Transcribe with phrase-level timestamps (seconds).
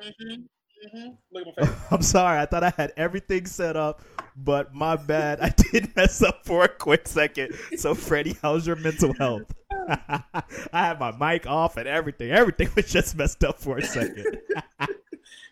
[0.00, 0.42] Mm-hmm.
[0.86, 1.08] Mm-hmm.
[1.32, 1.76] Look at my face.
[1.90, 2.40] I'm sorry.
[2.40, 4.00] I thought I had everything set up,
[4.36, 5.40] but my bad.
[5.40, 7.54] I did mess up for a quick second.
[7.76, 9.52] So, Freddie, how's your mental health?
[9.88, 10.42] I
[10.72, 12.30] had my mic off and everything.
[12.30, 14.38] Everything was just messed up for a second.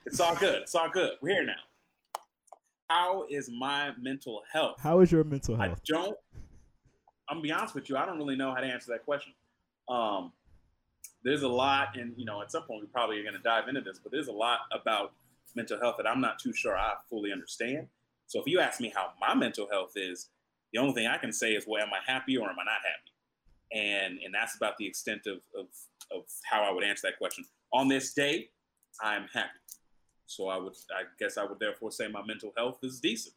[0.06, 0.62] it's all good.
[0.62, 1.12] It's all good.
[1.20, 1.52] We're here now.
[2.88, 4.76] How is my mental health?
[4.80, 5.78] How is your mental health?
[5.78, 6.16] I don't.
[7.28, 7.98] I'm gonna be honest with you.
[7.98, 9.34] I don't really know how to answer that question.
[9.90, 10.32] Um,
[11.28, 13.80] there's a lot, and you know, at some point we probably are gonna dive into
[13.80, 15.12] this, but there's a lot about
[15.54, 17.88] mental health that I'm not too sure I fully understand.
[18.26, 20.28] So if you ask me how my mental health is,
[20.72, 22.80] the only thing I can say is, well, am I happy or am I not
[22.82, 23.12] happy?
[23.72, 25.66] And and that's about the extent of of,
[26.10, 27.44] of how I would answer that question.
[27.72, 28.48] On this day,
[29.02, 29.50] I'm happy.
[30.26, 33.34] So I would, I guess, I would therefore say my mental health is decent.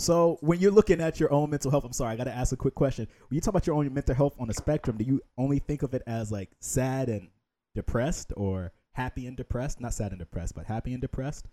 [0.00, 2.52] So, when you're looking at your own mental health, I'm sorry, I got to ask
[2.52, 3.06] a quick question.
[3.28, 5.82] When you talk about your own mental health on the spectrum, do you only think
[5.82, 7.28] of it as like sad and
[7.74, 9.78] depressed or happy and depressed?
[9.78, 11.48] Not sad and depressed, but happy and depressed?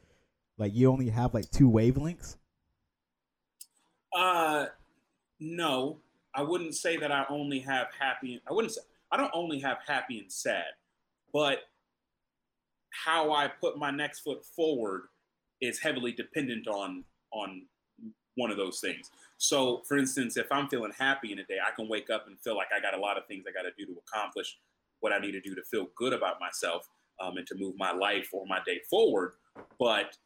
[0.58, 2.38] Like you only have like two wavelengths?
[4.16, 4.68] Uh,
[5.42, 6.00] no,
[6.34, 8.42] I wouldn't say that I only have happy.
[8.50, 10.72] I wouldn't say I don't only have happy and sad,
[11.34, 11.64] but
[12.92, 15.10] how I put my next foot forward
[15.60, 17.64] is heavily dependent on on
[18.38, 19.12] one of those things.
[19.38, 22.40] So, for instance, if I'm feeling happy in a day, I can wake up and
[22.40, 24.58] feel like I got a lot of things I got to do to accomplish
[25.02, 26.88] what I need to do to feel good about myself
[27.20, 29.34] um, and to move my life or my day forward.
[29.80, 30.18] But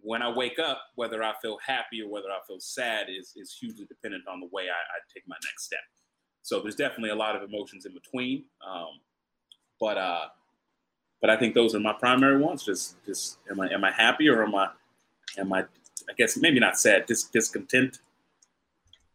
[0.00, 3.56] when I wake up, whether I feel happy or whether I feel sad is is
[3.58, 5.80] hugely dependent on the way I, I take my next step.
[6.42, 8.44] So there's definitely a lot of emotions in between.
[8.66, 9.00] Um,
[9.80, 10.26] but uh,
[11.20, 12.64] but I think those are my primary ones.
[12.64, 14.68] Just just am I am I happy or am I
[15.38, 15.64] am I
[16.08, 17.98] I guess maybe not sad, dis- discontent.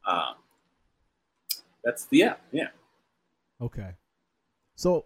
[0.06, 0.36] Um,
[1.84, 2.68] that's the yeah yeah.
[3.62, 3.92] Okay.
[4.76, 5.06] So,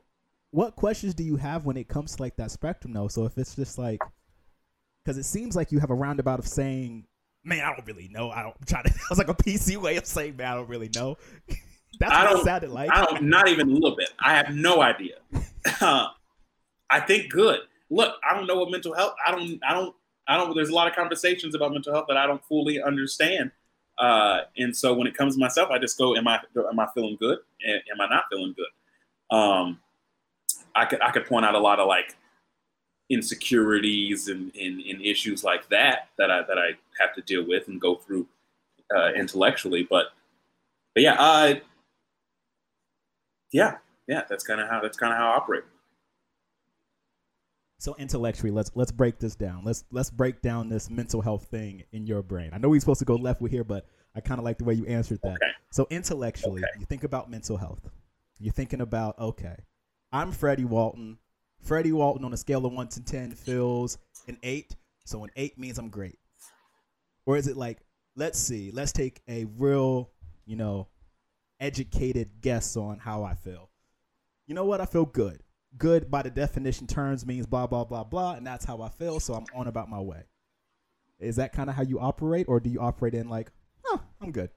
[0.51, 3.07] what questions do you have when it comes to like that spectrum though?
[3.07, 4.01] So if it's just like,
[5.03, 7.05] because it seems like you have a roundabout of saying,
[7.43, 8.29] "Man, I don't really know.
[8.29, 10.55] I don't I'm trying to." It was like a PC way of saying, "Man, I
[10.55, 11.17] don't really know."
[11.99, 12.89] That's I what it sounded like.
[12.91, 14.09] I don't, not even a little bit.
[14.19, 15.17] I have no idea.
[15.81, 17.59] I think good.
[17.89, 19.13] Look, I don't know what mental health.
[19.25, 19.59] I don't.
[19.63, 19.95] I don't.
[20.31, 20.55] I don't.
[20.55, 23.51] There's a lot of conversations about mental health that I don't fully understand.
[23.99, 26.39] Uh, and so when it comes to myself, I just go, "Am I?
[26.55, 27.39] Am I feeling good?
[27.67, 29.81] Am I not feeling good?" Um,
[30.73, 31.01] I could.
[31.01, 32.15] I could point out a lot of like
[33.09, 37.67] insecurities and, and, and issues like that that I that I have to deal with
[37.67, 38.25] and go through
[38.95, 39.85] uh, intellectually.
[39.89, 40.13] But
[40.95, 41.15] but yeah,
[43.51, 43.77] yeah,
[44.07, 44.23] yeah.
[44.29, 45.63] That's kind of how that's kind of how I operate.
[47.81, 49.63] So intellectually, let's let's break this down.
[49.65, 52.51] Let's let's break down this mental health thing in your brain.
[52.53, 54.65] I know we're supposed to go left with here, but I kind of like the
[54.65, 55.37] way you answered that.
[55.37, 55.51] Okay.
[55.71, 56.79] So intellectually, Okay.
[56.79, 57.89] you think about mental health.
[58.37, 59.55] You're thinking about okay,
[60.11, 61.17] I'm Freddie Walton.
[61.59, 63.97] Freddie Walton on a scale of one to ten feels
[64.27, 64.75] an eight.
[65.05, 66.19] So an eight means I'm great.
[67.25, 67.79] Or is it like,
[68.15, 70.11] let's see, let's take a real,
[70.45, 70.87] you know,
[71.59, 73.71] educated guess on how I feel.
[74.45, 74.81] You know what?
[74.81, 75.41] I feel good.
[75.77, 79.19] Good by the definition terms means blah blah blah blah, and that's how I feel.
[79.19, 80.23] So I'm on about my way.
[81.19, 83.51] Is that kind of how you operate, or do you operate in like,
[83.85, 84.49] oh, I'm good?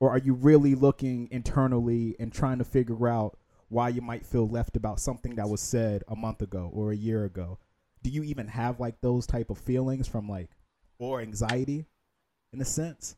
[0.00, 3.38] Or are you really looking internally and trying to figure out
[3.68, 6.96] why you might feel left about something that was said a month ago or a
[6.96, 7.58] year ago?
[8.02, 10.50] Do you even have like those type of feelings from like
[10.98, 11.86] or anxiety
[12.52, 13.16] in a sense?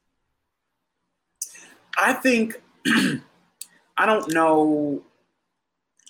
[1.96, 2.60] I think
[3.96, 5.02] I don't know.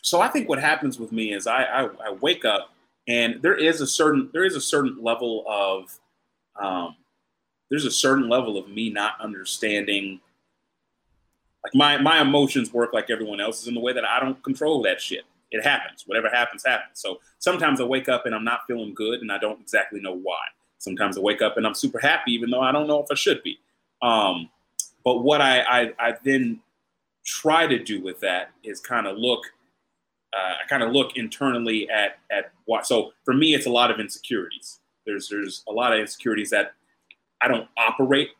[0.06, 2.72] So I think what happens with me is I, I, I wake up
[3.08, 5.98] and there is a certain there is a certain level of
[6.62, 6.94] um,
[7.70, 10.20] there's a certain level of me not understanding
[11.64, 14.80] like my my emotions work like everyone else's in the way that I don't control
[14.82, 15.24] that shit.
[15.50, 16.04] It happens.
[16.06, 17.00] Whatever happens, happens.
[17.00, 20.14] So sometimes I wake up and I'm not feeling good and I don't exactly know
[20.14, 20.38] why.
[20.78, 23.16] Sometimes I wake up and I'm super happy even though I don't know if I
[23.16, 23.58] should be.
[24.02, 24.50] Um,
[25.04, 26.60] but what I, I, I then
[27.24, 29.42] try to do with that is kind of look,
[30.36, 32.86] uh, I kind of look internally at at what.
[32.86, 34.80] So for me, it's a lot of insecurities.
[35.06, 36.72] There's there's a lot of insecurities that
[37.42, 38.30] I don't operate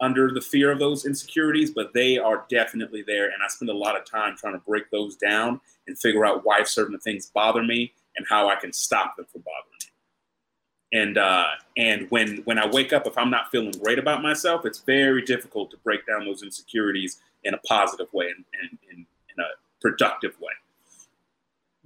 [0.00, 3.76] under the fear of those insecurities, but they are definitely there, and I spend a
[3.76, 7.62] lot of time trying to break those down and figure out why certain things bother
[7.62, 11.00] me and how I can stop them from bothering me.
[11.00, 11.46] And uh,
[11.76, 15.22] and when when I wake up, if I'm not feeling great about myself, it's very
[15.22, 19.48] difficult to break down those insecurities in a positive way and in, in, in a
[19.80, 20.52] productive way.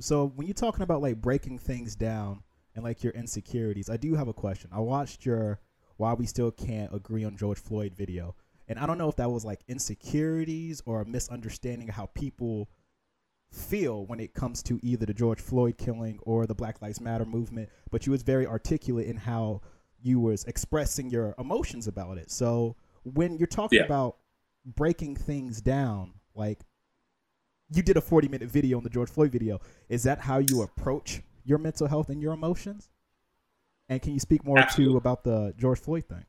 [0.00, 2.42] So when you're talking about like breaking things down
[2.74, 4.70] and like your insecurities, I do have a question.
[4.72, 5.60] I watched your
[5.96, 8.36] "Why We Still Can't Agree on George Floyd" video,
[8.68, 12.68] and I don't know if that was like insecurities or a misunderstanding of how people
[13.50, 17.24] feel when it comes to either the George Floyd killing or the Black Lives Matter
[17.24, 19.62] movement, but you was very articulate in how
[20.00, 22.30] you was expressing your emotions about it.
[22.30, 23.86] So when you're talking Yeah.
[23.86, 24.18] about
[24.66, 26.60] breaking things down, like
[27.70, 30.62] you did a 40 minute video on the George Floyd video, is that how you
[30.62, 32.88] approach your mental health and your emotions?
[33.88, 34.94] And can you speak more Absolutely.
[34.94, 36.25] to about the George Floyd thing?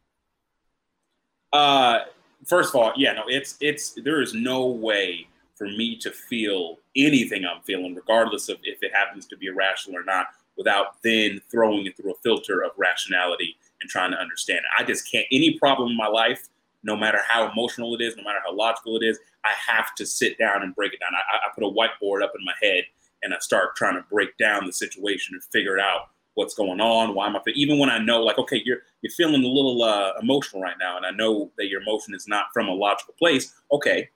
[1.51, 1.99] Uh,
[2.45, 6.77] first of all, yeah, no, it's it's there is no way for me to feel
[6.95, 10.27] anything I'm feeling, regardless of if it happens to be irrational or not,
[10.57, 14.65] without then throwing it through a filter of rationality and trying to understand it.
[14.77, 15.25] I just can't.
[15.31, 16.47] Any problem in my life,
[16.83, 20.05] no matter how emotional it is, no matter how logical it is, I have to
[20.05, 21.11] sit down and break it down.
[21.13, 22.83] I, I put a whiteboard up in my head
[23.23, 27.13] and I start trying to break down the situation and figure out what's going on.
[27.13, 27.41] Why am I?
[27.55, 30.97] Even when I know, like, okay, you're you're feeling a little uh, emotional right now,
[30.97, 33.53] and I know that your emotion is not from a logical place.
[33.71, 34.09] Okay,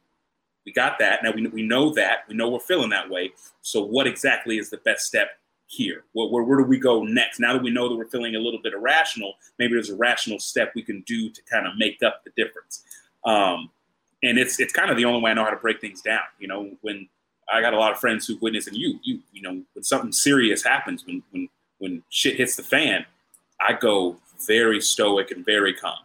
[0.65, 1.23] we got that.
[1.23, 2.19] Now we we know that.
[2.27, 3.33] We know we're feeling that way.
[3.61, 5.31] So what exactly is the best step
[5.73, 6.03] here?
[6.13, 7.39] Where, where, where do we go next?
[7.39, 10.39] Now that we know that we're feeling a little bit irrational, maybe there's a rational
[10.39, 12.83] step we can do to kind of make up the difference.
[13.25, 13.69] Um,
[14.21, 16.21] and it's it's kind of the only way I know how to break things down.
[16.39, 17.07] You know, when
[17.53, 20.11] I got a lot of friends who witness, and you you you know, when something
[20.11, 21.49] serious happens, when when
[21.79, 23.05] when shit hits the fan,
[23.59, 24.17] I go
[24.47, 25.99] very stoic and very calm.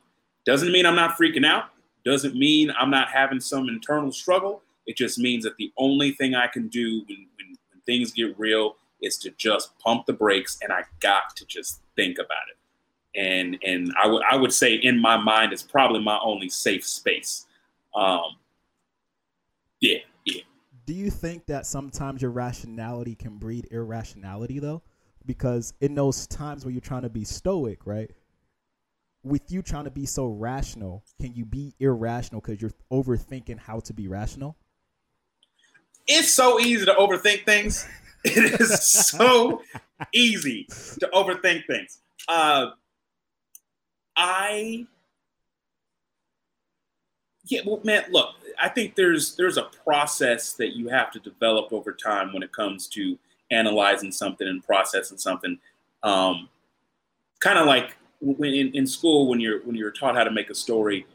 [0.44, 1.67] Doesn't mean I'm not freaking out.
[2.05, 4.62] Doesn't mean I'm not having some internal struggle.
[4.87, 8.38] It just means that the only thing I can do when, when, when things get
[8.38, 12.56] real is to just pump the brakes and I got to just think about it.
[13.18, 16.86] And and I would I would say in my mind it's probably my only safe
[16.86, 17.46] space.
[17.94, 18.36] Um,
[19.80, 20.42] yeah, yeah.
[20.86, 24.82] Do you think that sometimes your rationality can breed irrationality though?
[25.26, 28.10] Because in those times where you're trying to be stoic, right?
[29.24, 33.80] With you trying to be so rational, can you be irrational because you're overthinking how
[33.80, 34.56] to be rational?
[36.06, 37.86] It's so easy to overthink things.
[38.25, 39.62] It is so
[40.12, 40.65] easy
[41.00, 41.99] to overthink things.
[42.29, 42.70] Uh,
[44.17, 44.87] I,
[47.44, 51.73] yeah, well, man, look, I think there's there's a process that you have to develop
[51.73, 53.17] over time when it comes to
[53.50, 55.59] analyzing something and processing something.
[56.03, 56.49] Um,
[57.41, 60.50] kind of like when in, in school when you're when you're taught how to make
[60.50, 61.06] a story,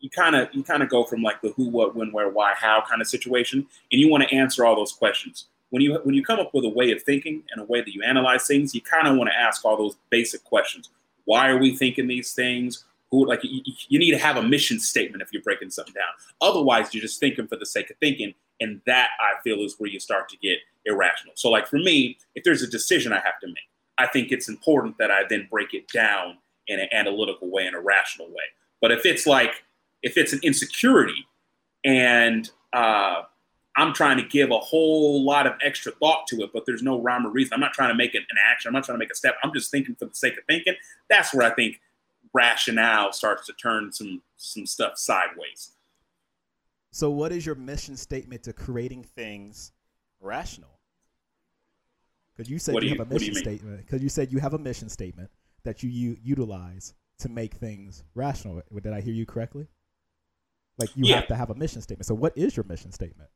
[0.00, 2.54] you kind of you kind of go from like the who, what, when, where, why,
[2.56, 5.46] how kind of situation, and you want to answer all those questions.
[5.70, 7.94] When you when you come up with a way of thinking and a way that
[7.94, 10.88] you analyze things, you kind of want to ask all those basic questions.
[11.24, 12.84] Why are we thinking these things?
[13.10, 16.08] Who like you, you- need to have a mission statement if you're breaking something down.
[16.40, 19.90] Otherwise, you're just thinking for the sake of thinking, and that I feel is where
[19.90, 21.32] you start to get irrational.
[21.36, 23.68] So, like for me, if there's a decision I have to make,
[23.98, 27.74] I think it's important that I then break it down in an analytical way, in
[27.74, 28.44] a rational way.
[28.80, 29.64] But if it's like
[30.02, 31.26] if it's an insecurity
[31.84, 33.22] and uh,
[33.78, 37.00] I'm trying to give a whole lot of extra thought to it, but there's no
[37.00, 37.54] rhyme or reason.
[37.54, 38.68] I'm not trying to make it an action.
[38.68, 39.36] I'm not trying to make a step.
[39.42, 40.74] I'm just thinking for the sake of thinking.
[41.08, 41.80] That's where I think
[42.34, 45.70] rationale starts to turn some some stuff sideways.
[46.90, 49.72] So, what is your mission statement to creating things
[50.20, 50.80] rational?
[52.36, 53.78] Because you said you, you- have a you mission statement.
[53.86, 55.30] Because you said you have a mission statement
[55.64, 58.62] that you, u- utilize to make things rational.
[58.74, 59.66] Did I hear you correctly?
[60.78, 61.16] Like you Yeah.
[61.16, 62.06] have to have a mission statement.
[62.06, 63.28] So, what is your mission statement?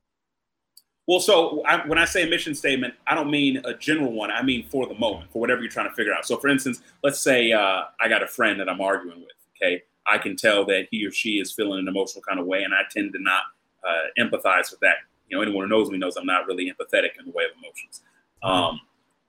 [1.12, 4.30] Well, so I, when I say mission statement, I don't mean a general one.
[4.30, 6.24] I mean for the moment, for whatever you're trying to figure out.
[6.24, 9.32] So, for instance, let's say uh, I got a friend that I'm arguing with.
[9.54, 12.62] Okay, I can tell that he or she is feeling an emotional kind of way,
[12.62, 13.42] and I tend to not
[13.86, 14.94] uh, empathize with that.
[15.28, 17.50] You know, anyone who knows me knows I'm not really empathetic in the way of
[17.62, 18.00] emotions.
[18.42, 18.80] Um,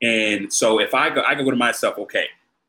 [0.02, 1.98] and so, if I go, I go to myself.
[1.98, 2.28] Okay,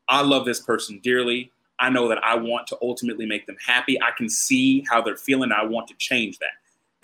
[0.09, 1.53] I love this person dearly.
[1.79, 3.97] I know that I want to ultimately make them happy.
[4.01, 5.53] I can see how they're feeling.
[5.53, 6.49] I want to change that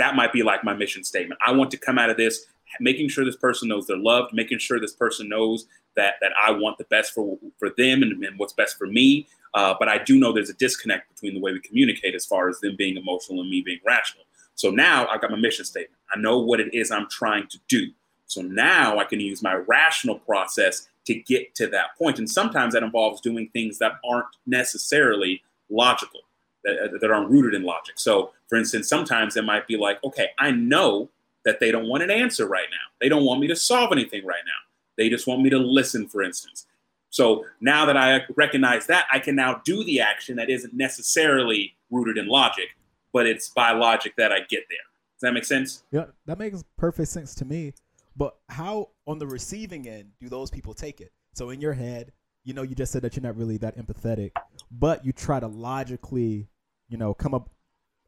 [0.01, 1.39] that might be like my mission statement.
[1.45, 2.45] I want to come out of this
[2.79, 5.65] making sure this person knows they're loved, making sure this person knows
[5.95, 9.27] that that I want the best for for them and, and what's best for me.
[9.53, 12.47] Uh, but I do know there's a disconnect between the way we communicate as far
[12.49, 14.23] as them being emotional and me being rational.
[14.55, 15.99] So now I've got my mission statement.
[16.13, 17.87] I know what it is I'm trying to do.
[18.27, 22.17] So now I can use my rational process to get to that point.
[22.17, 26.21] And sometimes that involves doing things that aren't necessarily logical
[26.63, 27.95] that, uh, that aren't rooted in logic.
[27.97, 31.09] So, for instance, sometimes it might be like, okay, I know
[31.45, 32.95] that they don't want an answer right now.
[32.99, 34.51] They don't want me to solve anything right now.
[34.97, 36.67] They just want me to listen, for instance.
[37.09, 41.75] So now that I recognize that, I can now do the action that isn't necessarily
[41.89, 42.69] rooted in logic,
[43.11, 44.79] but it's by logic that I get there.
[45.19, 45.83] Does that make sense?
[45.91, 47.73] Yeah, that makes perfect sense to me.
[48.15, 51.11] But how, on the receiving end, do those people take it?
[51.33, 52.11] So in your head,
[52.43, 54.31] you know, you just said that you're not really that empathetic,
[54.71, 56.47] but you try to logically,
[56.89, 57.49] you know, come up,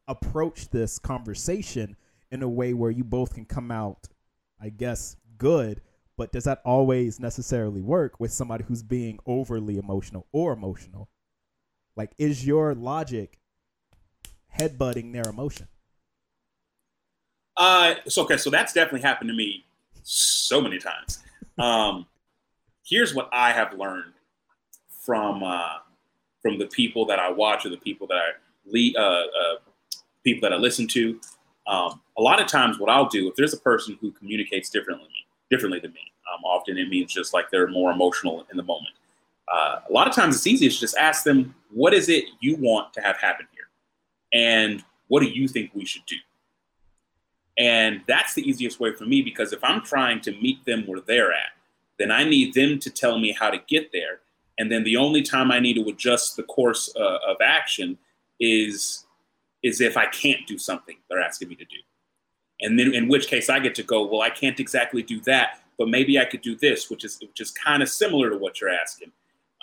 [0.08, 1.96] approach this conversation
[2.32, 4.08] in a way where you both can come out,
[4.62, 5.82] I guess, good.
[6.18, 11.10] But does that always necessarily work with somebody who's being overly emotional or emotional?
[11.96, 13.40] Like, is your logic
[14.60, 15.68] headbutting their emotion?
[17.56, 19.64] Uh, so okay, so that's definitely happened to me
[20.02, 21.20] so many times.
[21.58, 22.08] Um,
[22.84, 24.14] here's what I have learned
[25.06, 25.78] from uh,
[26.42, 28.30] from the people that I watch or the people that I
[28.66, 29.56] lead, uh, uh,
[30.24, 31.20] people that I listen to.
[31.66, 35.08] Um, a lot of times, what I'll do if there's a person who communicates differently
[35.50, 38.96] differently than me, um, often it means just like they're more emotional in the moment.
[39.52, 42.56] Uh, a lot of times, it's easy to just ask them, "What is it you
[42.58, 43.64] want to have happen here?"
[44.34, 46.16] and what do you think we should do?
[47.58, 51.02] And that's the easiest way for me because if I'm trying to meet them where
[51.02, 51.52] they're at,
[52.00, 54.22] then I need them to tell me how to get there.
[54.60, 57.98] And then the only time I need to adjust the course uh, of action
[58.40, 59.06] is
[59.64, 61.78] is if I can't do something they're asking me to do.
[62.60, 65.62] And then in which case I get to go, well, I can't exactly do that,
[65.78, 68.60] but maybe I could do this, which is which is kind of similar to what
[68.60, 69.12] you're asking.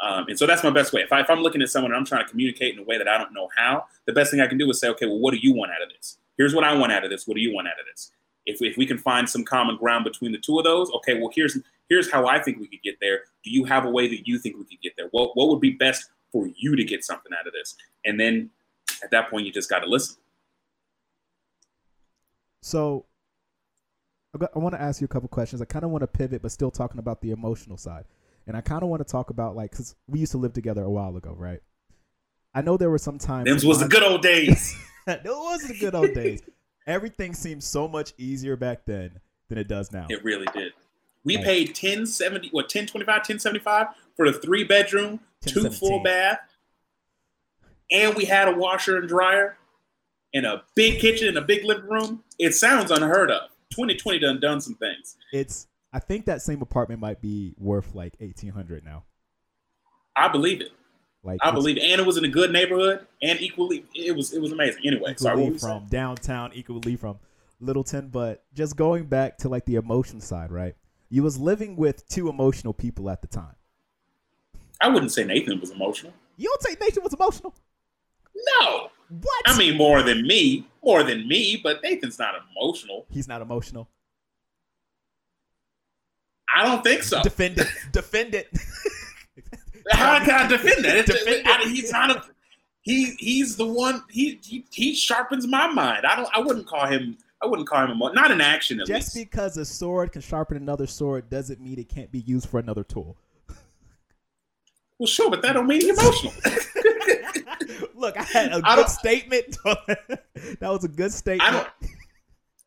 [0.02, 1.02] Um, and so that's my best way.
[1.02, 2.96] If, I, if I'm looking at someone and I'm trying to communicate in a way
[2.96, 5.18] that I don't know how, the best thing I can do is say, okay, well,
[5.18, 6.16] what do you want out of this?
[6.38, 7.26] Here's what I want out of this.
[7.28, 8.12] What do you want out of this?
[8.46, 11.30] If, if we can find some common ground between the two of those, okay, well,
[11.34, 11.58] here's
[11.90, 13.24] here's how I think we could get there.
[13.44, 15.08] Do you have a way that you think we could get there?
[15.10, 17.76] What what would be best for you to get something out of this?
[18.06, 18.48] And then
[19.02, 20.16] at that point, you just got to listen.
[22.62, 23.04] So
[24.34, 25.60] I want to ask you a couple questions.
[25.60, 28.04] I kind of want to pivot, but still talking about the emotional side.
[28.46, 30.82] And I kind of want to talk about like because we used to live together
[30.82, 31.60] a while ago, right?
[32.54, 33.48] I know there were some times.
[33.48, 34.74] Those was the good old days.
[35.06, 36.42] Those was the good old days.
[36.86, 40.06] Everything seemed so much easier back then than it does now.
[40.08, 40.72] It really did.
[41.24, 41.44] We right.
[41.44, 46.40] paid 1070 what 1025 1075 for the three bedroom, two full bath.
[47.92, 49.56] And we had a washer and dryer
[50.32, 52.24] and a big kitchen and a big living room.
[52.38, 53.50] It sounds unheard of.
[53.70, 55.16] 2020 done done some things.
[55.32, 59.04] It's I think that same apartment might be worth like eighteen hundred now.
[60.16, 60.72] I believe it.
[61.22, 61.82] Like I believe, it.
[61.82, 64.82] and it was in a good neighborhood, and equally, it was it was amazing.
[64.86, 67.18] Anyway, sorry, from downtown, equally from
[67.60, 70.74] Littleton, but just going back to like the emotion side, right?
[71.10, 73.56] You was living with two emotional people at the time.
[74.80, 76.12] I wouldn't say Nathan was emotional.
[76.36, 77.54] You don't say Nathan was emotional?
[78.60, 78.88] No.
[79.08, 79.42] What?
[79.46, 83.06] I mean, more than me, more than me, but Nathan's not emotional.
[83.10, 83.88] He's not emotional.
[86.54, 87.22] I don't think so.
[87.22, 87.66] Defend it.
[87.92, 88.48] defend it.
[89.90, 91.06] How can I defend that?
[91.06, 91.68] defend it.
[91.68, 92.24] he's not a.
[92.82, 94.02] He he's the one.
[94.08, 96.06] He, he he sharpens my mind.
[96.06, 96.28] I don't.
[96.32, 97.18] I wouldn't call him.
[97.42, 98.80] I wouldn't call him a not an action.
[98.80, 99.30] At Just least.
[99.30, 102.84] because a sword can sharpen another sword doesn't mean it can't be used for another
[102.84, 103.16] tool.
[104.98, 106.34] Well, sure, but that don't mean he's emotional.
[107.94, 109.56] Look, I had a I good statement.
[109.64, 111.68] that was a good statement I don't,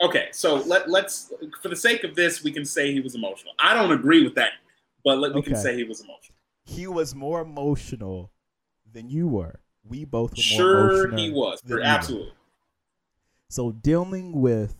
[0.01, 3.53] okay, so let let's for the sake of this, we can say he was emotional.
[3.59, 4.53] I don't agree with that,
[5.05, 5.51] but let, we okay.
[5.51, 6.35] can say he was emotional.
[6.65, 8.31] He was more emotional
[8.91, 9.59] than you were.
[9.83, 11.61] We both were sure he was.
[11.83, 12.31] absolutely.
[13.53, 14.73] So dealing with,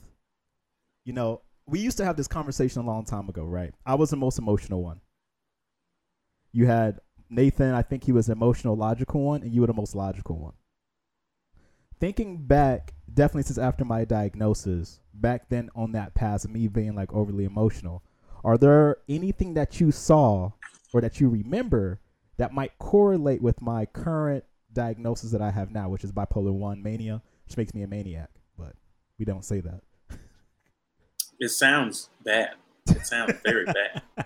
[1.05, 3.71] you know, we used to have this conversation a long time ago, right?
[3.85, 4.99] I was the most emotional one.
[6.51, 6.99] You had
[7.29, 10.39] Nathan, I think he was the emotional, logical one, and you were the most logical
[10.39, 10.53] one.
[11.99, 16.95] Thinking back definitely since after my diagnosis, back then on that path of me being
[16.95, 18.01] like overly emotional,
[18.43, 20.49] are there anything that you saw
[20.91, 22.01] or that you remember
[22.37, 26.81] that might correlate with my current diagnosis that I have now, which is bipolar 1
[26.81, 28.31] mania, which makes me a maniac,
[29.19, 29.81] we don't say that.
[31.39, 32.51] It sounds bad.
[32.87, 34.01] It sounds very bad.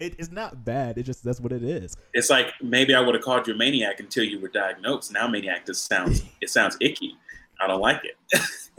[0.00, 0.96] it is not bad.
[0.98, 1.96] It just that's what it is.
[2.14, 5.12] It's like maybe I would have called you a maniac until you were diagnosed.
[5.12, 7.16] Now maniac just sounds it sounds icky.
[7.60, 8.16] I don't like it.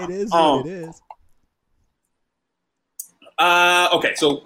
[0.00, 1.02] it is what um, it is.
[3.38, 4.42] Uh, okay, so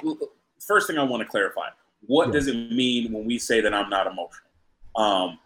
[0.60, 1.68] first thing I want to clarify:
[2.06, 4.48] what does it mean when we say that I'm not emotional?
[4.96, 5.38] Um,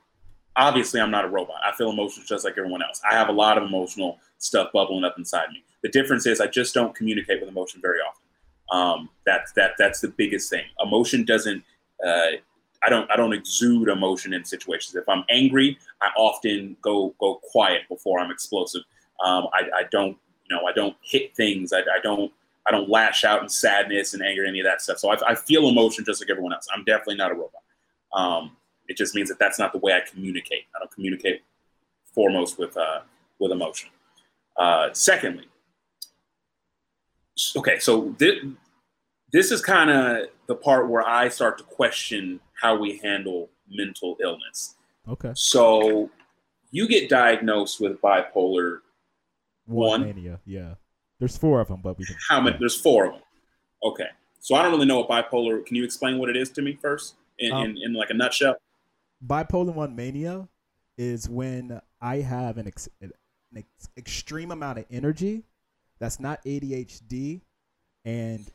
[0.57, 1.57] obviously, I'm not a robot.
[1.65, 3.01] I feel emotions just like everyone else.
[3.09, 5.65] I have a lot of emotional stuff bubbling up inside me.
[5.83, 8.23] The difference is I just don't communicate with emotion very often.
[8.71, 10.65] Um, that's that that's the biggest thing.
[10.83, 11.63] Emotion doesn't
[12.07, 12.33] uh,
[12.85, 14.95] I don't I don't exude emotion in situations.
[14.95, 18.83] If I'm angry, I often go go quiet before I'm explosive.
[19.25, 20.17] Um, I, I don't
[20.49, 21.73] you know I don't hit things.
[21.73, 22.33] I, I don't
[22.67, 24.99] I don't lash out in sadness and anger, any of that stuff.
[24.99, 26.67] So I, I feel emotion just like everyone else.
[26.75, 27.63] I'm definitely not a robot.
[28.15, 28.57] Um,
[28.89, 30.65] it just means that that's not the way I communicate.
[30.75, 31.43] I don't communicate
[32.15, 33.01] foremost with uh,
[33.39, 33.91] with emotion.
[34.57, 35.47] Uh, secondly,
[37.57, 38.45] okay, so this,
[39.33, 44.17] this is kind of the part where I start to question how we handle mental
[44.23, 44.77] illness.
[45.09, 45.33] Okay.
[45.35, 46.11] So
[46.71, 48.79] you get diagnosed with bipolar
[49.67, 50.05] one.
[50.05, 50.75] Mania, yeah.
[51.19, 52.17] There's four of them, but we can.
[52.29, 52.57] How many?
[52.59, 53.23] There's four of them.
[53.85, 54.09] Okay.
[54.41, 55.65] So I don't really know what bipolar.
[55.65, 58.15] Can you explain what it is to me first, in, um, in, in like a
[58.15, 58.57] nutshell?
[59.25, 60.49] Bipolar one mania
[60.99, 63.13] is when I have an, ex- an
[63.57, 65.45] ex- extreme amount of energy
[65.99, 67.43] that's not ADHD,
[68.05, 68.51] and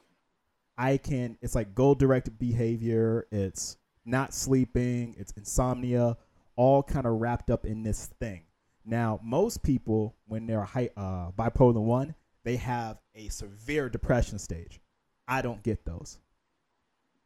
[0.78, 1.38] I can.
[1.42, 3.26] It's like goal directed behavior.
[3.32, 5.16] It's not sleeping.
[5.18, 6.18] It's insomnia.
[6.58, 8.44] All kind of wrapped up in this thing.
[8.86, 14.80] Now, most people, when they're high, uh, bipolar one, they have a severe depression stage.
[15.28, 16.20] I don't get those.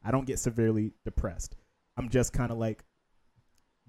[0.03, 1.55] I don't get severely depressed.
[1.97, 2.83] I'm just kind of like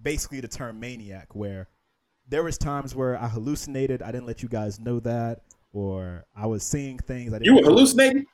[0.02, 1.68] basically the term maniac, where
[2.28, 4.02] there was times where I hallucinated.
[4.02, 5.40] I didn't let you guys know that,
[5.72, 7.32] or I was seeing things.
[7.32, 8.26] I didn't you were hallucinating.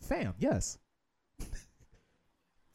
[0.00, 0.78] Fam, yes.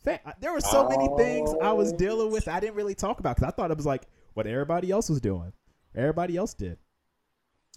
[0.03, 0.89] Fam, there were so oh.
[0.89, 2.47] many things I was dealing with.
[2.47, 5.21] I didn't really talk about because I thought it was like what everybody else was
[5.21, 5.53] doing.
[5.95, 6.77] Everybody else did.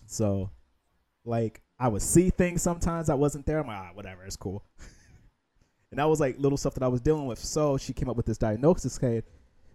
[0.06, 0.50] So,
[1.24, 3.60] like, I would see things sometimes I wasn't there.
[3.60, 4.64] I'm like, ah, whatever, it's cool.
[5.90, 7.38] and that was like little stuff that I was dealing with.
[7.38, 8.96] So she came up with this diagnosis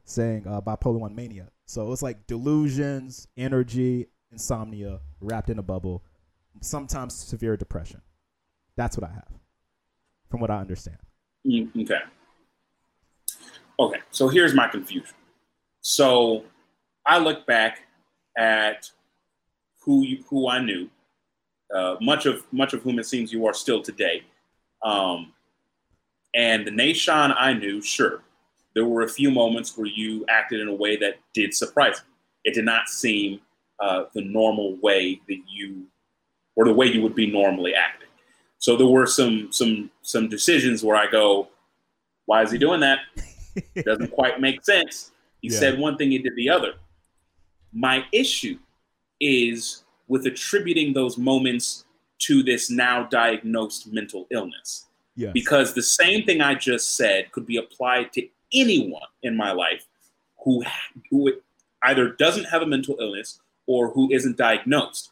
[0.10, 1.50] saying uh, bipolar one mania.
[1.66, 6.04] So it was like delusions, energy, insomnia wrapped in a bubble,
[6.62, 8.02] sometimes severe depression.
[8.76, 9.32] That's what I have,
[10.30, 10.98] from what I understand.
[11.46, 12.00] Mm, okay.
[13.80, 14.00] Okay.
[14.12, 15.16] So here's my confusion.
[15.82, 16.44] So
[17.06, 17.80] I look back
[18.38, 18.90] at
[19.82, 20.90] who you, who I knew,
[21.74, 24.24] uh, much of much of whom it seems you are still today.
[24.84, 25.34] Um,
[26.34, 28.22] and the Nahshon I knew, sure,
[28.80, 32.14] there were a few moments where you acted in a way that did surprise me.
[32.46, 33.42] It did not seem
[33.82, 35.84] uh, the normal way that you,
[36.56, 38.08] or the way you would be normally acting.
[38.58, 41.50] So there were some some some decisions where I go,
[42.26, 43.00] why is he doing that?
[43.76, 45.12] It Doesn't quite make sense.
[45.42, 45.60] He yeah.
[45.60, 46.76] said one thing, he did the other.
[47.74, 48.60] My issue
[49.20, 51.84] is with attributing those moments
[52.20, 54.86] to this now diagnosed mental illness.
[55.18, 55.32] Yes.
[55.34, 59.86] Because the same thing I just said could be applied to anyone in my life
[60.44, 60.64] who
[61.10, 61.34] who
[61.84, 65.12] either doesn't have a mental illness or who isn't diagnosed.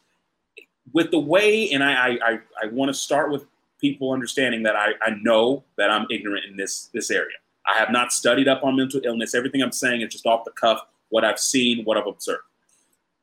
[0.92, 3.44] With the way, and I I, I want to start with
[3.80, 7.36] people understanding that I, I know that I'm ignorant in this this area.
[7.66, 9.34] I have not studied up on mental illness.
[9.34, 12.42] Everything I'm saying is just off the cuff, what I've seen, what I've observed.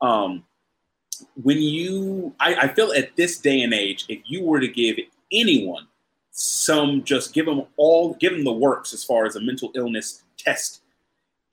[0.02, 0.44] Um,
[1.42, 4.98] when you, I, I feel at this day and age, if you were to give
[5.32, 5.88] anyone
[6.38, 10.22] some, just give them all, give them the works as far as a mental illness
[10.38, 10.82] test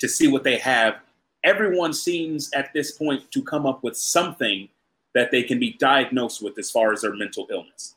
[0.01, 0.97] to see what they have.
[1.45, 4.69] Everyone seems at this point to come up with something
[5.15, 7.95] that they can be diagnosed with as far as their mental illness.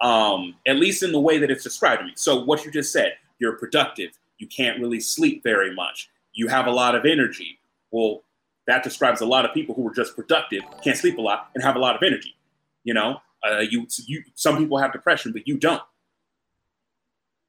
[0.00, 2.12] Um, at least in the way that it's described to me.
[2.16, 4.10] So what you just said, you're productive.
[4.38, 6.10] You can't really sleep very much.
[6.32, 7.60] You have a lot of energy.
[7.92, 8.24] Well,
[8.66, 11.62] that describes a lot of people who are just productive, can't sleep a lot, and
[11.62, 12.34] have a lot of energy.
[12.82, 15.82] You know, uh, you, you some people have depression, but you don't.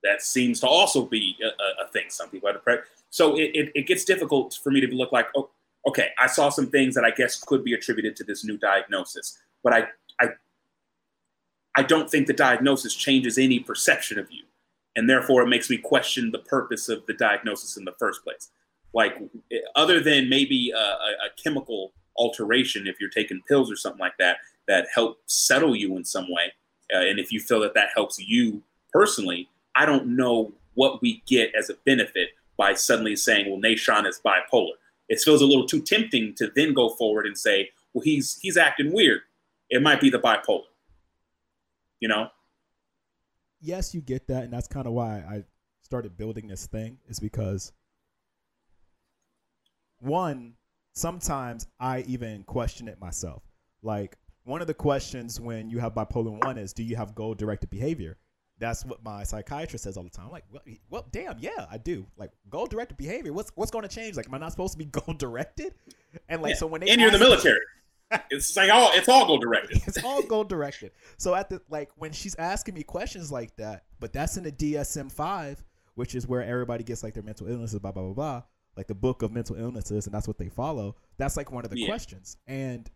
[0.03, 2.05] That seems to also be a, a thing.
[2.09, 5.27] Some people have depression, so it, it, it, gets difficult for me to look like,
[5.35, 5.49] oh,
[5.87, 9.37] okay, I saw some things that I guess could be attributed to this new diagnosis,
[9.63, 9.87] but I,
[10.19, 10.29] I,
[11.77, 14.43] I don't think the diagnosis changes any perception of you,
[14.95, 18.49] and therefore it makes me question the purpose of the diagnosis in the first place
[18.93, 19.17] like
[19.75, 24.37] other than maybe a, a, chemical alteration if you're taking pills or something like that
[24.67, 26.53] that help settle you in some way
[26.93, 28.61] uh, and if you feel that that helps you
[28.91, 34.07] personally i don't know what we get as a benefit by suddenly saying well Nahshon
[34.07, 34.73] is bipolar
[35.09, 38.57] it feels a little too tempting to then go forward and say well he's he's
[38.57, 39.21] acting weird
[39.69, 40.63] it might be the bipolar
[41.99, 42.29] you know
[43.61, 45.43] yes you get that and that's kind of why i
[45.81, 47.71] started building this thing is because
[50.03, 50.55] one,
[50.93, 53.43] sometimes I even question it myself.
[53.81, 57.33] Like one of the questions when you have bipolar one is, do you have goal
[57.33, 58.17] directed behavior?
[58.59, 60.27] That's what my psychiatrist says all the time.
[60.27, 62.05] I'm like, well, well, damn, yeah, I do.
[62.17, 63.33] Like goal directed behavior.
[63.33, 64.15] What's what's going to change?
[64.15, 65.73] Like, am I not supposed to be goal directed?
[66.29, 66.57] And like, yeah.
[66.57, 67.59] so when they and you're in the military.
[68.29, 69.81] it's like all it's all goal directed.
[69.87, 70.91] it's all goal directed.
[71.17, 74.51] So at the like when she's asking me questions like that, but that's in the
[74.51, 75.63] DSM five,
[75.95, 78.43] which is where everybody gets like their mental illnesses, blah blah blah blah
[78.77, 81.71] like the book of mental illnesses and that's what they follow that's like one of
[81.71, 81.87] the yeah.
[81.87, 82.89] questions and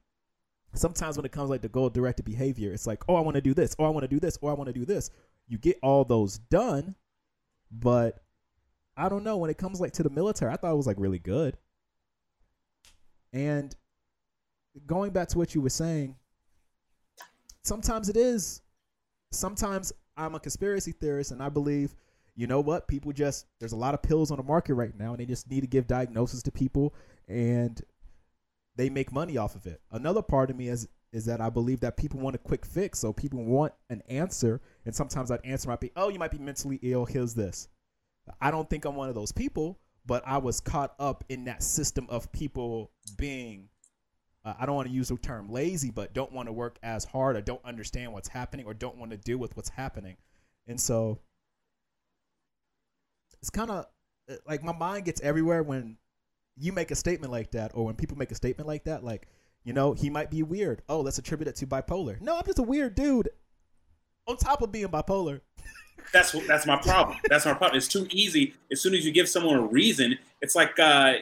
[0.74, 3.41] sometimes when it comes like the goal directed behavior it's like oh i want to
[3.41, 4.86] do this or oh, i want to do this or oh, i want to do
[4.86, 5.10] this
[5.48, 6.96] you get all those done
[7.72, 8.20] but
[8.96, 11.00] i don't know when it comes like to the military i thought it was like
[11.00, 11.58] really good
[13.34, 13.76] and
[14.86, 16.16] going back to what you were saying
[17.64, 18.62] sometimes it is
[19.32, 21.96] sometimes i'm a conspiracy theorist and i believe
[22.38, 22.88] you know what?
[22.88, 25.50] People just there's a lot of pills on the market right now, and they just
[25.50, 26.94] need to give diagnosis to people,
[27.28, 27.82] and
[28.76, 29.82] they make money off of it.
[29.92, 33.00] Another part of me is is that I believe that people want a quick fix.
[33.00, 34.62] So people want an answer.
[34.86, 37.06] And sometimes that answer might be, oh, you might be mentally ill.
[37.06, 37.70] Here's this.
[38.41, 41.63] I don't think I'm one of those people, but I was caught up in that
[41.63, 43.70] system of people being,
[44.43, 47.06] uh, I don't want to use the term lazy, but don't want to work as
[47.06, 50.17] hard or don't understand what's happening or don't want to deal with what's happening.
[50.67, 51.20] And so
[53.41, 53.86] it's kind of
[54.46, 55.98] like my mind gets everywhere when
[56.58, 59.04] you make a statement like that or when people make a statement like that.
[59.04, 59.28] Like,
[59.67, 60.82] you know, he might be weird.
[60.88, 62.21] Oh, let's attribute it to bipolar.
[62.21, 63.27] No, I'm just a weird dude.
[64.25, 65.41] On top of being bipolar.
[66.13, 67.17] That's that's my problem.
[67.27, 67.77] That's my problem.
[67.77, 68.53] It's too easy.
[68.71, 71.15] As soon as you give someone a reason, it's like uh,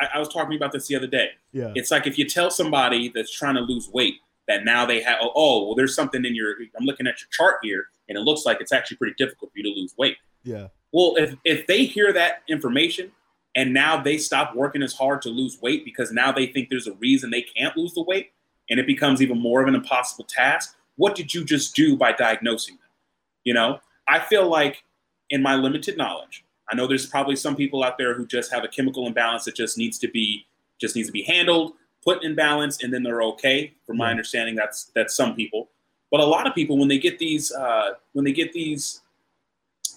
[0.00, 1.28] I, I was talking about this the other day.
[1.52, 1.70] Yeah.
[1.76, 4.16] It's like if you tell somebody that's trying to lose weight
[4.48, 7.28] that now they have oh, oh well there's something in your I'm looking at your
[7.30, 10.16] chart here and it looks like it's actually pretty difficult for you to lose weight.
[10.42, 10.68] Yeah.
[10.92, 13.12] Well, if if they hear that information
[13.56, 16.86] and now they stop working as hard to lose weight because now they think there's
[16.86, 18.30] a reason they can't lose the weight
[18.70, 20.76] and it becomes even more of an impossible task.
[20.96, 22.88] What did you just do by diagnosing them?
[23.44, 24.84] You know i feel like
[25.30, 28.62] in my limited knowledge i know there's probably some people out there who just have
[28.62, 30.46] a chemical imbalance that just needs to be
[30.80, 31.72] just needs to be handled
[32.06, 33.74] put in balance and then they're okay.
[33.86, 35.68] From my understanding that's that's some people.
[36.10, 39.02] But a lot of people when they get these uh, when they get these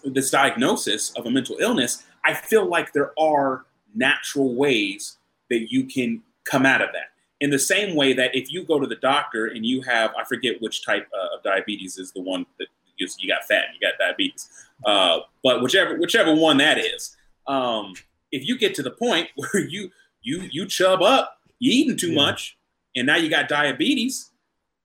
[0.03, 5.17] this diagnosis of a mental illness I feel like there are natural ways
[5.49, 7.11] that you can come out of that.
[7.41, 10.25] In the same way that if you go to the doctor and you have, I
[10.25, 13.75] forget which type uh, of diabetes is the one that you, you got fat and
[13.79, 14.49] you got diabetes,
[14.85, 17.15] uh, but whichever whichever one that is,
[17.47, 17.93] um,
[18.31, 19.89] if you get to the point where you
[20.21, 22.15] you you chub up, you eating too yeah.
[22.15, 22.57] much,
[22.95, 24.31] and now you got diabetes,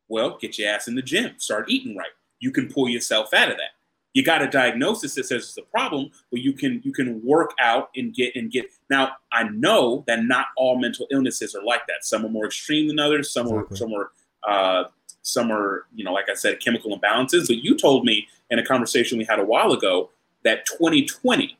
[0.06, 2.12] well, get your ass in the gym, start eating right.
[2.38, 3.70] You can pull yourself out of that
[4.14, 7.50] you got a diagnosis that says it's a problem, but you can you can work
[7.60, 8.66] out and get and get.
[8.88, 12.04] Now I know that not all mental illnesses are like that.
[12.04, 13.32] Some are more extreme than others.
[13.32, 13.74] Some exactly.
[13.74, 14.10] are some are
[14.48, 14.84] uh,
[15.22, 17.48] some are you know like I said chemical imbalances.
[17.48, 20.10] But you told me in a conversation we had a while ago
[20.44, 21.58] that 2020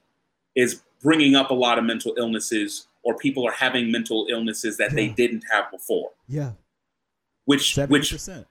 [0.55, 4.91] is bringing up a lot of mental illnesses or people are having mental illnesses that
[4.91, 4.97] yeah.
[4.97, 6.11] they didn't have before.
[6.29, 6.53] Yeah.
[7.47, 7.91] Which 70%.
[7.91, 8.47] which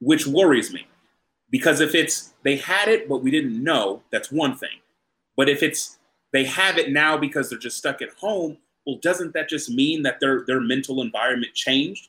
[0.00, 0.86] which worries me
[1.50, 4.80] because if it's they had it but we didn't know, that's one thing.
[5.36, 5.98] But if it's
[6.32, 10.02] they have it now because they're just stuck at home, well, doesn't that just mean
[10.02, 12.08] that their their mental environment changed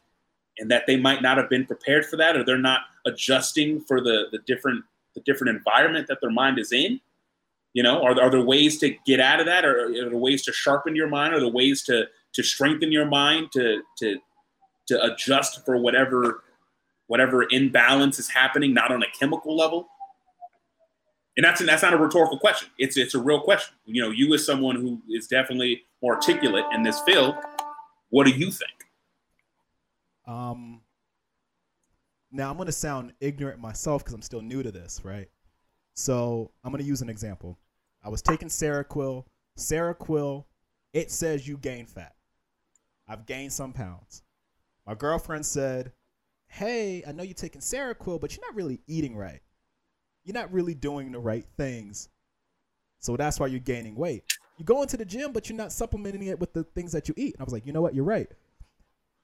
[0.58, 4.02] and that they might not have been prepared for that or they're not adjusting for
[4.02, 4.84] the the different
[5.15, 6.99] the different environment that their mind is in?
[7.73, 9.63] You know, are, are there ways to get out of that?
[9.63, 11.34] Or are there ways to sharpen your mind?
[11.34, 14.17] Are there ways to to strengthen your mind to to
[14.88, 16.43] to adjust for whatever
[17.10, 19.89] whatever imbalance is happening, not on a chemical level?
[21.36, 22.69] And that's that's not a rhetorical question.
[22.78, 23.76] It's it's a real question.
[23.86, 27.36] You know, you as someone who is definitely more articulate in this field,
[28.10, 28.72] what do you think?
[30.26, 30.82] Um.
[32.32, 35.28] Now I'm going to sound ignorant myself because I'm still new to this, right?
[35.95, 37.58] So I'm going to use an example.
[38.04, 39.26] I was taking Seroquel.
[39.58, 40.45] Seroquel,
[40.93, 42.13] it says you gain fat.
[43.08, 44.22] I've gained some pounds.
[44.86, 45.91] My girlfriend said
[46.50, 49.40] hey, I know you're taking Seroquel, but you're not really eating right.
[50.26, 52.10] You're not really doing the right things.
[53.00, 54.24] So that's why you're gaining weight.
[54.58, 57.14] You go into the gym, but you're not supplementing it with the things that you
[57.16, 57.36] eat.
[57.36, 57.96] And I was like, you know what?
[57.96, 58.28] You're right.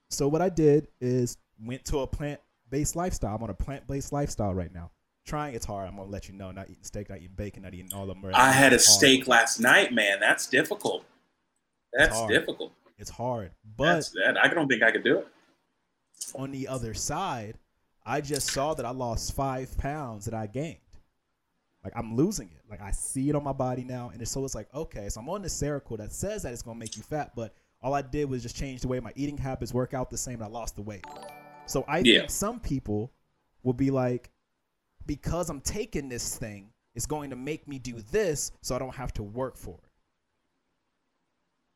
[0.09, 3.35] So what I did is went to a plant based lifestyle.
[3.35, 4.91] I'm on a plant based lifestyle right now.
[5.25, 5.89] Trying it's hard.
[5.89, 6.51] I'm gonna let you know.
[6.51, 8.15] Not eating steak, not eating bacon, not eating all the.
[8.33, 10.19] I had a steak last night, man.
[10.19, 11.03] That's difficult.
[11.91, 12.71] That's it's difficult.
[12.99, 14.37] It's hard, but that.
[14.37, 15.27] I don't think I could do it
[16.35, 17.57] on the other side,
[18.05, 20.77] I just saw that I lost five pounds that I gained.
[21.83, 22.61] Like I'm losing it.
[22.69, 25.21] Like I see it on my body now, and it's, so it's like okay, so
[25.21, 28.01] I'm on this Seroquel that says that it's gonna make you fat, but all I
[28.01, 30.47] did was just change the way my eating habits work out the same, and I
[30.47, 31.05] lost the weight.
[31.67, 32.19] So I yeah.
[32.19, 33.11] think some people
[33.63, 34.31] will be like,
[35.05, 38.95] because I'm taking this thing, it's going to make me do this, so I don't
[38.95, 39.89] have to work for it.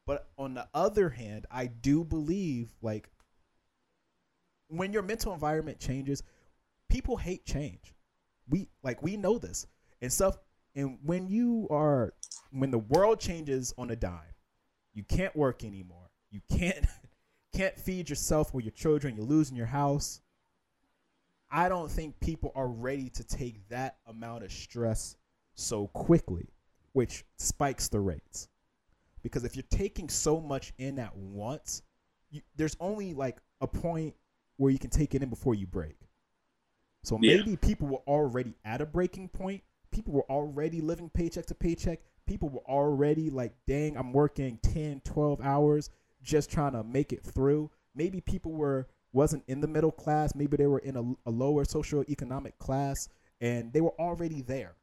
[0.07, 3.09] But on the other hand, I do believe like
[4.69, 6.23] when your mental environment changes,
[6.89, 7.93] people hate change.
[8.49, 9.67] We like we know this
[10.01, 10.37] and stuff.
[10.75, 12.13] And when you are
[12.51, 14.33] when the world changes on a dime,
[14.93, 16.09] you can't work anymore.
[16.31, 16.85] You can't
[17.53, 19.15] can't feed yourself or your children.
[19.15, 20.21] You're losing your house.
[21.51, 25.15] I don't think people are ready to take that amount of stress
[25.55, 26.47] so quickly,
[26.93, 28.47] which spikes the rates.
[29.23, 31.81] Because if you're taking so much in at once,
[32.29, 34.13] you, there's only like a point
[34.59, 35.95] where you can take it in before you break.
[37.03, 37.57] So maybe yeah.
[37.61, 39.63] people were already at a breaking point.
[39.89, 42.01] People were already living paycheck to paycheck.
[42.27, 45.89] People were already like, dang, I'm working 10, 12 hours
[46.21, 47.71] just trying to make it through.
[47.95, 50.35] Maybe people were wasn't in the middle class.
[50.35, 53.07] Maybe they were in a, a lower socioeconomic class,
[53.39, 54.75] and they were already there.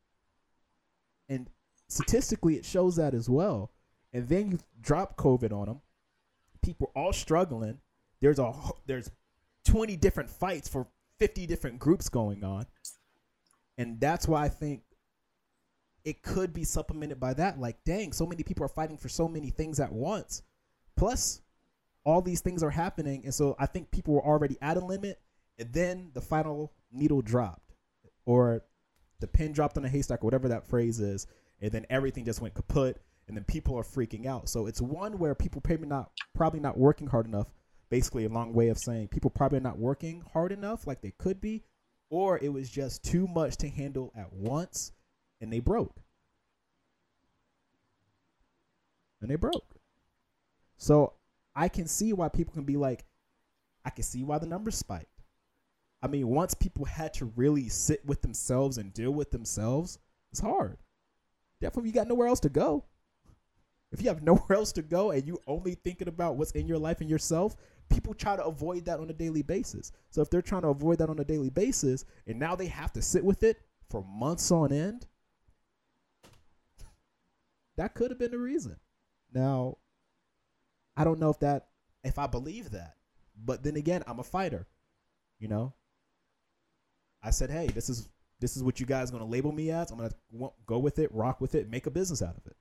[1.29, 1.51] And
[1.87, 3.71] statistically, it shows that as well.
[4.15, 5.81] And then you drop COVID on them.
[6.63, 7.79] People all struggling.
[8.23, 8.55] There's a
[8.87, 9.11] there's
[9.67, 10.87] 20 different fights for
[11.19, 12.67] 50 different groups going on.
[13.79, 14.83] And that's why I think
[16.05, 17.59] it could be supplemented by that.
[17.59, 20.43] Like, dang, so many people are fighting for so many things at once.
[20.97, 21.43] Plus,
[22.05, 23.23] all these things are happening.
[23.25, 25.21] And so I think people were already at a limit.
[25.59, 27.75] And then the final needle dropped,
[28.25, 28.63] or
[29.21, 31.27] the pin dropped on a haystack, or whatever that phrase is.
[31.61, 33.01] And then everything just went kaput.
[33.27, 34.49] And then people are freaking out.
[34.49, 37.49] So it's one where people probably not probably not working hard enough.
[37.89, 41.41] Basically, a long way of saying people probably not working hard enough like they could
[41.41, 41.63] be,
[42.11, 44.93] or it was just too much to handle at once
[45.41, 46.01] and they broke.
[49.21, 49.75] And they broke.
[50.77, 51.15] So
[51.55, 53.05] I can see why people can be like,
[53.85, 55.23] I can see why the numbers spiked.
[56.03, 59.99] I mean, once people had to really sit with themselves and deal with themselves,
[60.31, 60.77] it's hard.
[61.61, 62.85] Definitely, you got nowhere else to go.
[63.91, 66.79] If you have nowhere else to go and you only thinking about what's in your
[66.79, 67.57] life and yourself,
[67.89, 69.93] people try to avoid that on a daily basis.
[70.11, 72.93] So if they're trying to avoid that on a daily basis and now they have
[72.95, 75.07] to sit with it for months on end,
[77.77, 78.77] that could have been the reason.
[79.33, 79.79] Now,
[80.97, 81.69] I don't know if that
[82.05, 82.95] if I believe that.
[83.45, 84.67] But then again, I'm a fighter.
[85.39, 85.75] You know?
[87.23, 88.09] I said, "Hey, this is
[88.41, 89.91] this is what you guys going to label me as.
[89.91, 92.57] I'm going to go with it, rock with it, make a business out of it."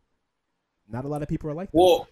[0.87, 1.77] Not a lot of people are like that.
[1.77, 2.07] Well,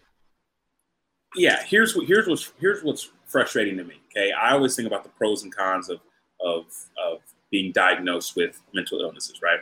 [1.35, 3.95] yeah, here's what here's what's here's what's frustrating to me.
[4.11, 5.99] Okay, I always think about the pros and cons of
[6.43, 6.65] of
[7.03, 7.19] of
[7.51, 9.59] being diagnosed with mental illnesses, right?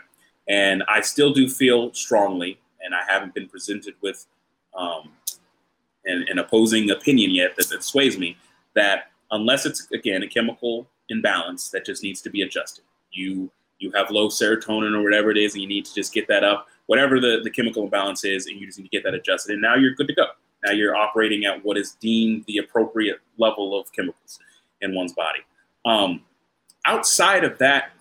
[0.47, 4.25] And I still do feel strongly, and I haven't been presented with
[4.73, 5.11] um,
[6.05, 8.37] an, an opposing opinion yet that, that sways me.
[8.73, 13.91] That unless it's again a chemical imbalance that just needs to be adjusted, you you
[13.91, 16.67] have low serotonin or whatever it is, and you need to just get that up,
[16.85, 19.61] whatever the, the chemical imbalance is, and you just need to get that adjusted, and
[19.61, 20.27] now you're good to go
[20.63, 24.39] now you're operating at what is deemed the appropriate level of chemicals
[24.81, 25.39] in one's body.
[25.85, 26.23] Um,
[26.85, 27.91] outside of that,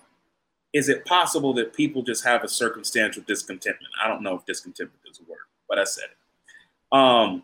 [0.73, 3.93] is it possible that people just have a circumstantial discontentment?
[4.01, 6.97] I don't know if discontentment is a word, but I said it.
[6.97, 7.43] Um,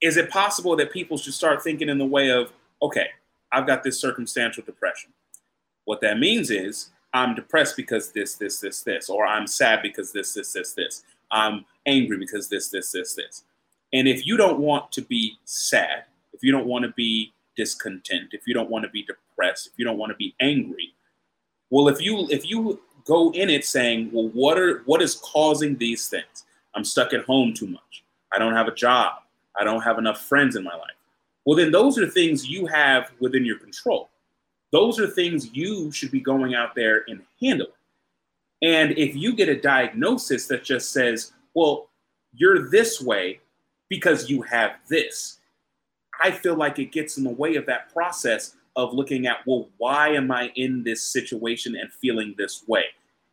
[0.00, 3.08] is it possible that people should start thinking in the way of, okay,
[3.52, 5.12] I've got this circumstantial depression.
[5.84, 10.12] What that means is I'm depressed because this, this, this, this, or I'm sad because
[10.12, 11.02] this, this, this, this.
[11.30, 13.44] I'm angry because this, this, this, this.
[13.92, 18.30] And if you don't want to be sad, if you don't want to be discontent,
[18.32, 20.92] if you don't want to be depressed, if you don't want to be angry,
[21.70, 25.76] well, if you if you go in it saying, well, what are what is causing
[25.76, 26.44] these things?
[26.74, 28.04] I'm stuck at home too much.
[28.32, 29.14] I don't have a job.
[29.58, 30.90] I don't have enough friends in my life.
[31.46, 34.10] Well, then those are things you have within your control.
[34.72, 37.70] Those are things you should be going out there and handling.
[38.62, 41.88] And if you get a diagnosis that just says, well,
[42.34, 43.40] you're this way
[43.88, 45.38] because you have this.
[46.22, 49.68] I feel like it gets in the way of that process of looking at, well,
[49.78, 52.84] why am I in this situation and feeling this way?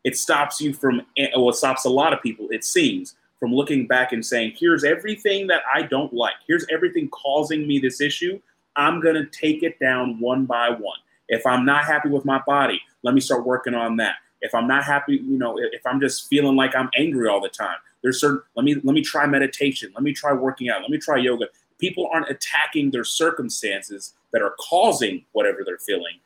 [0.03, 3.53] It stops you from, eh, well, it stops a lot of people, it seems, from
[3.53, 6.35] looking back and saying, here's everything that I don't like.
[6.47, 8.39] Here's everything causing me this issue.
[8.75, 10.97] I'm going to take it down one by one.
[11.29, 14.15] If I'm not happy with my body, let me start working on that.
[14.41, 17.49] If I'm not happy, you know, if I'm just feeling like I'm angry all the
[17.49, 20.91] time, there's certain let me let me try meditation, let me try working out, let
[20.91, 21.47] me try yoga.
[21.79, 26.19] People aren't attacking their circumstances that are causing whatever they're feeling.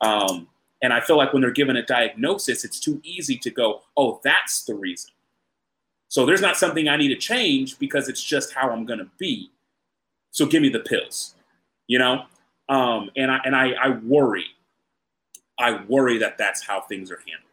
[0.00, 0.48] Um,
[0.82, 4.20] and I feel like when they're given a diagnosis, it's too easy to go, oh,
[4.24, 5.10] that's the reason.
[6.08, 9.08] So there's not something I need to change because it's just how I'm going to
[9.18, 9.50] be.
[10.32, 11.34] So give me the pills,
[11.86, 12.24] you know?
[12.68, 14.46] Um, and I, and I, I worry.
[15.58, 17.50] I worry that that's how things are handled.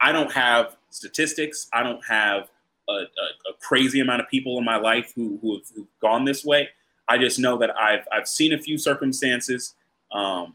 [0.00, 1.68] I don't have statistics.
[1.72, 2.48] I don't have
[2.90, 6.24] a, a, a crazy amount of people in my life who, who have, who've gone
[6.24, 6.68] this way.
[7.08, 9.74] I just know that I've I've seen a few circumstances.
[10.12, 10.54] Um,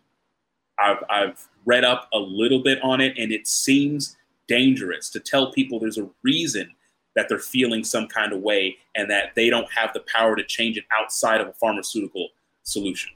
[0.80, 4.16] I've I've read up a little bit on it, and it seems
[4.48, 6.74] dangerous to tell people there's a reason
[7.16, 10.44] that they're feeling some kind of way and that they don't have the power to
[10.44, 12.30] change it outside of a pharmaceutical
[12.64, 13.12] solution.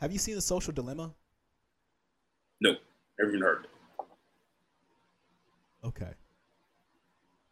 [0.00, 1.12] Have you seen the social dilemma?
[2.60, 2.74] No,
[3.18, 3.70] never even heard of it.
[5.84, 6.12] Okay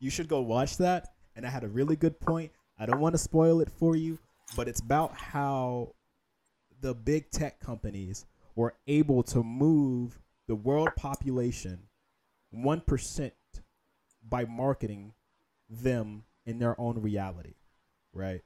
[0.01, 1.09] you should go watch that.
[1.37, 2.51] And I had a really good point.
[2.79, 4.19] I don't want to spoil it for you,
[4.57, 5.95] but it's about how
[6.81, 11.79] the big tech companies were able to move the world population
[12.55, 13.31] 1%
[14.29, 15.13] by marketing
[15.69, 17.55] them in their own reality,
[18.13, 18.41] right?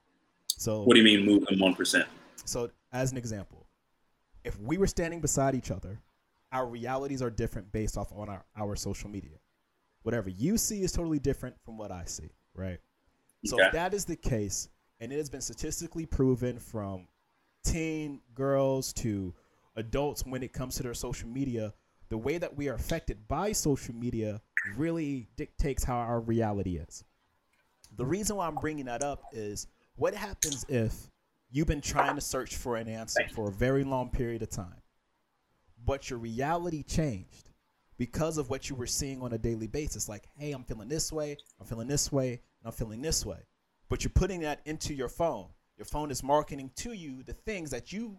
[0.49, 2.05] So What do you mean move them 1%?
[2.45, 3.67] So, as an example,
[4.45, 6.01] if we were standing beside each other,
[6.53, 9.39] our realities are different based off on our, our social media.
[10.05, 12.79] Whatever you see is totally different from what I see, right?
[13.45, 13.67] So Okay.
[13.67, 14.69] if that is the case,
[15.01, 17.09] and it has been statistically proven from
[17.65, 19.35] teen girls to
[19.77, 21.75] adults when it comes to their social media,
[22.11, 24.41] the way that we are affected by social media
[24.77, 27.03] really dictates how our reality is.
[27.97, 31.11] The reason why I'm bringing that up is what happens if
[31.51, 34.83] you've been trying to search for an answer for a very long period of time,
[35.85, 37.44] but your reality changed
[37.99, 40.09] because of what you were seeing on a daily basis.
[40.09, 43.39] Like, hey, I'm feeling this way, I'm feeling this way, and I'm feeling this way.
[43.89, 45.47] But you're putting that into your phone.
[45.77, 48.19] Your phone is marketing to you the things that you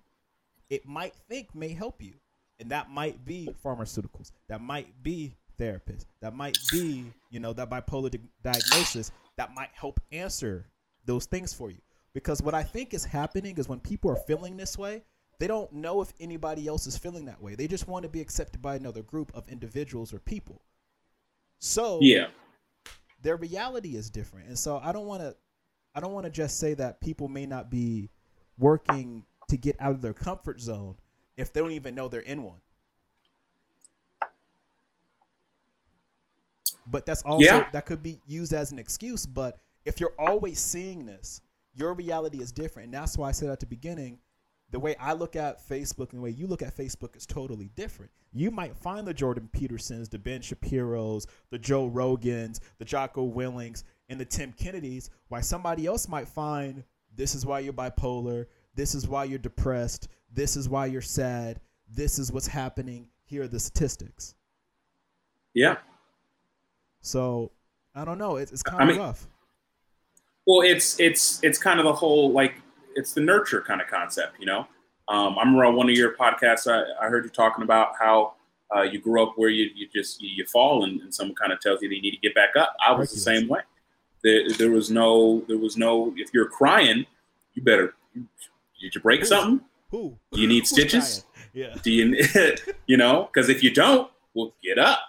[0.69, 2.13] it might think may help you.
[2.59, 4.31] And that might be pharmaceuticals.
[4.47, 6.05] That might be therapists.
[6.21, 10.65] That might be, you know, that bipolar di- diagnosis that might help answer
[11.05, 11.79] those things for you.
[12.13, 15.03] Because what I think is happening is when people are feeling this way,
[15.39, 17.55] they don't know if anybody else is feeling that way.
[17.55, 20.61] They just want to be accepted by another group of individuals or people.
[21.59, 22.29] So Yeah.
[23.21, 24.47] their reality is different.
[24.47, 25.35] And so I don't want to
[25.95, 28.09] I don't want to just say that people may not be
[28.57, 30.97] working to get out of their comfort zone
[31.37, 32.59] if they don't even know they're in one.
[36.87, 37.69] But that's also Yeah.
[37.71, 41.41] that could be used as an excuse, but if you're always seeing this,
[41.73, 42.85] your reality is different.
[42.87, 44.19] And that's why I said at the beginning,
[44.71, 47.69] the way I look at Facebook and the way you look at Facebook is totally
[47.75, 48.11] different.
[48.33, 53.83] You might find the Jordan Petersons, the Ben Shapiro's, the Joe Rogans, the Jocko Willinks,
[54.09, 56.83] and the Tim Kennedys, why somebody else might find
[57.15, 61.61] this is why you're bipolar, this is why you're depressed, this is why you're sad,
[61.89, 64.35] this is what's happening, here are the statistics.
[65.53, 65.77] Yeah.
[67.01, 67.51] So
[67.93, 68.35] I don't know.
[68.35, 69.27] It's, it's kind I of mean- rough.
[70.47, 72.53] Well, it's it's it's kind of the whole like
[72.95, 74.67] it's the nurture kind of concept, you know.
[75.07, 78.33] Um, I remember on one of your podcasts, I, I heard you talking about how
[78.75, 81.51] uh, you grew up where you, you just you, you fall and, and someone kind
[81.53, 82.75] of tells you that you need to get back up.
[82.85, 83.59] I was the same way.
[84.23, 87.05] There, there was no there was no if you're crying,
[87.53, 87.93] you better
[88.81, 89.61] did you break Who's- something?
[89.91, 90.17] Who?
[90.31, 91.23] Do you need Who's stitches?
[91.53, 91.69] crying?
[91.69, 91.75] Yeah.
[91.83, 92.25] Do you
[92.87, 93.29] you know?
[93.31, 94.99] Because if you don't, well, get up.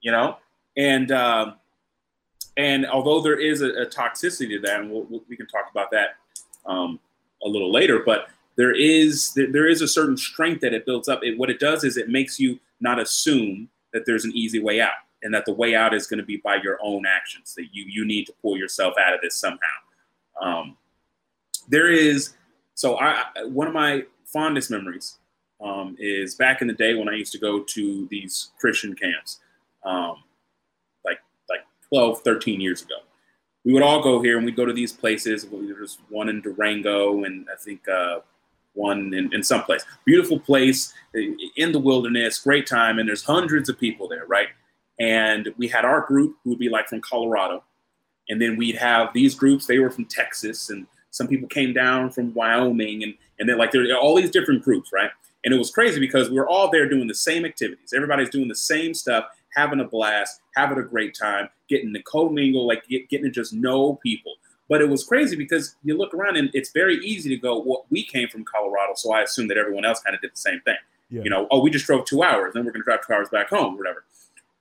[0.00, 0.36] You know,
[0.78, 1.54] and um,
[2.56, 5.66] and although there is a, a toxicity to that, and we'll, we'll- we can talk
[5.70, 6.10] about that
[6.64, 6.98] um,
[7.44, 11.20] a little later, but there is there, is a certain strength that it builds up.
[11.22, 14.80] It, what it does is it makes you not assume that there's an easy way
[14.80, 17.54] out, and that the way out is going to be by your own actions.
[17.54, 19.58] That you you need to pull yourself out of this somehow.
[20.40, 20.76] Um,
[21.68, 22.34] there is
[22.74, 25.18] so I- one of my fondest memories
[25.60, 29.40] um, is back in the day when I used to go to these Christian camps,
[29.84, 30.16] um,
[31.04, 32.96] like like 12, 13 years ago.
[33.64, 35.46] We would all go here and we'd go to these places.
[35.50, 38.20] There's one in Durango and I think uh,
[38.74, 39.84] one in, in some place.
[40.04, 44.48] Beautiful place in the wilderness, great time, and there's hundreds of people there, right?
[44.98, 47.64] And we had our group who would be like from Colorado,
[48.28, 49.66] and then we'd have these groups.
[49.66, 53.72] They were from Texas, and some people came down from Wyoming, and and then like
[53.72, 55.10] there are all these different groups, right?
[55.44, 57.94] And it was crazy because we were all there doing the same activities.
[57.94, 62.66] Everybody's doing the same stuff, having a blast, having a great time, getting to co-mingle,
[62.66, 64.34] like get, getting to just know people.
[64.68, 67.86] But it was crazy because you look around and it's very easy to go, well,
[67.90, 70.60] we came from Colorado, so I assume that everyone else kind of did the same
[70.60, 70.76] thing.
[71.08, 71.22] Yeah.
[71.22, 73.28] You know, oh, we just drove two hours, then we're going to drive two hours
[73.30, 74.04] back home, whatever.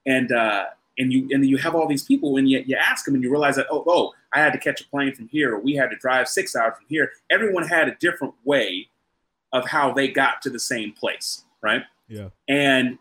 [0.06, 0.65] And uh,
[0.98, 3.30] and you and you have all these people, and you, you ask them, and you
[3.30, 5.89] realize that oh, oh, I had to catch a plane from here, or we had
[5.91, 7.12] to drive six hours from here.
[7.30, 8.88] Everyone had a different way
[9.54, 11.84] of how they got to the same place, right?
[12.08, 12.30] Yeah.
[12.48, 12.98] and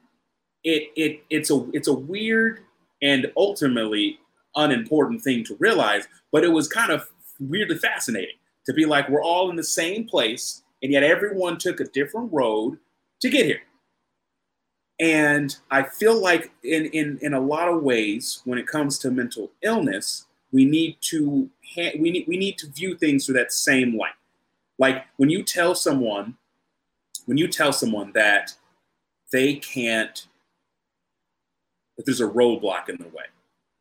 [0.64, 2.60] it it it's a it's a weird
[3.02, 4.18] and ultimately
[4.56, 7.08] unimportant thing to realize, but it was kind of
[7.40, 11.80] weirdly fascinating to be like we're all in the same place, and yet everyone took
[11.80, 12.78] a different road
[13.20, 13.62] to get here.
[15.00, 19.10] And I feel like in in in a lot of ways, when it comes to
[19.10, 23.52] mental illness, we need to ha- we need we need to view things through that
[23.52, 24.12] same light.
[24.78, 26.36] Like when you tell someone,
[27.26, 28.54] when you tell someone that
[29.32, 30.26] they can't,
[31.98, 33.24] that there's a roadblock in their way,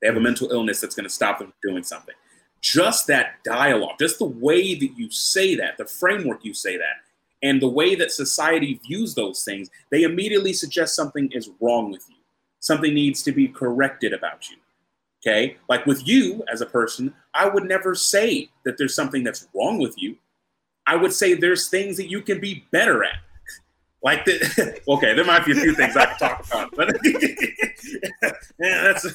[0.02, 0.26] they have a hmm.
[0.26, 2.16] mental illness that's going to stop them from doing something.
[2.60, 6.98] Just that dialogue, just the way that you say that, the framework you say that,
[7.44, 12.04] and the way that society views those things, they immediately suggest something is wrong with
[12.10, 12.16] you.
[12.60, 14.58] Something needs to be corrected about you.
[15.22, 15.58] Okay?
[15.70, 19.78] Like with you as a person, I would never say that there's something that's wrong
[19.78, 20.18] with you.
[20.88, 23.18] I would say there's things that you can be better at.
[24.04, 26.96] Like the okay, there might be a few things I could talk about, but
[28.60, 29.08] yeah, that's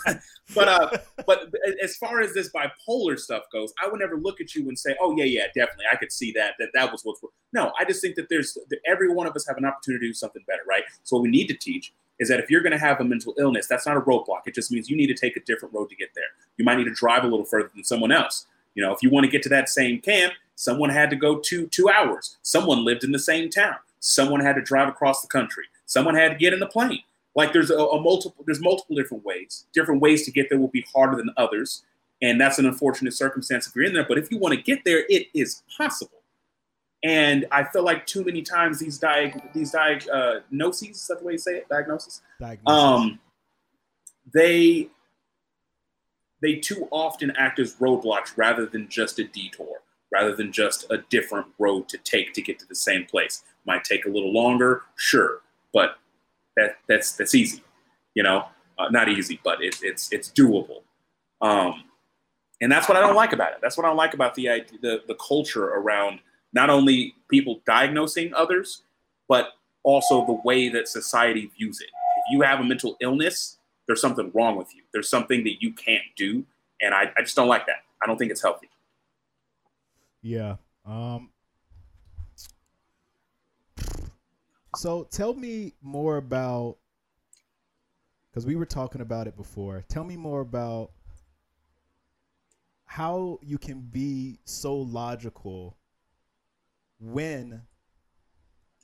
[0.55, 4.55] but uh but as far as this bipolar stuff goes, I would never look at
[4.57, 7.21] you and say, "Oh yeah, yeah, definitely, I could see that that that was what's."
[7.53, 10.11] No, I just think that there's that every one of us have an opportunity to
[10.11, 10.83] do something better, right?
[11.05, 13.35] So what we need to teach is that if you're going to have a mental
[13.39, 14.43] illness, that's not a roadblock.
[14.47, 16.25] It just means you need to take a different road to get there.
[16.57, 18.47] You might need to drive a little further than someone else.
[18.75, 21.39] You know, if you want to get to that same camp, someone had to go
[21.39, 22.39] two two hours.
[22.43, 23.77] Someone lived in the same town.
[24.03, 25.65] Someone had to drive across the country.
[25.87, 27.03] Someone had to get in the plane.
[27.35, 29.65] Like there's a, a multiple there's multiple different ways.
[29.73, 31.85] Different ways to get there will be harder than others,
[32.21, 34.05] and that's an unfortunate circumstance if you're in there.
[34.07, 36.19] But if you want to get there, it is possible.
[37.05, 41.33] And I feel like too many times these diag these diagnoses, is that the way
[41.33, 41.69] you say it?
[41.69, 42.23] Diagnosis?
[42.41, 42.67] Diagnosis.
[42.67, 43.21] Um,
[44.35, 44.89] they
[46.43, 49.81] they too often act as roadblocks rather than just a detour,
[50.13, 53.43] rather than just a different road to take to get to the same place.
[53.67, 55.41] Might take a little longer, sure,
[55.73, 55.97] but
[56.57, 57.63] that that's that's easy,
[58.15, 58.47] you know,
[58.79, 60.83] uh, not easy, but it's it's it's doable.
[61.41, 61.85] Um,
[62.61, 63.59] and that's what I don't like about it.
[63.63, 66.21] That's what I don't like about the the the culture around
[66.53, 68.83] not only people diagnosing others,
[69.29, 71.87] but also the way that society views it.
[71.87, 74.83] If you have a mental illness, there's something wrong with you.
[74.93, 76.45] There's something that you can't do.
[76.81, 77.85] And I, I just don't like that.
[78.03, 78.69] I don't think it's healthy.
[80.23, 80.57] Yeah.
[80.87, 81.31] Um,
[84.77, 86.77] so tell me more about,
[88.31, 89.85] because we were talking about it before.
[89.89, 90.93] Tell me more about
[92.85, 95.77] how you can be so logical
[97.01, 97.63] when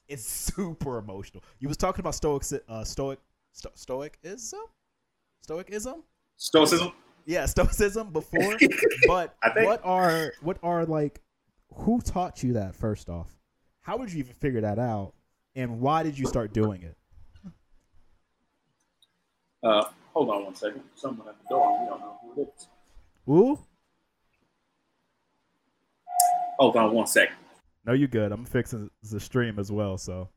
[0.09, 1.45] it's super emotional.
[1.61, 3.20] You was talking about stoic, uh, stoic,
[3.53, 4.61] sto- stoicism,
[5.41, 6.03] stoicism,
[6.36, 6.93] stoicism.
[7.26, 8.57] Yeah, stoicism before.
[9.07, 11.20] but what are what are like?
[11.75, 12.75] Who taught you that?
[12.75, 13.29] First off,
[13.81, 15.14] how would you even figure that out?
[15.55, 16.97] And why did you start doing it?
[19.62, 20.83] Uh, hold on one second.
[20.95, 21.81] Someone at the door.
[21.81, 22.69] We don't know who it is.
[23.29, 23.59] Ooh.
[26.59, 27.37] Hold on one second.
[27.85, 28.33] No, you good.
[28.33, 30.29] I'm fixing the stream as well, so.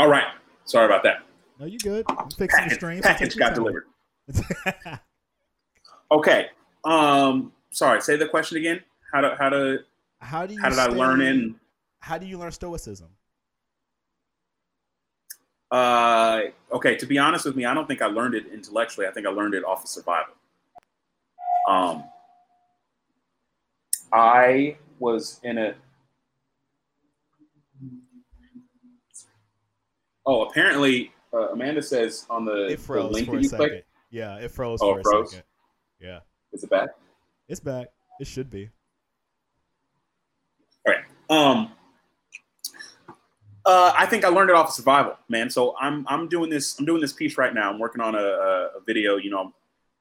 [0.00, 0.28] All right.
[0.64, 1.24] Sorry about that.
[1.58, 2.06] No, you good.
[2.08, 3.02] I'm fixing the stream.
[3.02, 3.84] Package got delivered.
[6.10, 6.46] okay.
[6.84, 8.00] Um, sorry.
[8.00, 8.80] Say the question again.
[9.12, 9.80] How to how to
[10.20, 11.56] how do you how did I learn in?
[11.98, 13.08] How do you learn stoicism?
[15.70, 16.96] Uh, okay.
[16.96, 19.06] To be honest with me, I don't think I learned it intellectually.
[19.06, 20.32] I think I learned it off of survival.
[21.68, 22.04] Um,
[24.14, 25.74] I was in a.
[30.30, 33.84] Oh, apparently, uh, Amanda says on the, the link that you clicked.
[34.12, 35.30] Yeah, it froze oh, for a froze?
[35.32, 35.44] second.
[36.00, 36.20] Yeah.
[36.52, 36.90] Is it back?
[37.48, 37.88] It's back.
[38.20, 38.70] It should be.
[40.86, 41.04] All right.
[41.28, 41.72] Um.
[43.66, 45.50] Uh, I think I learned it off of survival, man.
[45.50, 47.68] So I'm I'm doing this I'm doing this piece right now.
[47.68, 49.16] I'm working on a, a video.
[49.16, 49.52] You know,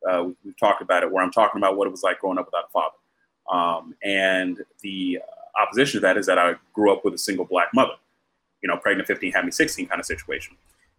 [0.08, 2.46] uh, we've talked about it where I'm talking about what it was like growing up
[2.46, 2.96] without a father.
[3.52, 5.22] Um, and the
[5.60, 7.94] opposition to that is that I grew up with a single black mother.
[8.62, 10.56] You know, pregnant 15, having 16 kind of situation.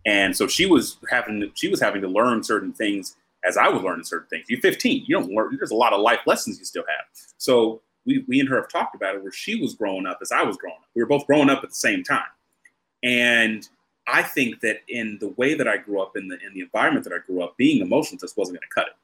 [0.07, 3.83] And so she was having she was having to learn certain things as I was
[3.83, 4.47] learning certain things.
[4.49, 5.05] You're 15.
[5.07, 5.57] You don't learn.
[5.57, 7.07] There's a lot of life lessons you still have.
[7.39, 10.33] So we, we and her have talked about it where she was growing up as
[10.33, 10.89] I was growing up.
[10.95, 12.23] We were both growing up at the same time.
[13.03, 13.69] And
[14.07, 17.05] I think that in the way that I grew up, in the in the environment
[17.05, 18.95] that I grew up, being emotional just wasn't going to cut it.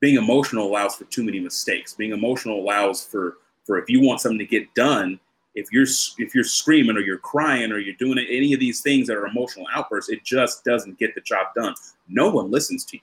[0.00, 1.94] Being emotional allows for too many mistakes.
[1.94, 5.18] Being emotional allows for for if you want something to get done,
[5.56, 5.86] if you're
[6.18, 9.26] if you're screaming or you're crying or you're doing any of these things that are
[9.26, 11.74] emotional outbursts, it just doesn't get the job done.
[12.08, 13.02] No one listens to you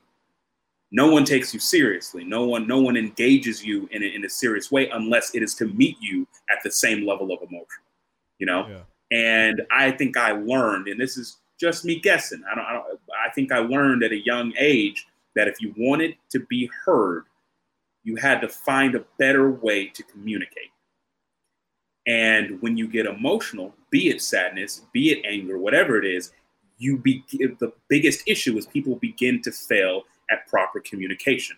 [0.93, 2.23] no one takes you seriously.
[2.23, 5.55] No one, no one engages you in a, in a serious way unless it is
[5.55, 7.81] to meet you at the same level of emotion.
[8.37, 8.81] You know, yeah.
[9.11, 12.43] and I think I learned, and this is just me guessing.
[12.49, 12.99] I don't, I don't.
[13.25, 17.23] I think I learned at a young age that if you wanted to be heard,
[18.03, 20.71] you had to find a better way to communicate.
[22.05, 26.31] And when you get emotional, be it sadness, be it anger, whatever it is,
[26.77, 31.55] you be the biggest issue is people begin to fail at proper communication.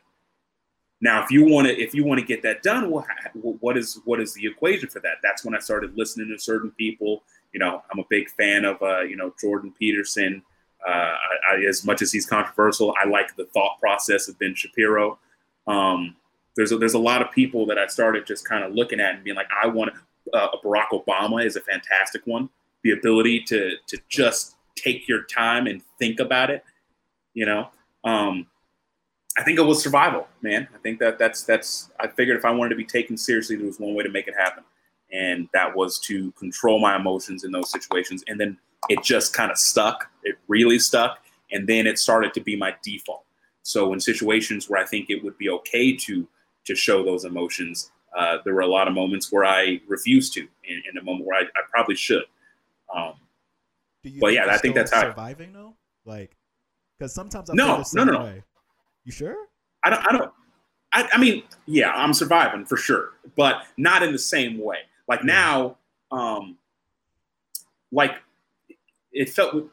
[1.02, 4.22] Now, if you want to, if you want to get that done, what is what
[4.22, 5.18] is the equation for that?
[5.24, 7.24] That's when I started listening to certain people.
[7.54, 10.42] You know, I'm a big fan of uh, you know Jordan Peterson.
[10.88, 14.54] Uh, I, I, as much as he's controversial, I like the thought process of Ben
[14.54, 15.18] Shapiro.
[15.68, 16.16] Um,
[16.56, 19.16] there's a, there's a lot of people that I started just kind of looking at
[19.16, 19.92] and being like, I want
[20.34, 22.50] uh, Barack Obama is a fantastic one.
[22.84, 26.64] The ability to to just take your time and think about it,
[27.34, 27.70] you know.
[28.04, 28.48] Um,
[29.38, 30.68] I think it was survival, man.
[30.74, 31.92] I think that that's that's.
[32.00, 34.28] I figured if I wanted to be taken seriously, there was one way to make
[34.28, 34.64] it happen,
[35.12, 38.24] and that was to control my emotions in those situations.
[38.28, 38.58] And then
[38.90, 40.10] it just kind of stuck.
[40.24, 41.20] It really stuck,
[41.52, 43.26] and then it started to be my default.
[43.64, 46.28] So in situations where I think it would be okay to
[46.66, 50.42] to show those emotions, uh, there were a lot of moments where I refused to,
[50.42, 52.24] in, in a moment where I, I probably should.
[52.94, 53.14] Um,
[54.20, 55.76] but yeah, I think that's how surviving though.
[56.06, 56.36] Like,
[56.98, 58.24] because sometimes I no, no, no, no.
[58.24, 58.44] Way.
[59.04, 59.36] You sure?
[59.84, 60.08] I don't.
[60.08, 60.32] I don't.
[60.94, 64.78] I, I, mean, yeah, I'm surviving for sure, but not in the same way.
[65.08, 65.78] Like now,
[66.12, 66.58] um,
[67.92, 68.16] like
[69.12, 69.68] it felt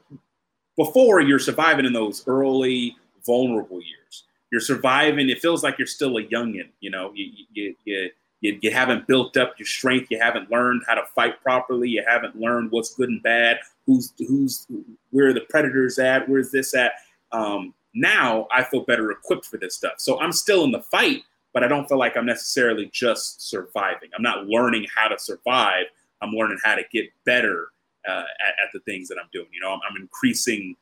[0.76, 4.24] before you're surviving in those early vulnerable years.
[4.50, 5.30] You're surviving.
[5.30, 6.68] It feels like you're still a youngin.
[6.80, 8.10] You know, you you you
[8.42, 10.08] you, you haven't built up your strength.
[10.10, 11.88] You haven't learned how to fight properly.
[11.88, 13.58] You haven't learned what's good and bad.
[13.86, 14.66] Who's who's
[15.10, 16.28] where are the predators at?
[16.28, 16.92] Where's this at?
[17.30, 19.94] Um, now I feel better equipped for this stuff.
[19.98, 21.22] So I'm still in the fight,
[21.54, 24.10] but I don't feel like I'm necessarily just surviving.
[24.14, 25.86] I'm not learning how to survive.
[26.20, 27.68] I'm learning how to get better
[28.08, 29.46] uh, at, at, the things that I'm doing.
[29.52, 30.76] You know, I'm, I'm, increasing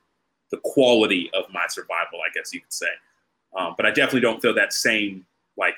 [0.50, 2.86] the quality of my survival, I guess you could say.
[3.54, 5.76] Um, but I definitely don't feel that same like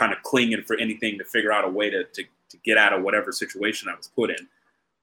[0.00, 2.94] kind of clinging for anything to figure out a way to, to, to get out
[2.94, 4.48] of whatever situation I was put in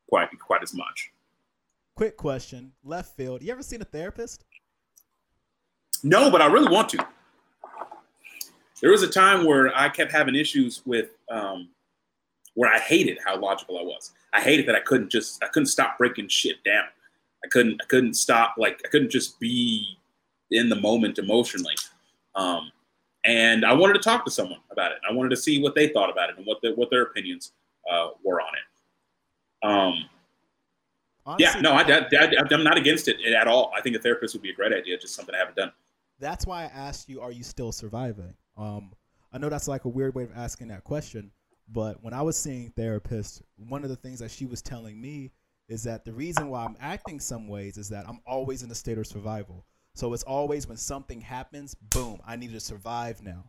[0.10, 1.12] quite quite as much.
[1.96, 3.44] Quick question, left field.
[3.44, 4.44] You ever seen a therapist?
[6.04, 7.06] No, but I really want to.
[8.82, 11.70] There was a time where I kept having issues with um,
[12.56, 14.14] where I hated how logical I was.
[14.34, 16.86] I hated that I couldn't just I couldn't stop breaking shit down.
[17.44, 19.98] I couldn't I couldn't stop like I couldn't just be
[20.50, 21.76] in the moment emotionally.
[22.36, 22.72] Um,
[23.28, 25.00] and I wanted to talk to someone about it.
[25.08, 27.52] I wanted to see what they thought about it and what the, what their opinions
[27.92, 29.68] uh, were on it.
[29.68, 30.10] Um,
[31.26, 33.74] Honestly, yeah, no, I, I, am not against it at all.
[33.78, 35.74] I think a therapist would be a great idea, just something I haven't done.
[36.20, 38.34] That's why I asked you, are you still surviving?
[38.56, 38.94] Um,
[39.34, 41.30] I know that's like a weird way of asking that question,
[41.68, 45.32] but when I was seeing therapists, one of the things that she was telling me
[45.68, 48.76] is that the reason why I'm acting some ways is that I'm always in a
[48.76, 49.66] state of survival.
[49.98, 53.46] So it's always when something happens, boom, I need to survive now.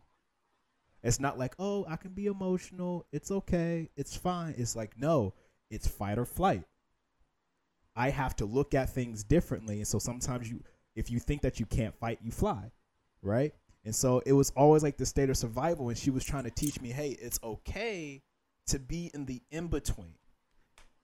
[1.03, 3.05] It's not like, oh, I can be emotional.
[3.11, 3.91] It's okay.
[3.95, 4.55] It's fine.
[4.57, 5.35] It's like, no,
[5.69, 6.63] it's fight or flight.
[7.95, 9.77] I have to look at things differently.
[9.77, 10.63] And so sometimes you,
[10.95, 12.71] if you think that you can't fight, you fly,
[13.21, 13.53] right?
[13.85, 15.89] And so it was always like the state of survival.
[15.89, 18.23] And she was trying to teach me, hey, it's okay
[18.69, 20.15] to be in the in between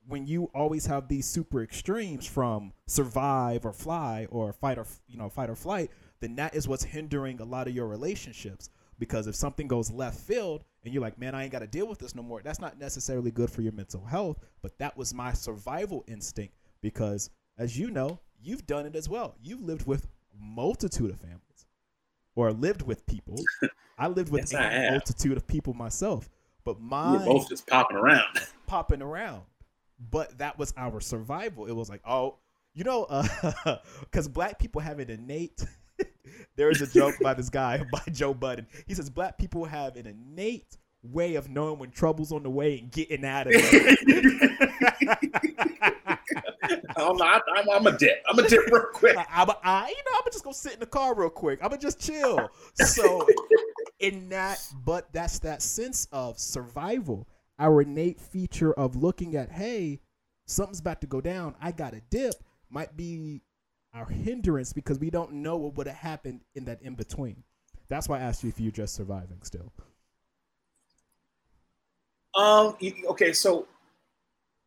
[0.08, 5.18] when you always have these super extremes from survive or fly or fight or you
[5.18, 5.90] know fight or flight
[6.20, 8.70] then that is what's hindering a lot of your relationships.
[8.98, 11.88] Because if something goes left field and you're like man i ain't got to deal
[11.88, 15.14] with this no more that's not necessarily good for your mental health but that was
[15.14, 19.36] my survival instinct because as you know you've done it as well.
[19.44, 20.08] You've lived with
[20.40, 21.66] multitude of families
[22.36, 23.38] or lived with people.
[23.98, 26.30] I lived with yes, a multitude of people myself
[26.66, 28.40] but mine We're both just popping around.
[28.68, 29.44] popping around
[30.00, 31.66] but that was our survival.
[31.66, 32.38] It was like, oh,
[32.74, 33.06] you know,
[34.02, 35.66] because uh, black people have an innate.
[36.58, 38.68] there is a joke by this guy by Joe Budden.
[38.86, 42.80] He says black people have an innate way of knowing when trouble's on the way
[42.80, 44.82] and getting out of it.
[46.98, 48.24] I'm, I'm, I'm, a dip.
[48.28, 49.16] I'm a dip real quick.
[49.16, 51.60] I, am I, you know, I'm just gonna sit in the car real quick.
[51.62, 52.50] I'm gonna just chill.
[52.74, 53.28] So,
[54.00, 57.28] in that, but that's that sense of survival
[57.60, 60.02] our innate feature of looking at, hey,
[60.46, 62.36] something's about to go down, I got a dip,
[62.70, 63.42] might be
[63.94, 67.44] our hindrance because we don't know what would have happened in that in between.
[67.88, 69.72] That's why I asked you if you're just surviving still.
[72.36, 72.76] Um.
[73.10, 73.32] Okay.
[73.32, 73.68] So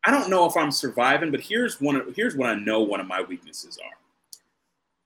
[0.05, 2.01] I don't know if I'm surviving, but here's one.
[2.15, 2.81] Here's what I know.
[2.81, 3.97] One of my weaknesses are.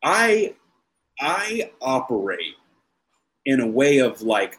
[0.04, 0.56] I
[1.20, 2.56] I operate
[3.46, 4.58] in a way of like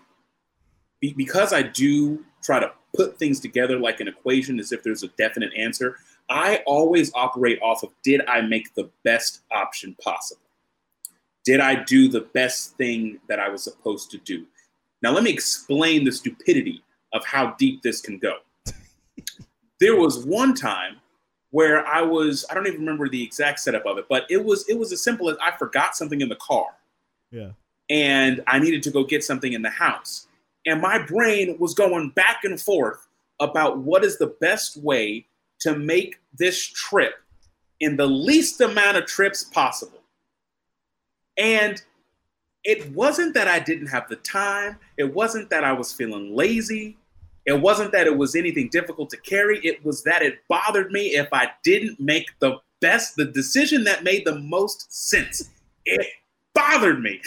[1.01, 5.09] because I do try to put things together like an equation as if there's a
[5.09, 5.99] definite answer.
[6.29, 10.41] I always operate off of did I make the best option possible?
[11.45, 14.47] Did I do the best thing that I was supposed to do?
[15.03, 16.83] Now, let me explain the stupidity
[17.13, 18.39] of how deep this can go.
[19.81, 20.97] there was one time
[21.51, 24.67] where I was, I don't even remember the exact setup of it, but it was
[24.69, 26.67] it was as simple as I forgot something in the car.
[27.31, 27.51] Yeah.
[27.91, 30.27] And I needed to go get something in the house.
[30.67, 33.07] And my brain was going back and forth
[33.41, 35.27] about what is the best way
[35.61, 37.15] to make this trip
[37.81, 40.01] in the least amount of trips possible.
[41.37, 41.83] And
[42.63, 46.97] it wasn't that I didn't have the time, it wasn't that I was feeling lazy.
[47.47, 49.59] It wasn't that it was anything difficult to carry.
[49.59, 54.03] It was that it bothered me if I didn't make the best, the decision that
[54.03, 55.51] made the most sense.
[55.85, 56.07] It
[56.55, 57.21] bothered me.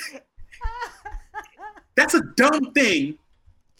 [1.95, 3.19] That's a dumb thing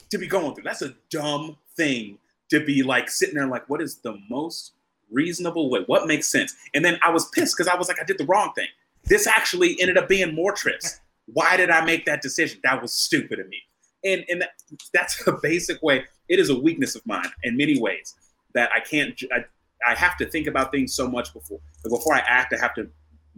[0.10, 0.64] to be going through.
[0.64, 2.18] That's a dumb thing
[2.50, 4.74] to be like sitting there like, what is the most
[5.12, 5.84] reasonable way?
[5.88, 6.56] What makes sense?
[6.74, 8.68] And then I was pissed because I was like, I did the wrong thing.
[9.06, 11.00] This actually ended up being more trips.
[11.26, 12.60] Why did I make that decision?
[12.64, 13.62] That was stupid of me.
[14.04, 14.50] And and that,
[14.94, 16.06] that's a basic way.
[16.30, 18.16] It is a weakness of mine in many ways
[18.54, 19.22] that I can't.
[19.32, 19.46] I,
[19.88, 22.54] I have to think about things so much before before I act.
[22.54, 22.90] I have to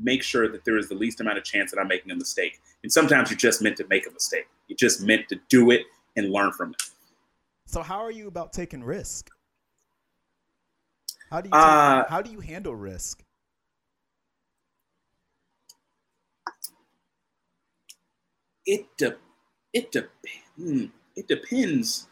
[0.02, 2.60] make sure that there is the least amount of chance that I'm making a mistake.
[2.84, 4.48] And sometimes you're just meant to make a mistake.
[4.68, 5.82] You're just meant to do it
[6.16, 6.82] and learn from it.
[7.66, 9.30] So how are you about taking risk?
[11.30, 13.24] How do you take, uh, how do you handle risk?
[18.66, 19.18] It de-
[19.74, 20.08] it de-
[20.58, 20.86] hmm,
[21.16, 22.08] it depends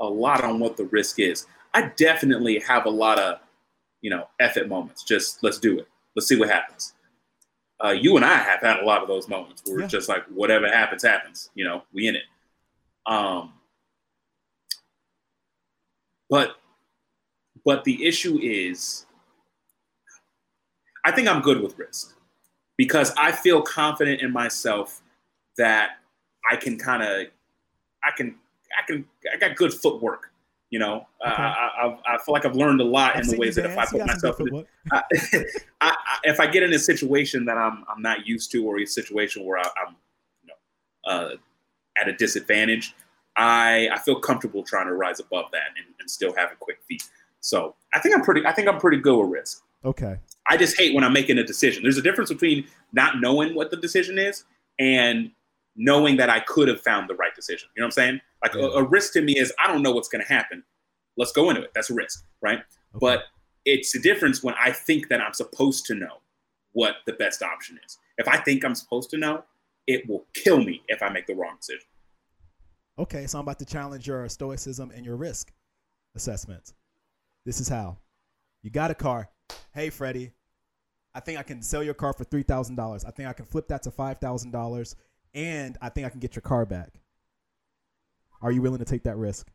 [0.00, 1.46] a lot on what the risk is.
[1.72, 3.38] I definitely have a lot of,
[4.02, 5.04] you know, effort moments.
[5.04, 5.88] Just let's do it.
[6.16, 6.94] Let's see what happens.
[7.82, 9.84] Uh, you and I have had a lot of those moments where yeah.
[9.84, 11.50] it's just like whatever happens, happens.
[11.54, 12.24] You know, we in it.
[13.06, 13.52] Um,
[16.28, 16.56] but
[17.64, 19.06] but the issue is,
[21.04, 22.16] I think I'm good with risk
[22.76, 25.02] because I feel confident in myself
[25.58, 25.98] that
[26.50, 27.26] I can kind of,
[28.04, 28.36] I can,
[28.78, 30.32] I can, I got good footwork.
[30.70, 31.42] You know, okay.
[31.42, 33.76] uh, I, I, feel like I've learned a lot I've in the ways that if
[33.76, 35.02] I put myself in, I,
[35.80, 38.86] I, if I get in a situation that I'm I'm not used to, or a
[38.86, 39.96] situation where I, am
[40.44, 41.30] you know, uh,
[42.00, 42.94] at a disadvantage,
[43.36, 46.78] I I feel comfortable trying to rise above that and, and still have a quick
[46.88, 47.02] feet.
[47.40, 49.62] So I think I'm pretty I think I'm pretty good with risk.
[49.84, 50.18] Okay.
[50.46, 51.82] I just hate when I'm making a decision.
[51.82, 54.44] There's a difference between not knowing what the decision is
[54.78, 55.30] and
[55.76, 57.68] knowing that I could have found the right decision.
[57.74, 58.20] You know what I'm saying?
[58.42, 58.62] Like yeah.
[58.62, 60.62] a, a, risk to me is I don't know what's going to happen.
[61.16, 61.70] Let's go into it.
[61.74, 62.58] That's a risk, right?
[62.58, 62.98] Okay.
[63.00, 63.22] But
[63.64, 66.18] it's a difference when I think that I'm supposed to know
[66.72, 67.98] what the best option is.
[68.18, 69.44] If I think I'm supposed to know,
[69.86, 71.86] it will kill me if I make the wrong decision.
[73.00, 75.50] Okay, so I'm about to challenge your stoicism and your risk
[76.14, 76.74] assessments.
[77.46, 77.96] This is how.
[78.62, 79.30] You got a car.
[79.72, 80.32] Hey, Freddie,
[81.14, 83.06] I think I can sell your car for $3,000.
[83.06, 84.94] I think I can flip that to $5,000
[85.32, 86.90] and I think I can get your car back.
[88.42, 89.50] Are you willing to take that risk?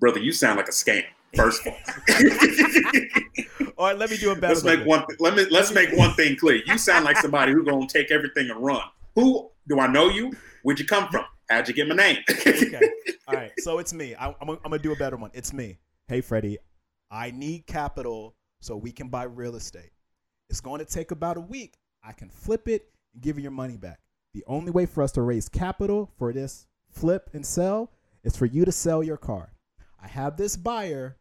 [0.00, 1.04] Brother, you sound like a scam.
[1.36, 1.78] First of all.
[3.76, 4.54] all right, let me do a better.
[4.54, 5.04] Let's make one.
[5.18, 6.62] Let me let's make one thing clear.
[6.64, 8.80] You sound like somebody who's gonna take everything and run.
[9.14, 10.32] Who do I know you?
[10.62, 11.24] Where'd you come from?
[11.48, 12.18] How'd you get my name?
[12.30, 12.80] okay.
[13.28, 13.52] All right.
[13.58, 14.14] So it's me.
[14.14, 15.30] I, am gonna do a better one.
[15.34, 15.78] It's me.
[16.08, 16.58] Hey, Freddie.
[17.10, 19.90] I need capital so we can buy real estate.
[20.50, 21.74] It's going to take about a week.
[22.02, 24.00] I can flip it and give you your money back.
[24.34, 27.92] The only way for us to raise capital for this flip and sell
[28.24, 29.52] is for you to sell your car.
[30.02, 31.16] I have this buyer,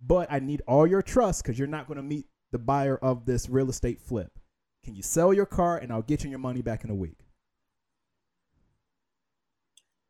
[0.00, 3.26] but I need all your trust because you're not going to meet the buyer of
[3.26, 4.38] this real estate flip.
[4.84, 7.27] Can you sell your car and I'll get you your money back in a week?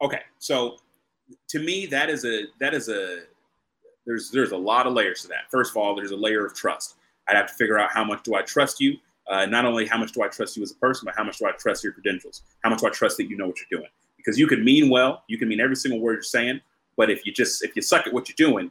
[0.01, 0.77] Okay, so
[1.49, 3.21] to me, that is a that is a
[4.07, 5.51] there's there's a lot of layers to that.
[5.51, 6.97] First of all, there's a layer of trust.
[7.29, 8.97] I'd have to figure out how much do I trust you.
[9.29, 11.39] Uh, not only how much do I trust you as a person, but how much
[11.39, 12.43] do I trust your credentials?
[12.65, 13.91] How much do I trust that you know what you're doing?
[14.17, 16.61] Because you can mean well, you can mean every single word you're saying,
[16.97, 18.71] but if you just if you suck at what you're doing,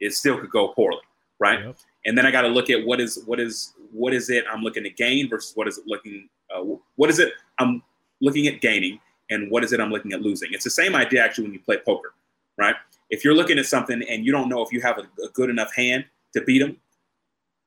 [0.00, 1.02] it still could go poorly,
[1.38, 1.64] right?
[1.64, 1.76] Yep.
[2.06, 4.62] And then I got to look at what is what is what is it I'm
[4.62, 6.62] looking to gain versus what is it looking uh,
[6.96, 7.82] what is it I'm
[8.22, 8.98] looking at gaining
[9.30, 10.52] and what is it I'm looking at losing.
[10.52, 12.14] It's the same idea actually when you play poker,
[12.58, 12.74] right?
[13.08, 15.50] If you're looking at something and you don't know if you have a, a good
[15.50, 16.04] enough hand
[16.34, 16.76] to beat them,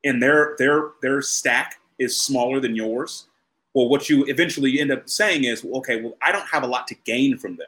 [0.04, 3.28] and their their their stack is smaller than yours,
[3.74, 6.68] well, what you eventually end up saying is, well, okay, well, I don't have a
[6.68, 7.68] lot to gain from them.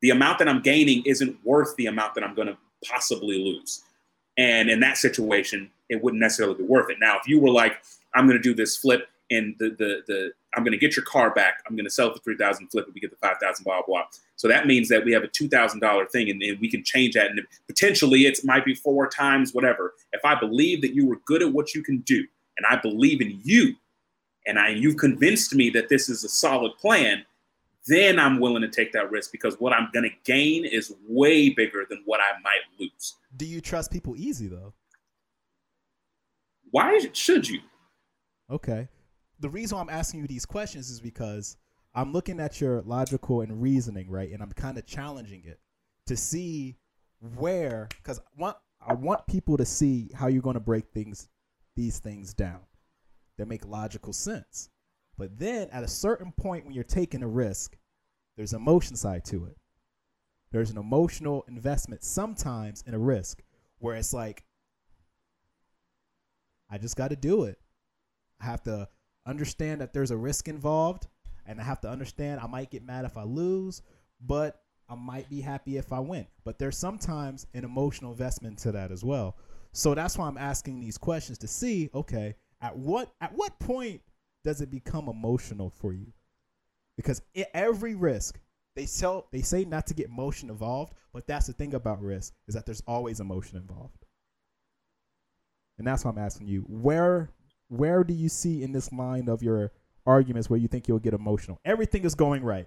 [0.00, 2.56] The amount that I'm gaining isn't worth the amount that I'm going to
[2.88, 3.82] possibly lose.
[4.36, 6.98] And in that situation, it wouldn't necessarily be worth it.
[7.00, 7.82] Now, if you were like,
[8.14, 11.04] I'm going to do this flip and the the the I'm going to get your
[11.04, 11.62] car back.
[11.66, 13.64] I'm going to sell it for three thousand, flip it, we get the five thousand,
[13.64, 14.04] blah blah.
[14.36, 16.84] So that means that we have a two thousand dollar thing, and, and, we can
[16.84, 19.94] change that, and potentially it might be four times whatever.
[20.12, 22.26] If I believe that you were good at what you can do,
[22.58, 23.74] and I believe in you,
[24.46, 27.24] and I you've convinced me that this is a solid plan,
[27.86, 31.48] then I'm willing to take that risk because what I'm going to gain is way
[31.50, 33.16] bigger than what I might lose.
[33.36, 34.74] Do you trust people easy though?
[36.70, 37.60] Why should you?
[38.50, 38.88] Okay
[39.42, 41.56] the reason I'm asking you these questions is because
[41.94, 44.30] I'm looking at your logical and reasoning, right?
[44.30, 45.58] And I'm kind of challenging it
[46.06, 46.76] to see
[47.36, 51.28] where, because I want, I want people to see how you're going to break things,
[51.76, 52.60] these things down
[53.36, 54.70] that make logical sense.
[55.18, 57.76] But then at a certain point when you're taking a risk,
[58.36, 59.56] there's an emotion side to it.
[60.52, 63.42] There's an emotional investment sometimes in a risk
[63.78, 64.44] where it's like,
[66.70, 67.58] I just got to do it.
[68.40, 68.88] I have to
[69.26, 71.06] understand that there's a risk involved,
[71.46, 73.82] and I have to understand I might get mad if I lose,
[74.20, 76.26] but I might be happy if I win.
[76.44, 79.36] But there's sometimes an emotional investment to that as well.
[79.72, 84.02] So that's why I'm asking these questions to see, okay, at what at what point
[84.44, 86.12] does it become emotional for you?
[86.96, 88.38] Because i every risk,
[88.76, 92.34] they sell they say not to get emotion involved, but that's the thing about risk
[92.46, 94.04] is that there's always emotion involved.
[95.78, 97.30] And that's why I'm asking you, where
[97.72, 99.72] where do you see in this line of your
[100.04, 101.58] arguments where you think you'll get emotional?
[101.64, 102.66] Everything is going right.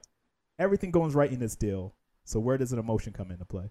[0.58, 1.94] Everything goes right in this deal.
[2.24, 3.70] So where does an emotion come into play?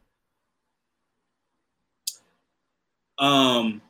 [3.19, 3.83] Um,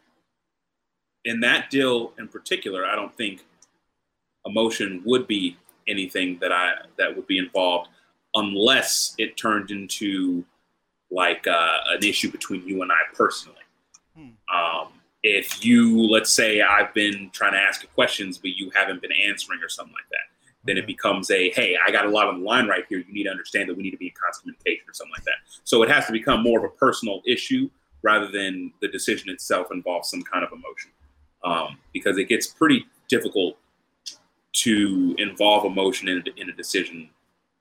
[1.25, 3.45] in that deal in particular, I don't think
[4.47, 7.91] emotion would be anything that I that would be involved
[8.35, 10.45] unless it turned into
[11.11, 13.59] like uh, an issue between you and I personally.
[14.17, 14.31] Hmm.
[14.55, 14.89] Um,
[15.25, 19.11] if you, let's say, I've been trying to ask you questions, but you haven't been
[19.27, 20.29] answering or something like that,
[20.65, 22.99] then it becomes a hey, I got a lot on the line right here.
[22.99, 25.25] You need to understand that we need to be in constant communication or something like
[25.25, 25.37] that.
[25.65, 27.71] So it has to become more of a personal issue
[28.03, 30.91] rather than the decision itself involves some kind of emotion,
[31.43, 33.57] um, because it gets pretty difficult
[34.53, 37.09] to involve emotion in a, in a decision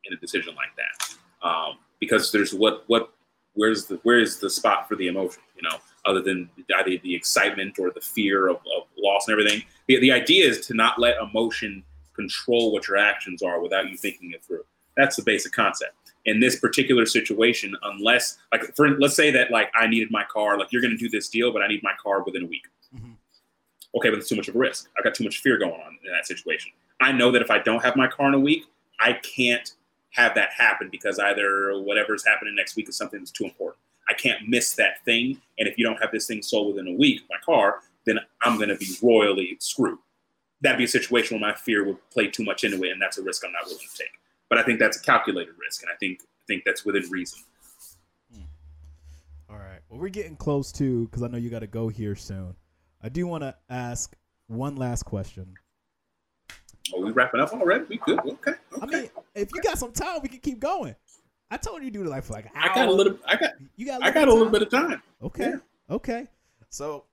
[0.04, 3.14] in a decision like that, um, because there's what what
[3.54, 7.80] where's the where's the spot for the emotion, you know, other than either the excitement
[7.80, 9.64] or the fear of, of loss and everything.
[9.88, 11.84] The, the idea is to not let emotion
[12.14, 14.64] control what your actions are without you thinking it through.
[14.96, 15.94] That's the basic concept.
[16.26, 20.58] In this particular situation, unless like for let's say that like I needed my car,
[20.58, 22.66] like you're going to do this deal, but I need my car within a week.
[22.96, 23.12] Mm-hmm.
[23.96, 24.90] Okay, but it's too much of a risk.
[24.98, 26.72] I've got too much fear going on in that situation.
[27.02, 28.64] I know that if I don't have my car in a week,
[29.00, 29.74] I can't
[30.12, 33.80] have that happen because either whatever's happening next week is something that's too important.
[34.10, 35.42] I can't miss that thing.
[35.60, 38.58] And if you don't have this thing sold within a week, my car, then I'm
[38.58, 39.98] going to be royally screwed
[40.64, 43.18] that'd be a situation where my fear would play too much into it, and that's
[43.18, 44.20] a risk I'm not willing to take.
[44.50, 47.40] But I think that's a calculated risk, and I think I think that's within reason.
[48.34, 48.44] Hmm.
[49.50, 49.80] All right.
[49.90, 52.56] Well, we're getting close to because I know you got to go here soon.
[53.02, 54.16] I do want to ask
[54.48, 55.54] one last question.
[56.94, 57.86] Are we wrapping up already?
[57.90, 58.20] We good?
[58.20, 58.52] Okay.
[58.52, 58.58] okay.
[58.82, 60.96] I mean, if you got some time, we can keep going.
[61.54, 62.48] I told you to do it like for like.
[62.56, 63.16] I got a little.
[63.28, 63.52] I got.
[63.76, 64.02] You got.
[64.02, 65.04] I got a little bit of time.
[65.22, 65.52] Okay.
[65.52, 65.96] Yeah.
[65.96, 66.28] Okay.
[66.70, 67.06] So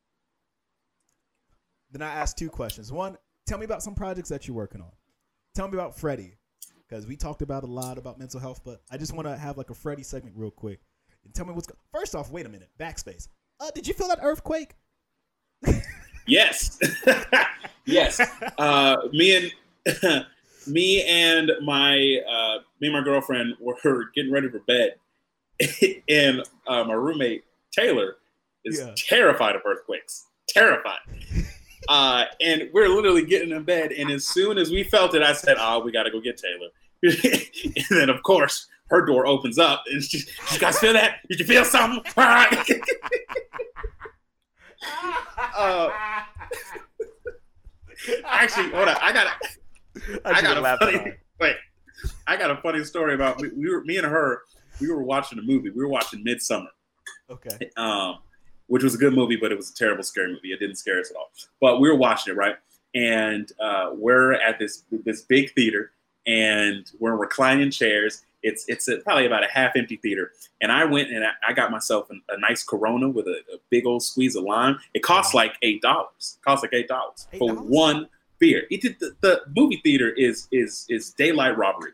[1.93, 2.91] then I asked two questions.
[2.91, 4.91] One, tell me about some projects that you're working on.
[5.55, 6.37] Tell me about Freddie,
[6.89, 9.59] because we talked about a lot about mental health, but I just want to have
[9.59, 10.81] like a Freddie segment real quick.
[11.25, 12.31] And tell me what's go- first off.
[12.31, 13.29] Wait a minute, backspace.
[13.61, 14.75] Uh, did you feel that earthquake?
[16.27, 16.79] yes,
[17.85, 18.21] yes.
[18.59, 19.51] Uh, me
[19.87, 20.27] and
[20.67, 23.77] me and my uh, me and my girlfriend were
[24.15, 24.95] getting ready for bed,
[26.09, 28.17] and uh, my roommate Taylor
[28.65, 28.93] is yeah.
[28.97, 30.27] terrified of earthquakes.
[30.49, 30.99] Terrified.
[31.89, 33.91] Uh, and we're literally getting in bed.
[33.91, 36.37] And as soon as we felt it, I said, Oh, we got to go get
[36.37, 36.69] Taylor.
[37.03, 39.85] and then, of course, her door opens up.
[39.91, 40.19] And she,
[40.53, 41.21] you guys feel that?
[41.29, 42.03] Did you feel something?
[45.57, 45.91] uh,
[48.25, 48.97] actually, hold on.
[49.01, 49.31] I got a,
[50.25, 51.57] I, I got a funny, wait.
[52.27, 54.43] I got a funny story about we, we were me and her.
[54.81, 55.71] We were watching a movie.
[55.71, 56.69] We were watching Midsommar.
[57.29, 57.71] Okay.
[57.77, 58.19] Um,
[58.71, 60.53] which was a good movie, but it was a terrible scary movie.
[60.53, 61.31] It didn't scare us at all.
[61.61, 62.55] But we were watching it, right?
[62.95, 65.93] And uh, we're at this this big theater,
[66.27, 68.23] and we're in reclining chairs.
[68.43, 71.53] It's it's a, probably about a half empty theater, and I went and I, I
[71.53, 74.79] got myself an, a nice Corona with a, a, big old squeeze of lime.
[74.95, 76.39] It costs like eight dollars.
[76.45, 78.09] Costs like eight dollars for one
[78.41, 78.65] beer.
[78.71, 81.93] It the, the movie theater is is is daylight robbery.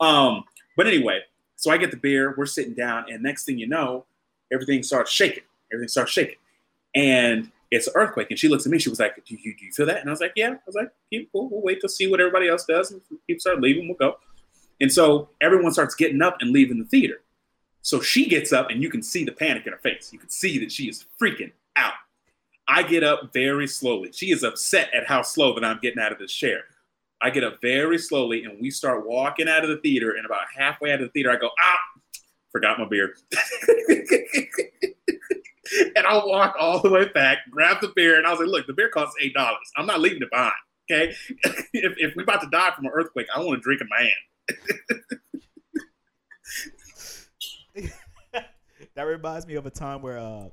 [0.00, 0.44] Um,
[0.76, 1.20] but anyway,
[1.56, 2.34] so I get the beer.
[2.38, 4.06] We're sitting down, and next thing you know,
[4.50, 5.42] everything starts shaking
[5.72, 6.36] everything starts shaking.
[6.94, 8.28] And it's an earthquake.
[8.30, 10.00] And she looks at me, she was like, do you, do you feel that?
[10.00, 10.50] And I was like, yeah.
[10.50, 10.90] I was like,
[11.32, 12.90] we'll, we'll wait to see what everybody else does.
[12.90, 14.18] And people start leaving, we'll go.
[14.80, 17.20] And so everyone starts getting up and leaving the theater.
[17.82, 20.12] So she gets up and you can see the panic in her face.
[20.12, 21.94] You can see that she is freaking out.
[22.68, 24.12] I get up very slowly.
[24.12, 26.64] She is upset at how slow that I'm getting out of this chair.
[27.20, 30.12] I get up very slowly and we start walking out of the theater.
[30.12, 31.78] And about halfway out of the theater, I go, ah,
[32.52, 33.14] forgot my beer.
[35.96, 38.66] and I'll walk all the way back, grab the beer, and I was like, look,
[38.66, 39.70] the beer costs eight dollars.
[39.76, 40.52] I'm not leaving it behind.
[40.90, 41.14] Okay.
[41.72, 44.10] if, if we're about to die from an earthquake, I want to drink in my
[47.74, 47.90] hand.
[48.94, 50.48] that reminds me of a time where uh,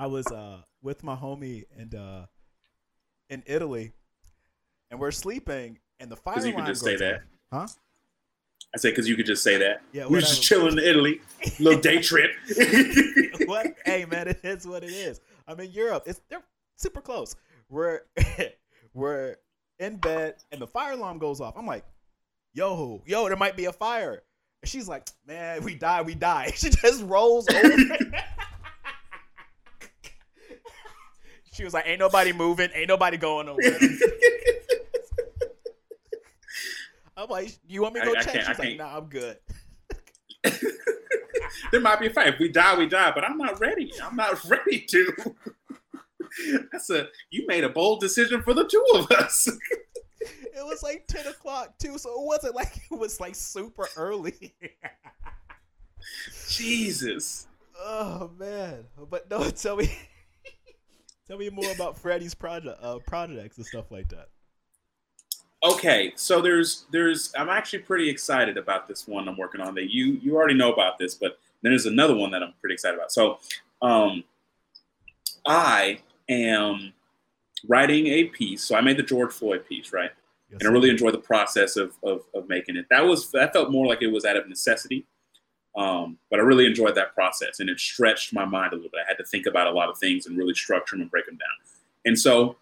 [0.00, 2.22] I was uh, with my homie and uh,
[3.28, 3.92] in Italy,
[4.90, 7.20] and we're sleeping, and the fire you line just say that,
[7.52, 7.66] huh?
[8.74, 9.82] I said because you could just say that.
[9.92, 11.20] Yeah, we are just chilling in Italy,
[11.58, 12.30] little day trip.
[13.44, 13.66] what?
[13.84, 15.20] Hey man, it is what it is.
[15.46, 16.04] I'm in Europe.
[16.06, 16.44] It's they're
[16.76, 17.36] super close.
[17.68, 18.00] We're
[18.94, 19.36] we're
[19.78, 21.58] in bed, and the fire alarm goes off.
[21.58, 21.84] I'm like,
[22.54, 24.22] yo, yo, there might be a fire.
[24.62, 26.52] And she's like, man, we die, we die.
[26.54, 27.76] She just rolls over.
[31.60, 33.78] She was like, ain't nobody moving, ain't nobody going nowhere.
[37.18, 38.32] I'm like, you want me to go I- I check?
[38.32, 38.78] can't- I She's like, can't.
[38.78, 39.36] nah, I'm good.
[41.70, 42.28] there might be a fight.
[42.28, 43.12] If we die, we die.
[43.14, 43.92] But I'm not ready.
[44.02, 45.34] I'm not ready to.
[46.72, 47.08] That's a.
[47.30, 49.46] You made a bold decision for the two of us.
[50.22, 54.54] It was like 10 o'clock too, so it wasn't like it was like super early.
[56.48, 57.46] Jesus.
[57.78, 58.84] oh man.
[59.10, 59.90] But no, tell me
[61.30, 64.28] tell me more about Freddie's project uh projects and stuff like that.
[65.64, 69.74] Okay, so there's there's I'm actually pretty excited about this one I'm working on.
[69.74, 72.74] That you you already know about this, but then there's another one that I'm pretty
[72.74, 73.12] excited about.
[73.12, 73.38] So,
[73.82, 74.24] um,
[75.46, 76.92] I am
[77.68, 78.64] writing a piece.
[78.64, 80.10] So I made the George Floyd piece, right?
[80.50, 82.86] Yes, and I really enjoyed the process of, of, of making it.
[82.90, 85.06] That was that felt more like it was out of necessity,
[85.76, 89.00] um, but I really enjoyed that process, and it stretched my mind a little bit.
[89.04, 91.26] I had to think about a lot of things and really structure them and break
[91.26, 91.72] them down.
[92.04, 92.56] And so,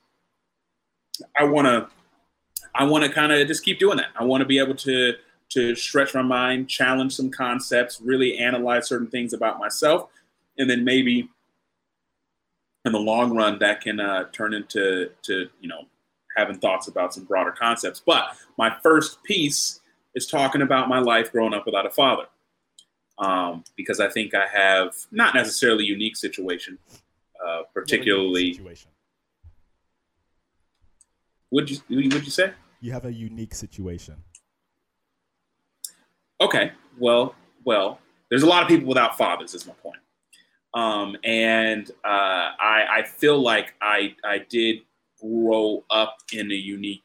[1.36, 1.88] I want to
[2.74, 4.08] I want to kind of just keep doing that.
[4.18, 5.14] I want to be able to
[5.50, 10.10] to stretch my mind, challenge some concepts, really analyze certain things about myself,
[10.58, 11.28] and then maybe
[12.84, 15.86] in the long run that can uh, turn into to you know
[16.36, 18.02] having thoughts about some broader concepts.
[18.04, 19.80] But my first piece
[20.14, 22.24] is talking about my life growing up without a father,
[23.18, 26.78] um, because I think I have not necessarily a unique situation,
[27.44, 28.54] uh, particularly.
[28.54, 28.90] situation.
[31.50, 32.52] Would you would you say?
[32.80, 34.16] You have a unique situation.
[36.40, 37.98] Okay, well, well,
[38.30, 39.54] there's a lot of people without fathers.
[39.54, 39.98] Is my point.
[40.74, 44.80] Um, and uh, I, I feel like I, I did
[45.20, 47.04] grow up in a unique.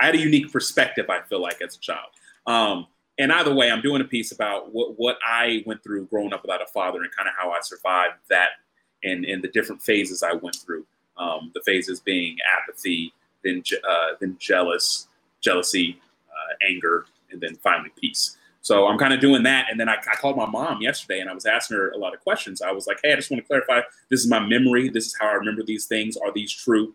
[0.00, 1.10] I had a unique perspective.
[1.10, 2.06] I feel like as a child.
[2.46, 2.86] Um,
[3.20, 6.42] and either way, I'm doing a piece about what, what I went through growing up
[6.42, 8.48] without a father and kind of how I survived that,
[9.04, 10.86] and and the different phases I went through.
[11.16, 13.12] Um, the phases being apathy,
[13.44, 15.08] then uh, then jealous,
[15.40, 16.00] jealousy,
[16.30, 18.38] uh, anger, and then finally peace.
[18.62, 19.66] So I'm kind of doing that.
[19.70, 22.12] And then I, I called my mom yesterday and I was asking her a lot
[22.12, 22.60] of questions.
[22.60, 24.90] I was like, hey, I just want to clarify this is my memory.
[24.90, 26.16] This is how I remember these things.
[26.18, 26.94] Are these true?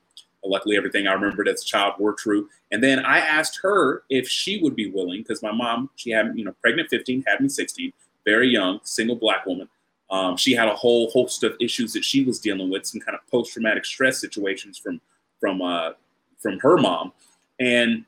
[0.49, 2.49] Luckily, everything I remembered as a child were true.
[2.71, 6.33] And then I asked her if she would be willing, because my mom, she had,
[6.35, 7.91] you know, pregnant 15, had me 16,
[8.25, 9.69] very young, single black woman.
[10.09, 13.15] Um, she had a whole host of issues that she was dealing with, some kind
[13.15, 15.01] of post-traumatic stress situations from
[15.39, 15.91] from uh,
[16.39, 17.11] from her mom.
[17.59, 18.05] And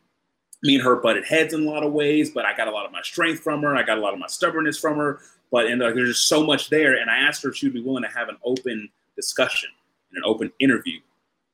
[0.64, 2.86] me and her butted heads in a lot of ways, but I got a lot
[2.86, 3.76] of my strength from her.
[3.76, 5.20] I got a lot of my stubbornness from her.
[5.52, 6.96] But and uh, there's just so much there.
[6.96, 9.70] And I asked her if she would be willing to have an open discussion
[10.12, 11.00] and an open interview,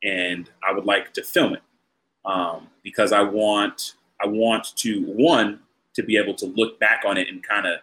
[0.04, 1.62] and I would like to film it
[2.26, 5.60] um, because I want I want to one
[5.96, 7.80] to be able to look back on it and kind of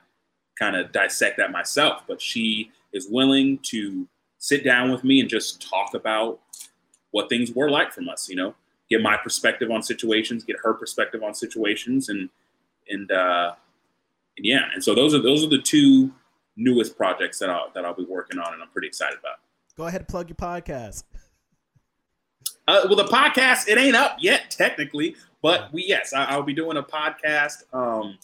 [0.59, 2.03] kind of dissect that myself.
[2.07, 4.07] But she is willing to
[4.39, 6.41] sit down with me and just talk about
[7.11, 8.29] what things were like from us.
[8.29, 8.55] You know,
[8.89, 12.29] get my perspective on situations, get her perspective on situations, and
[12.89, 13.53] and uh,
[14.37, 16.12] and yeah, and so those are those are the two
[16.57, 19.37] newest projects that I'll that I'll be working on, and I'm pretty excited about.
[19.77, 21.05] Go ahead and plug your podcast.
[22.71, 26.55] Uh, well, the podcast it ain't up yet technically, but we yes, I, I'll be
[26.55, 27.64] doing a podcast.
[27.73, 28.16] Um,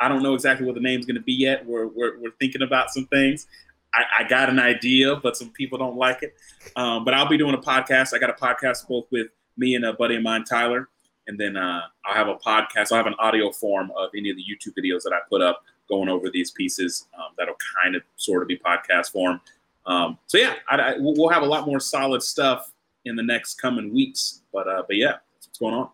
[0.00, 1.64] I don't know exactly what the name's going to be yet.
[1.64, 3.46] We're, we're we're thinking about some things.
[3.94, 6.34] I, I got an idea, but some people don't like it.
[6.74, 8.12] Um, but I'll be doing a podcast.
[8.12, 10.88] I got a podcast both with me and a buddy of mine, Tyler,
[11.28, 12.90] and then uh, I'll have a podcast.
[12.90, 15.62] I'll have an audio form of any of the YouTube videos that I put up
[15.88, 17.06] going over these pieces.
[17.16, 19.40] Um, that'll kind of sort of be podcast form.
[19.86, 22.71] Um, so yeah, I, I, we'll we'll have a lot more solid stuff
[23.04, 24.42] in the next coming weeks.
[24.52, 25.88] But uh, but yeah, what's going on.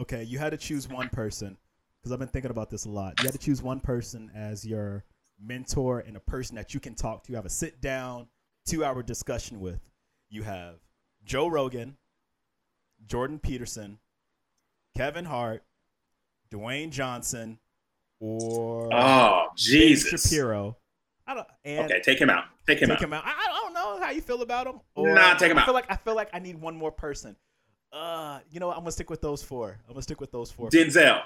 [0.00, 1.56] Okay, you had to choose one person
[2.00, 3.14] because I've been thinking about this a lot.
[3.20, 5.04] You had to choose one person as your
[5.40, 8.26] mentor and a person that you can talk to, you have a sit down,
[8.66, 9.80] two hour discussion with.
[10.30, 10.76] You have
[11.24, 11.96] Joe Rogan,
[13.06, 13.98] Jordan Peterson,
[14.96, 15.62] Kevin Hart,
[16.52, 17.58] Dwayne Johnson,
[18.20, 20.22] or Oh Jesus!
[20.22, 20.76] Shapiro.
[21.26, 21.46] I don't.
[21.64, 22.44] And Okay, take him out.
[22.66, 23.04] Take him take out.
[23.04, 23.24] him out.
[23.24, 24.80] I, I don't know how you feel about him.
[24.96, 25.66] Nah, take him I out.
[25.66, 27.36] feel like I feel like I need one more person.
[27.92, 28.76] Uh, you know what?
[28.76, 29.78] I'm gonna stick with those four.
[29.86, 30.68] I'm gonna stick with those four.
[30.68, 31.22] Denzel.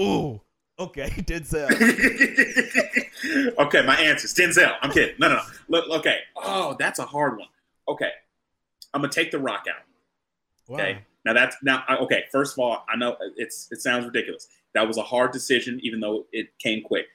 [0.00, 0.40] Ooh,
[0.78, 1.68] okay, Denzel.
[3.58, 4.74] okay, my answer's Denzel.
[4.80, 5.16] I'm kidding.
[5.18, 5.42] No, no, no.
[5.68, 6.18] Look, okay.
[6.36, 7.48] Oh, that's a hard one.
[7.88, 8.10] Okay,
[8.94, 10.74] I'm gonna take the Rock out.
[10.74, 11.00] Okay.
[11.24, 12.24] Now that's now okay.
[12.32, 14.48] First of all, I know it's it sounds ridiculous.
[14.74, 17.06] That was a hard decision, even though it came quick.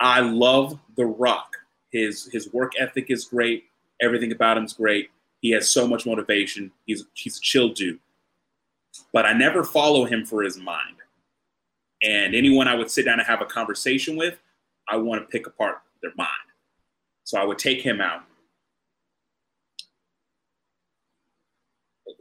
[0.00, 1.56] I love The Rock.
[1.90, 3.64] His his work ethic is great.
[4.04, 5.10] Everything about him's great.
[5.40, 6.70] He has so much motivation.
[6.86, 7.98] He's he's a chill dude.
[9.12, 10.96] but I never follow him for his mind.
[12.02, 14.38] And anyone I would sit down and have a conversation with,
[14.88, 16.30] I want to pick apart their mind.
[17.24, 18.22] So I would take him out.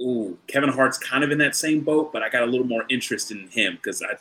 [0.02, 2.86] Ooh, Kevin Hart's kind of in that same boat, but I got a little more
[2.90, 4.14] interest in him because I.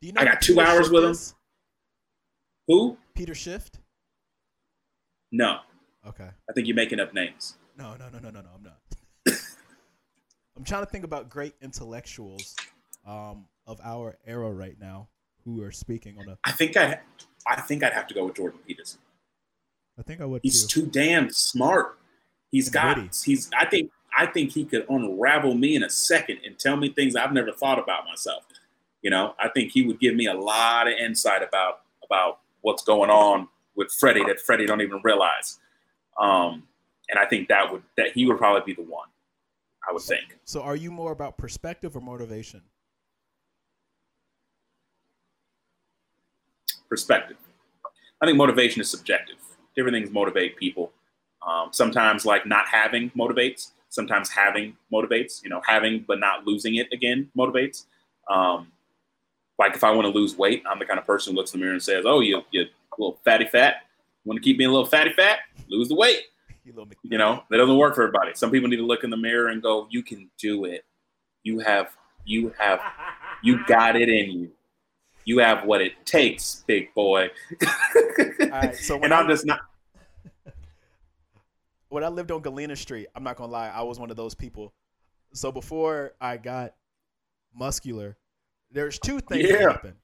[0.00, 1.10] Do you know I got two Peter hours Schiff with him.
[1.12, 1.34] is?
[2.68, 2.98] Who?
[3.14, 3.78] Peter Shift?
[5.32, 5.60] No,
[6.06, 6.28] Okay.
[6.48, 7.56] I think you're making up names.
[7.78, 8.48] No, no, no, no, no, no.
[8.54, 8.78] I'm not.
[10.56, 12.54] I'm trying to think about great intellectuals
[13.06, 15.08] um, of our era right now
[15.44, 16.38] who are speaking on a.
[16.44, 16.98] I think I,
[17.46, 19.00] I think I'd have to go with Jordan Peterson.
[19.98, 20.82] I think I would He's too.
[20.82, 21.98] too damn smart.
[22.50, 22.96] He's And got.
[22.98, 23.10] witty.
[23.24, 23.50] He's.
[23.58, 23.90] I think.
[24.16, 27.50] I think he could unravel me in a second and tell me things I've never
[27.52, 28.44] thought about myself.
[29.00, 32.82] You know, I think he would give me a lot of insight about about what's
[32.82, 35.58] going on with Freddie that Freddie don't even realize.
[36.20, 36.64] Um,
[37.08, 39.08] and I think that would that he would probably be the one.
[39.88, 40.38] I would think.
[40.44, 42.62] So, are you more about perspective or motivation?
[46.92, 47.38] perspective.
[48.20, 49.36] I think motivation is subjective.
[49.74, 50.92] Different things motivate people.
[51.46, 53.70] Um, sometimes, like not having motivates.
[53.88, 55.42] Sometimes having motivates.
[55.42, 57.86] You know, having but not losing it again motivates.
[58.28, 58.70] Um,
[59.58, 61.60] like if I want to lose weight, I'm the kind of person who looks in
[61.60, 62.64] the mirror and says, "Oh, you you
[62.98, 63.76] little fatty fat.
[64.24, 65.38] Want to keep being a little fatty fat?
[65.68, 66.20] Lose the weight."
[66.64, 68.32] You little You know, that doesn't work for everybody.
[68.34, 70.84] Some people need to look in the mirror and go, "You can do it.
[71.42, 72.80] You have you have
[73.42, 74.50] you got it in you.
[75.24, 77.30] You have what it takes, big boy."
[78.40, 79.60] All right, so when and I'm I- just not.
[81.88, 84.34] when I lived on Galena Street, I'm not gonna lie, I was one of those
[84.34, 84.72] people.
[85.34, 86.74] So before I got
[87.54, 88.16] muscular,
[88.72, 89.96] there's two things that happened.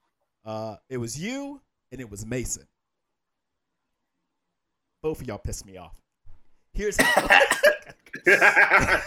[0.45, 1.61] Uh, it was you
[1.93, 2.65] and it was Mason.
[5.03, 6.01] Both of y'all pissed me off.
[6.73, 6.97] Here's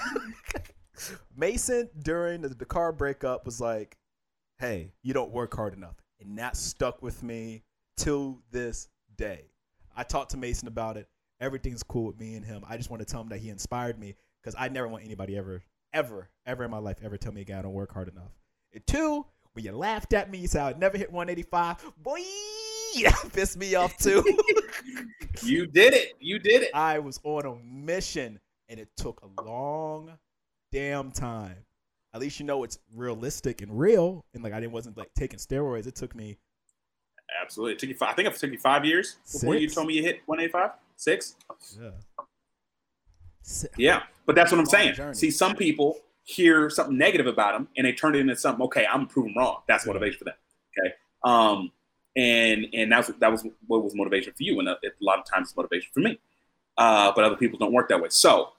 [1.36, 3.98] Mason during the, the car breakup was like,
[4.60, 7.64] "Hey, you don't work hard enough," and that stuck with me
[7.98, 9.46] till this day.
[9.96, 11.08] I talked to Mason about it.
[11.40, 12.64] Everything's cool with me and him.
[12.68, 15.38] I just want to tell him that he inspired me because I never want anybody
[15.38, 18.32] ever, ever, ever in my life ever tell me again I don't work hard enough.
[18.74, 21.94] And two, when you laughed at me, you said I'd never hit 185.
[21.98, 22.20] Boy,
[23.04, 24.24] that pissed me off too.
[25.44, 26.14] you did it.
[26.20, 26.72] You did it.
[26.74, 28.40] I was on a mission
[28.70, 30.12] and it took a long
[30.72, 31.58] damn time.
[32.14, 34.26] At least you know it's realistic and real.
[34.34, 35.88] And like I didn't wasn't like taking steroids.
[35.88, 36.38] It took me
[37.42, 37.74] Absolutely.
[37.74, 37.96] It took you.
[37.96, 40.72] Five, I think it took you five years before you told me you hit 185.
[40.98, 41.36] Six.
[41.82, 41.90] yeah.
[43.76, 44.94] Yeah, but that's what I'm saying.
[44.94, 45.16] journey.
[45.16, 48.64] See, some people hear something negative about them and they turn it into something.
[48.66, 49.62] Okay, I'm proven wrong.
[49.68, 50.36] That's motivation for them.
[50.78, 50.94] Okay.
[51.24, 51.72] Um,
[52.16, 55.26] and and that's that was what was motivation for you, and a, a lot of
[55.26, 56.20] times it's motivation for me.
[56.78, 58.10] Uh, but other people don't work that way.
[58.10, 58.50] So,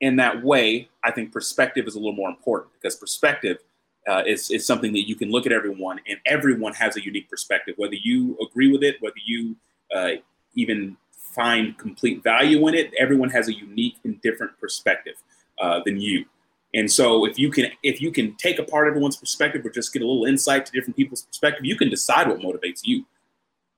[0.00, 3.58] in that way, I think perspective is a little more important because perspective
[4.06, 7.30] uh, is is something that you can look at everyone, and everyone has a unique
[7.30, 7.74] perspective.
[7.78, 9.56] Whether you agree with it, whether you
[9.94, 10.12] uh,
[10.54, 15.14] even find complete value in it, everyone has a unique and different perspective
[15.60, 16.26] uh, than you.
[16.74, 20.02] And so, if you can if you can take apart everyone's perspective or just get
[20.02, 23.04] a little insight to different people's perspective, you can decide what motivates you.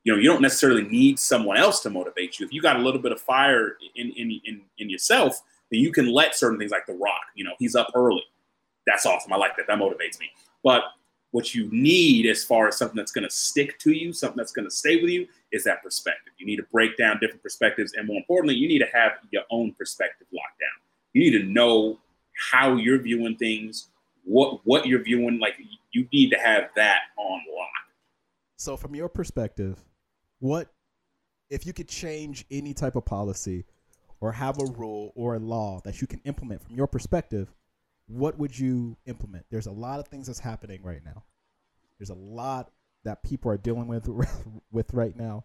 [0.04, 2.46] You know, you don't necessarily need someone else to motivate you.
[2.46, 5.40] If you got a little bit of fire in in in, in yourself,
[5.70, 7.24] then you can let certain things like The Rock.
[7.34, 8.22] You know, he's up early.
[8.86, 9.32] That's awesome.
[9.32, 9.66] I like that.
[9.66, 10.30] That motivates me.
[10.62, 10.84] But
[11.32, 14.52] what you need as far as something that's going to stick to you, something that's
[14.52, 16.32] going to stay with you, is that perspective.
[16.38, 19.42] You need to break down different perspectives, and more importantly, you need to have your
[19.50, 20.86] own perspective locked down.
[21.12, 21.98] You need to know
[22.52, 23.88] how you're viewing things,
[24.24, 25.38] what what you're viewing.
[25.38, 25.54] Like
[25.92, 27.68] you need to have that on lock.
[28.56, 29.78] So, from your perspective,
[30.40, 30.68] what
[31.50, 33.64] if you could change any type of policy
[34.20, 37.52] or have a rule or a law that you can implement from your perspective?
[38.06, 39.46] What would you implement?
[39.50, 41.24] There's a lot of things that's happening right now.
[41.98, 42.70] There's a lot
[43.04, 44.08] that people are dealing with
[44.72, 45.44] with right now,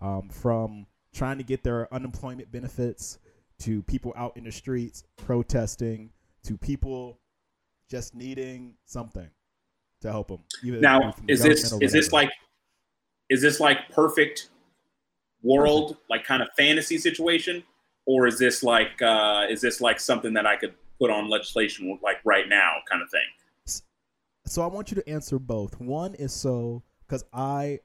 [0.00, 3.18] um, from trying to get their unemployment benefits
[3.60, 6.10] to people out in the streets protesting
[6.48, 7.18] to people
[7.90, 9.28] just needing something
[10.00, 10.40] to help them.
[10.62, 12.30] Now, is this is this like
[13.30, 14.50] is this like perfect
[15.42, 17.62] world, like kind of fantasy situation,
[18.06, 21.98] or is this like uh, is this like something that I could put on legislation
[22.02, 23.82] like right now, kind of thing?
[24.46, 25.78] So I want you to answer both.
[25.78, 27.80] One is so because I,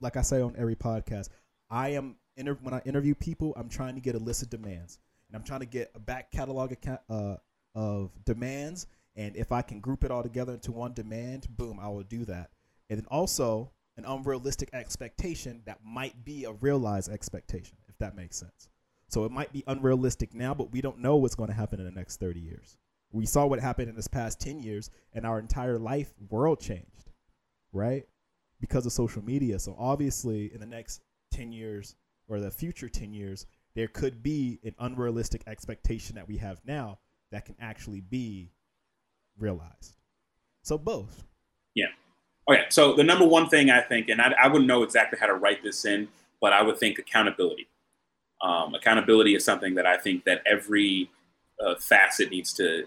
[0.00, 1.28] like I say on every podcast,
[1.70, 4.98] I am when I interview people, I'm trying to get illicit demands,
[5.28, 7.36] and I'm trying to get a back catalog account, uh,
[7.76, 8.88] of demands.
[9.14, 12.24] And if I can group it all together into one demand, boom, I will do
[12.24, 12.50] that.
[12.90, 18.36] And then also an unrealistic expectation that might be a realized expectation, if that makes
[18.36, 18.68] sense.
[19.08, 21.86] So it might be unrealistic now, but we don't know what's going to happen in
[21.86, 22.76] the next 30 years.
[23.12, 27.12] We saw what happened in this past 10 years, and our entire life world changed,
[27.72, 28.04] right?
[28.60, 29.58] Because of social media.
[29.58, 31.02] So obviously, in the next
[31.32, 31.94] 10 years
[32.28, 36.98] or the future 10 years, there could be an unrealistic expectation that we have now
[37.36, 38.50] that can actually be
[39.36, 39.98] realized.
[40.62, 41.22] So both.
[41.74, 41.88] Yeah.
[42.50, 42.64] Okay.
[42.70, 45.34] So the number one thing I think, and I, I wouldn't know exactly how to
[45.34, 46.08] write this in,
[46.40, 47.68] but I would think accountability.
[48.40, 51.10] Um, accountability is something that I think that every
[51.62, 52.84] uh, facet needs to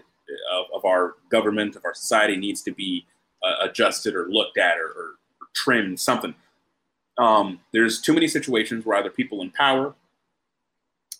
[0.52, 3.06] of, of, our government, of our society, needs to be
[3.44, 5.04] uh, adjusted or looked at or, or,
[5.40, 6.00] or trimmed.
[6.00, 6.34] Something.
[7.18, 9.94] Um, there's too many situations where either people in power,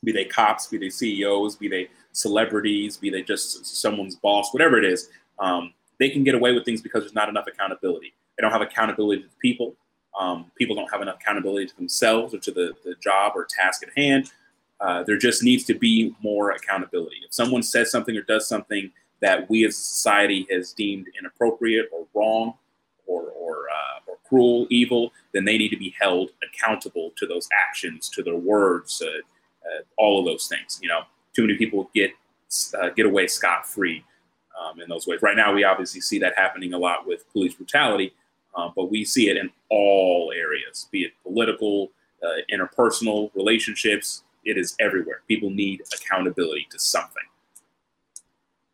[0.03, 4.79] be they cops, be they CEOs, be they celebrities, be they just someone's boss, whatever
[4.79, 5.09] it is,
[5.39, 8.13] um, they can get away with things because there's not enough accountability.
[8.37, 9.77] They don't have accountability to people.
[10.19, 13.83] Um, people don't have enough accountability to themselves or to the, the job or task
[13.83, 14.33] at hand.
[14.81, 17.17] Uh, there just needs to be more accountability.
[17.25, 18.91] If someone says something or does something
[19.21, 22.55] that we as a society has deemed inappropriate or wrong
[23.07, 27.47] or, or, uh, or cruel, evil, then they need to be held accountable to those
[27.69, 29.19] actions, to their words, uh,
[29.67, 30.79] uh all of those things.
[30.83, 31.03] You know,
[31.35, 32.11] too many people get
[32.81, 34.05] uh, get away scot free
[34.61, 35.23] um, in those ways.
[35.23, 38.13] Right now, we obviously see that happening a lot with police brutality,
[38.55, 41.91] uh, but we see it in all areas, be it political,
[42.23, 44.25] uh, interpersonal relationships.
[44.45, 45.23] It is everywhere.
[45.29, 47.23] People need accountability to something.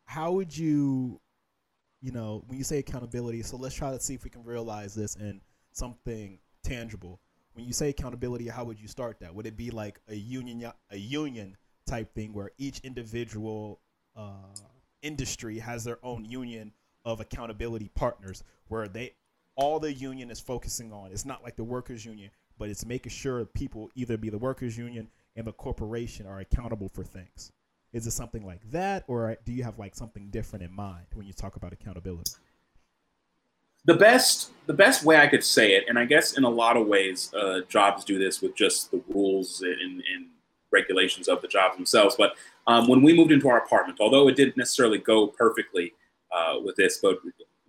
[0.05, 1.19] How would you,
[2.01, 3.43] you know, when you say accountability?
[3.43, 5.41] So let's try to see if we can realize this in
[5.73, 7.19] something tangible.
[7.53, 9.35] When you say accountability, how would you start that?
[9.35, 13.79] Would it be like a union, a union type thing where each individual
[14.15, 14.53] uh,
[15.01, 16.71] industry has their own union
[17.05, 19.13] of accountability partners, where they
[19.55, 21.11] all the union is focusing on.
[21.11, 22.29] It's not like the workers' union,
[22.59, 26.89] but it's making sure people either be the workers' union and the corporation are accountable
[26.89, 27.51] for things.
[27.93, 31.25] Is it something like that, or do you have like something different in mind when
[31.25, 32.31] you talk about accountability?
[33.85, 36.75] The best, the best way I could say it, and I guess in a lot
[36.75, 40.25] of ways, uh, jobs do this with just the rules and, and
[40.71, 42.15] regulations of the jobs themselves.
[42.17, 42.33] But
[42.67, 45.93] um, when we moved into our apartment, although it didn't necessarily go perfectly
[46.35, 47.19] uh, with this, but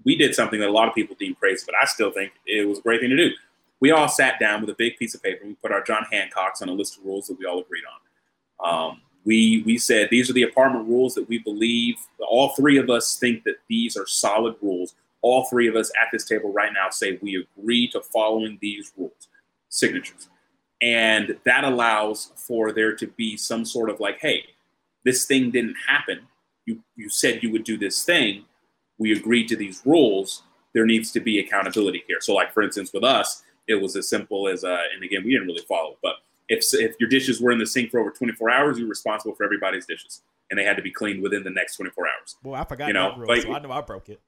[0.05, 2.67] we did something that a lot of people deem crazy, but I still think it
[2.67, 3.31] was a great thing to do.
[3.81, 6.05] We all sat down with a big piece of paper and we put our John
[6.13, 8.91] Hancocks on a list of rules that we all agreed on.
[8.91, 11.97] Um, we we said these are the apartment rules that we believe.
[12.19, 14.95] All three of us think that these are solid rules.
[15.21, 18.93] All three of us at this table right now say we agree to following these
[18.97, 19.29] rules.
[19.69, 20.29] Signatures,
[20.81, 24.45] and that allows for there to be some sort of like, hey,
[25.05, 26.21] this thing didn't happen.
[26.67, 28.45] You you said you would do this thing
[28.99, 30.43] we agreed to these rules,
[30.75, 32.19] there needs to be accountability here.
[32.21, 35.33] So, like for instance, with us, it was as simple as, uh, and again, we
[35.33, 36.17] didn't really follow but
[36.49, 39.45] if if your dishes were in the sink for over 24 hours, you're responsible for
[39.45, 42.37] everybody's dishes, and they had to be cleaned within the next 24 hours.
[42.43, 44.19] Well, I forgot you know, that rule, like, so I know I broke it.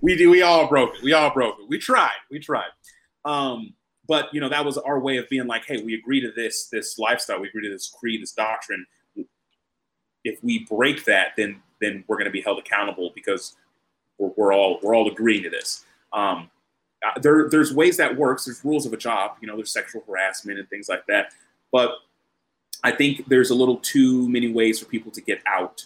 [0.02, 0.30] we do.
[0.30, 1.02] We all broke it.
[1.02, 1.68] We all broke it.
[1.68, 2.10] We tried.
[2.28, 2.70] We tried.
[3.26, 3.74] Um,
[4.08, 6.68] but you know, that was our way of being like, hey, we agree to this
[6.68, 7.40] this lifestyle.
[7.40, 8.86] We agree to this creed, this doctrine.
[10.24, 13.56] If we break that, then then we're going to be held accountable because
[14.18, 15.84] we're, we're, all we're all agreeing to this.
[16.12, 16.50] Um,
[17.04, 18.46] uh, there, there's ways that works.
[18.46, 19.32] There's rules of a job.
[19.40, 21.32] You know, there's sexual harassment and things like that.
[21.70, 21.90] But
[22.82, 25.84] I think there's a little too many ways for people to get out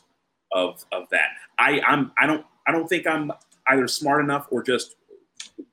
[0.53, 1.31] of of that.
[1.59, 3.33] I I'm I don't I don't think I'm
[3.69, 4.97] either smart enough or just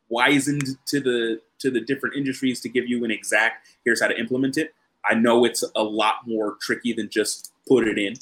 [0.09, 4.19] wizened to the to the different industries to give you an exact here's how to
[4.19, 4.73] implement it.
[5.05, 8.15] I know it's a lot more tricky than just put it in.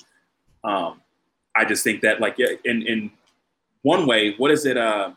[0.64, 1.02] Um,
[1.56, 3.12] I just think that like in in
[3.82, 4.78] one way, what is it?
[4.78, 5.12] Uh,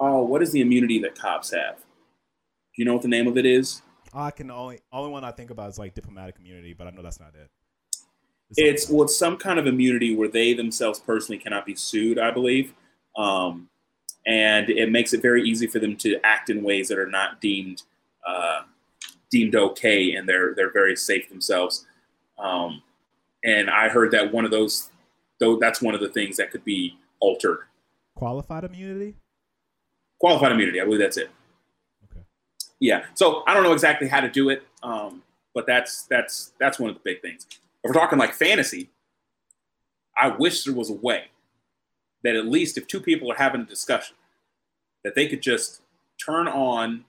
[0.00, 1.76] oh, what is the immunity that cops have?
[1.76, 3.82] Do you know what the name of it is?
[4.12, 7.02] I can only only one I think about is like diplomatic immunity, but I know
[7.02, 7.50] that's not it.
[8.50, 12.18] It's, it's well, it's some kind of immunity where they themselves personally cannot be sued,
[12.18, 12.74] I believe,
[13.16, 13.68] um,
[14.26, 17.40] and it makes it very easy for them to act in ways that are not
[17.40, 17.82] deemed
[18.26, 18.62] uh,
[19.30, 21.86] deemed okay, and they're they're very safe themselves.
[22.38, 22.82] Um,
[23.44, 24.90] and I heard that one of those
[25.40, 27.60] though that's one of the things that could be altered.
[28.14, 29.16] Qualified immunity?
[30.20, 31.30] Qualified immunity, I believe that's it.
[32.04, 32.24] Okay.
[32.78, 33.04] Yeah.
[33.14, 35.22] So I don't know exactly how to do it, um,
[35.54, 37.46] but that's that's that's one of the big things.
[37.50, 38.90] If we're talking like fantasy,
[40.16, 41.24] I wish there was a way
[42.22, 44.16] that at least if two people are having a discussion,
[45.04, 45.82] that they could just
[46.24, 47.04] turn on,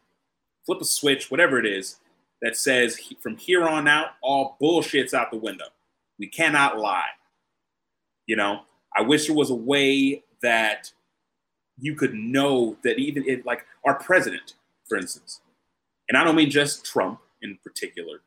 [0.66, 1.98] flip a switch, whatever it is,
[2.42, 5.66] that says from here on out, all bullshit's out the window.
[6.20, 7.04] We cannot lie.
[8.26, 8.62] You know,
[8.96, 10.92] I wish there was a way that
[11.78, 14.54] you could know that even if, like our president,
[14.88, 15.42] for instance,
[16.10, 18.22] and I don't mean just Trump in particular,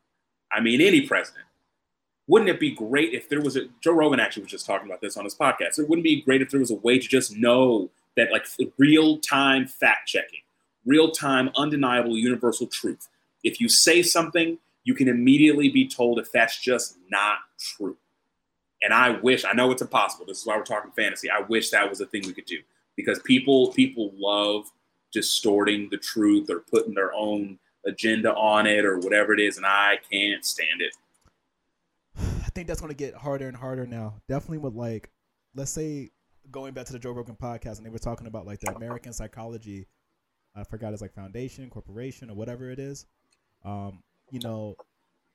[0.52, 1.44] I mean any president.
[2.28, 5.00] Wouldn't it be great if there was a Joe Rogan actually was just talking about
[5.00, 5.78] this on his podcast.
[5.78, 8.46] It wouldn't be great if there was a way to just know that like
[8.78, 10.40] real time fact checking,
[10.84, 13.08] real time undeniable universal truth.
[13.44, 17.96] If you say something, you can immediately be told if that's just not true.
[18.82, 20.26] And I wish I know it's impossible.
[20.26, 21.30] This is why we're talking fantasy.
[21.30, 22.58] I wish that was a thing we could do
[22.96, 24.70] because people people love
[25.12, 29.66] distorting the truth or putting their own agenda on it or whatever it is, and
[29.66, 30.94] I can't stand it.
[32.56, 34.14] Think that's going to get harder and harder now.
[34.28, 35.10] Definitely with like,
[35.54, 36.12] let's say
[36.50, 39.12] going back to the Joe Rogan podcast, and they were talking about like the American
[39.12, 39.86] Psychology.
[40.54, 43.04] I forgot it's like foundation, corporation, or whatever it is.
[43.62, 44.74] Um, you know,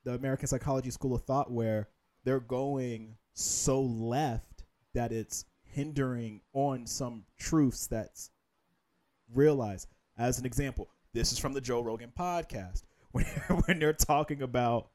[0.03, 1.89] the American Psychology School of Thought, where
[2.23, 4.64] they're going so left
[4.95, 8.31] that it's hindering on some truths that's
[9.31, 9.88] realized.
[10.18, 12.81] As an example, this is from the Joe Rogan podcast
[13.11, 13.26] when
[13.68, 14.89] when they're talking about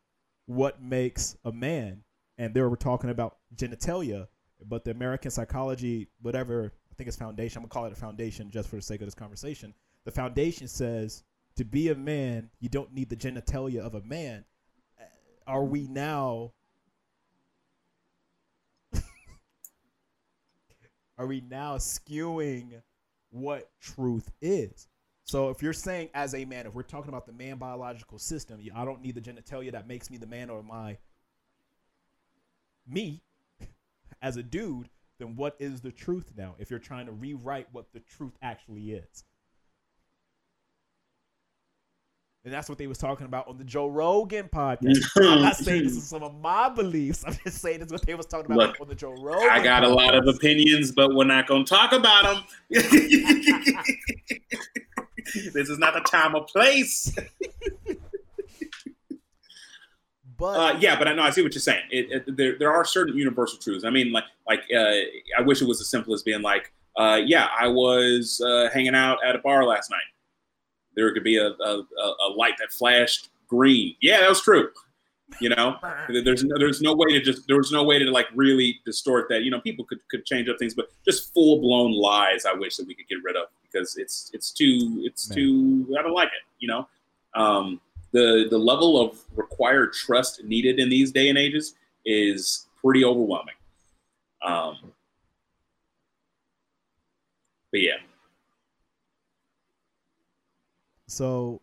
[0.46, 2.02] what makes a man,
[2.38, 4.28] and they were talking about genitalia,
[4.64, 7.58] but the American Psychology, whatever I think it's foundation.
[7.58, 9.74] I'm gonna call it a foundation just for the sake of this conversation.
[10.04, 11.24] The foundation says
[11.56, 14.44] to be a man, you don't need the genitalia of a man.
[14.98, 15.04] Uh,
[15.46, 16.52] are we now?
[21.18, 22.80] are we now skewing
[23.30, 24.88] what truth is?
[25.24, 28.60] So if you're saying as a man, if we're talking about the man biological system,
[28.74, 30.96] I don't need the genitalia that makes me the man or my
[32.88, 33.22] me
[34.22, 34.88] as a dude,
[35.18, 36.54] then what is the truth now?
[36.58, 39.24] If you're trying to rewrite what the truth actually is.
[42.46, 45.04] And that's what they was talking about on the Joe Rogan podcast.
[45.16, 47.24] I'm not saying this is some of my beliefs.
[47.26, 49.50] I'm just saying it's what they was talking about Look, on the Joe Rogan.
[49.50, 49.86] I got podcast.
[49.86, 52.44] a lot of opinions, but we're not going to talk about them.
[52.70, 52.84] this
[55.68, 57.12] is not the time or place.
[60.38, 61.84] but uh, yeah, but I know I see what you're saying.
[61.90, 63.84] It, it, there, there are certain universal truths.
[63.84, 64.92] I mean, like, like uh,
[65.38, 68.94] I wish it was as simple as being like, uh, yeah, I was uh, hanging
[68.94, 70.00] out at a bar last night
[70.96, 73.94] there could be a, a, a light that flashed green.
[74.00, 74.70] Yeah, that was true.
[75.40, 75.76] You know,
[76.08, 79.28] there's no, there's no way to just there was no way to like really distort
[79.28, 79.42] that.
[79.42, 82.46] You know, people could, could change up things, but just full blown lies.
[82.46, 85.36] I wish that we could get rid of because it's it's too it's Man.
[85.36, 86.42] too I don't like it.
[86.58, 86.88] You know,
[87.34, 87.80] um,
[88.16, 91.74] the the level of required trust needed in these day and ages
[92.04, 93.54] is pretty overwhelming.
[94.42, 94.92] Um,
[97.72, 97.96] but yeah,
[101.06, 101.62] So,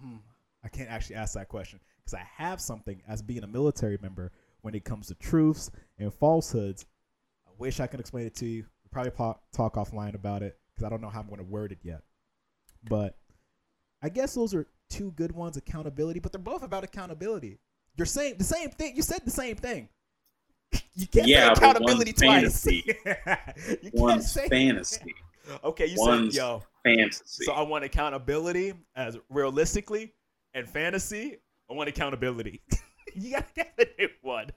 [0.00, 0.16] hmm,
[0.62, 4.30] I can't actually ask that question because I have something as being a military member
[4.60, 6.86] when it comes to truths and falsehoods.
[7.46, 8.62] I wish I could explain it to you.
[8.62, 11.44] We'll probably talk, talk offline about it because I don't know how I'm going to
[11.44, 12.02] word it yet.
[12.88, 13.16] But
[14.04, 17.58] I guess those are two good ones accountability, but they're both about accountability.
[17.96, 18.94] You're saying the same thing.
[18.94, 19.88] You said the same thing.
[20.96, 22.66] You can't yeah, say accountability twice.
[22.66, 25.02] you can't one's say fantasy.
[25.64, 27.44] Okay, you one's said yo fantasy.
[27.44, 30.14] So I want accountability as realistically
[30.54, 31.38] and fantasy.
[31.68, 32.62] I want accountability.
[33.14, 34.50] you gotta get the new one.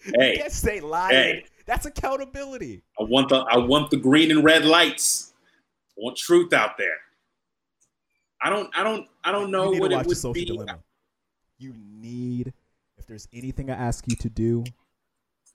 [0.00, 1.14] Hey, you can't say lying.
[1.14, 1.44] Hey.
[1.66, 2.82] That's accountability.
[3.00, 5.34] I want the I want the green and red lights.
[5.90, 6.96] I want truth out there.
[8.42, 10.44] I don't I don't I don't know what it would be.
[10.44, 10.78] Dilemma.
[11.58, 12.52] You need
[12.98, 14.64] if there's anything I ask you to do,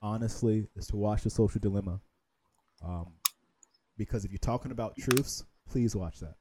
[0.00, 2.00] honestly, is to watch the social dilemma.
[2.84, 3.12] Um,
[3.96, 6.34] because if you're talking about truths, Please watch that.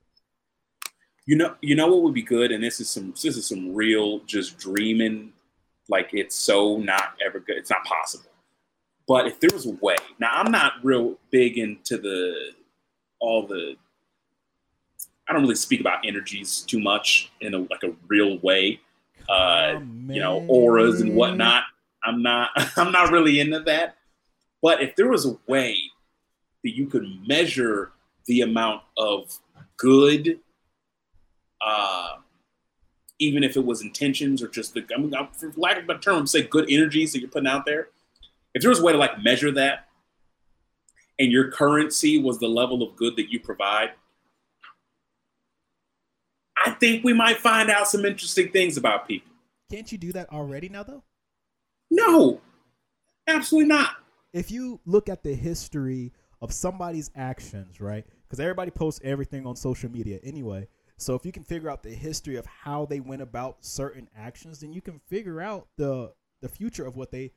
[1.26, 3.74] You know, you know what would be good, and this is some this is some
[3.74, 5.32] real just dreaming,
[5.88, 7.56] like it's so not ever good.
[7.58, 8.30] It's not possible.
[9.08, 12.52] But if there was a way, now I'm not real big into the
[13.20, 13.76] all the.
[15.28, 18.80] I don't really speak about energies too much in a like a real way.
[19.30, 21.64] Uh, you know, auras and whatnot.
[22.04, 22.50] I'm not.
[22.78, 23.98] I'm not really into that.
[24.62, 25.78] But if there was a way
[26.64, 27.92] that you could measure
[28.26, 29.40] the amount of
[29.78, 30.40] good,
[31.60, 32.18] uh,
[33.20, 36.00] even if it was intentions or just the, I mean, for lack of a better
[36.00, 37.90] term, say good energies that you're putting out there.
[38.54, 39.88] If there was a way to like measure that,
[41.20, 43.92] and your currency was the level of good that you provide,
[46.66, 49.32] I think we might find out some interesting things about people.
[49.72, 51.04] Can't you do that already now, though?
[51.90, 52.42] No,
[53.28, 53.96] absolutely not.
[54.34, 58.06] If you look at the history of somebody's actions, right?
[58.24, 60.68] Because everybody posts everything on social media anyway.
[60.98, 64.60] So if you can figure out the history of how they went about certain actions,
[64.60, 67.32] then you can figure out the the future of what they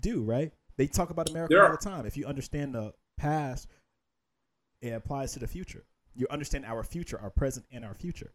[0.00, 0.52] do, right?
[0.76, 1.64] They talk about America yeah.
[1.64, 2.06] all the time.
[2.06, 3.68] If you understand the past,
[4.80, 5.84] it applies to the future.
[6.14, 8.32] You understand our future, our present, and our future.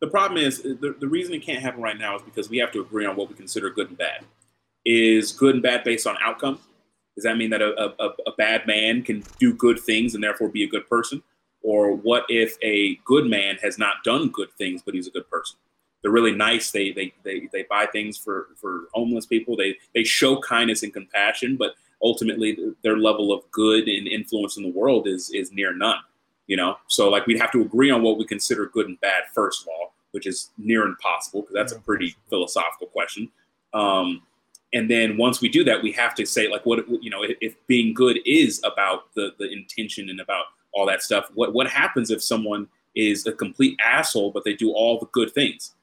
[0.00, 2.58] The problem is uh, the, the reason it can't happen right now is because we
[2.58, 4.24] have to agree on what we consider good and bad.
[4.84, 6.58] Is good and bad based on outcome?
[7.14, 10.48] Does that mean that a, a, a bad man can do good things and therefore
[10.48, 11.22] be a good person?
[11.62, 15.28] Or what if a good man has not done good things, but he's a good
[15.30, 15.56] person?
[16.02, 16.70] They're really nice.
[16.70, 19.56] They they they, they buy things for, for homeless people.
[19.56, 24.64] They they show kindness and compassion, but ultimately their level of good and influence in
[24.64, 26.00] the world is is near none.
[26.46, 29.24] You know, so like we'd have to agree on what we consider good and bad
[29.34, 33.30] first of all, which is near impossible because that's a pretty philosophical question.
[33.72, 34.22] Um,
[34.74, 37.36] and then once we do that, we have to say like what you know if,
[37.40, 41.30] if being good is about the the intention and about all that stuff.
[41.34, 45.32] What what happens if someone is a complete asshole, but they do all the good
[45.32, 45.74] things?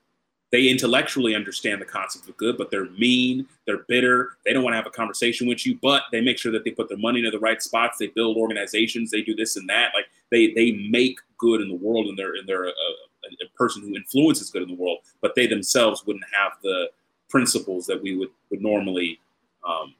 [0.51, 4.73] They intellectually understand the concept of good, but they're mean, they're bitter, they don't want
[4.73, 7.19] to have a conversation with you, but they make sure that they put their money
[7.19, 9.91] into the right spots, they build organizations, they do this and that.
[9.95, 13.57] Like they they make good in the world and they're and they're a, a, a
[13.57, 16.89] person who influences good in the world, but they themselves wouldn't have the
[17.29, 19.19] principles that we would, would normally
[19.65, 19.95] um,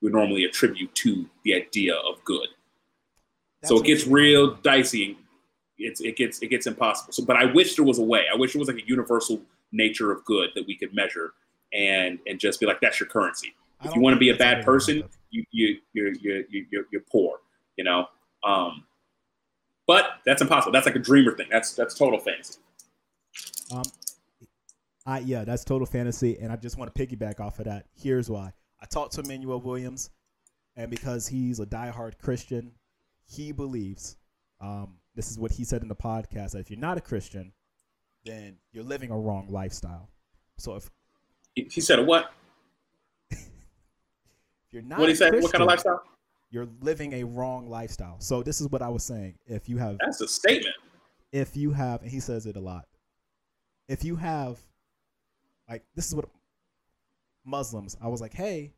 [0.00, 2.48] would normally attribute to the idea of good.
[3.60, 5.16] That's so it gets real dicey and
[5.78, 7.12] it's it gets it gets impossible.
[7.12, 8.26] So, but I wish there was a way.
[8.32, 9.40] I wish there was like a universal
[9.72, 11.32] nature of good that we could measure
[11.72, 13.54] and and just be like that's your currency.
[13.84, 17.40] If you want to be a bad person, you you you're you're you're, you're poor,
[17.76, 18.06] you know.
[18.44, 18.84] Um,
[19.86, 20.72] but that's impossible.
[20.72, 21.48] That's like a dreamer thing.
[21.50, 22.60] That's that's total fantasy.
[23.74, 23.82] Um,
[25.04, 27.86] I yeah, that's total fantasy, and I just want to piggyback off of that.
[27.94, 30.10] Here's why: I talked to Emmanuel Williams,
[30.76, 32.72] and because he's a diehard Christian,
[33.24, 34.16] he believes.
[34.60, 37.52] Um, this is what he said in the podcast: that if you're not a Christian,
[38.24, 40.08] then you're living a wrong lifestyle.
[40.58, 40.90] So if
[41.54, 42.32] he said what?
[44.70, 45.34] you're not what he said?
[45.34, 46.02] What kind of lifestyle?
[46.50, 48.16] You're living a wrong lifestyle.
[48.20, 49.38] So this is what I was saying.
[49.46, 50.76] If you have that's a statement.
[51.32, 52.86] If you have, and he says it a lot.
[53.88, 54.58] If you have,
[55.68, 56.26] like, this is what
[57.44, 57.96] Muslims.
[58.02, 58.74] I was like, hey,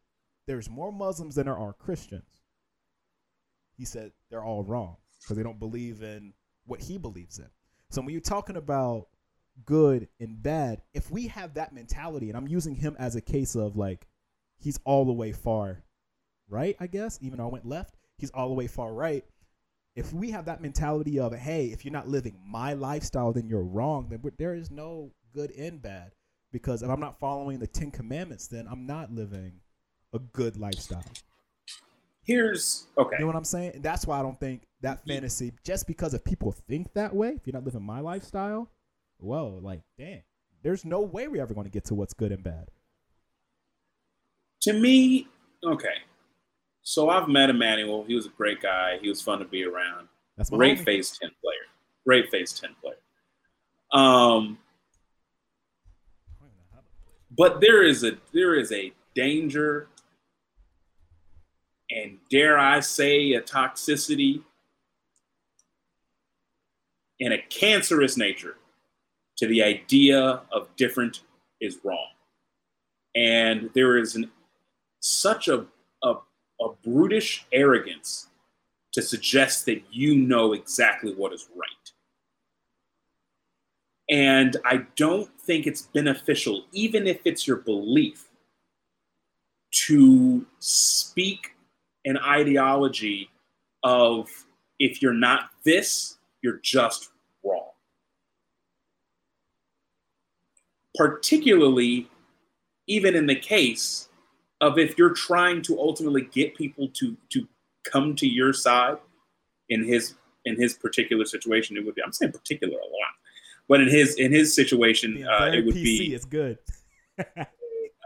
[0.47, 2.43] there's more Muslims than there are Christians.
[3.77, 6.33] He said they're all wrong because they don't believe in
[6.67, 7.49] what he believes in.
[7.91, 9.09] So when you're talking about
[9.65, 13.55] good and bad, if we have that mentality, and I'm using him as a case
[13.55, 14.07] of like
[14.59, 15.83] he's all the way far
[16.49, 19.25] right, I guess, even though I went left, he's all the way far right.
[19.97, 23.63] If we have that mentality of, hey, if you're not living my lifestyle, then you're
[23.63, 26.13] wrong, then there is no good and bad.
[26.53, 29.61] Because if I'm not following the Ten Commandments, then I'm not living
[30.13, 31.05] a good lifestyle.
[32.23, 33.17] Here's okay.
[33.17, 33.73] You know what I'm saying?
[33.75, 37.31] And that's why I don't think that fantasy, just because if people think that way,
[37.31, 38.71] if you're not living my lifestyle,
[39.25, 40.23] whoa, like, damn,
[40.63, 42.69] there's no way we're ever going to get to what's good and bad.
[44.63, 45.27] To me,
[45.65, 45.97] okay.
[46.83, 48.05] So I've met Emmanuel.
[48.05, 48.99] He was a great guy.
[49.01, 50.09] He was fun to be around.
[50.37, 51.55] That's great face 10 player.
[52.07, 52.97] Great face 10 player.
[53.93, 54.59] Um,
[57.37, 59.89] but there is a there is a danger
[61.91, 64.43] and dare I say a toxicity
[67.21, 68.57] and a cancerous nature
[69.37, 71.23] to the idea of different
[71.61, 72.09] is wrong.
[73.15, 74.31] And there is an,
[75.01, 75.67] such a,
[76.03, 76.15] a,
[76.61, 78.29] a brutish arrogance
[78.93, 81.69] to suggest that you know exactly what is right.
[84.11, 88.29] And I don't think it's beneficial, even if it's your belief,
[89.87, 91.57] to speak
[92.05, 93.31] an ideology
[93.83, 94.29] of
[94.79, 97.11] if you're not this, you're just
[100.95, 102.09] particularly
[102.87, 104.09] even in the case
[104.61, 107.47] of if you're trying to ultimately get people to to
[107.85, 108.97] come to your side
[109.69, 110.15] in his
[110.45, 113.13] in his particular situation it would be i'm saying particular a lot
[113.69, 116.59] but in his in his situation uh, it would PC be it's good.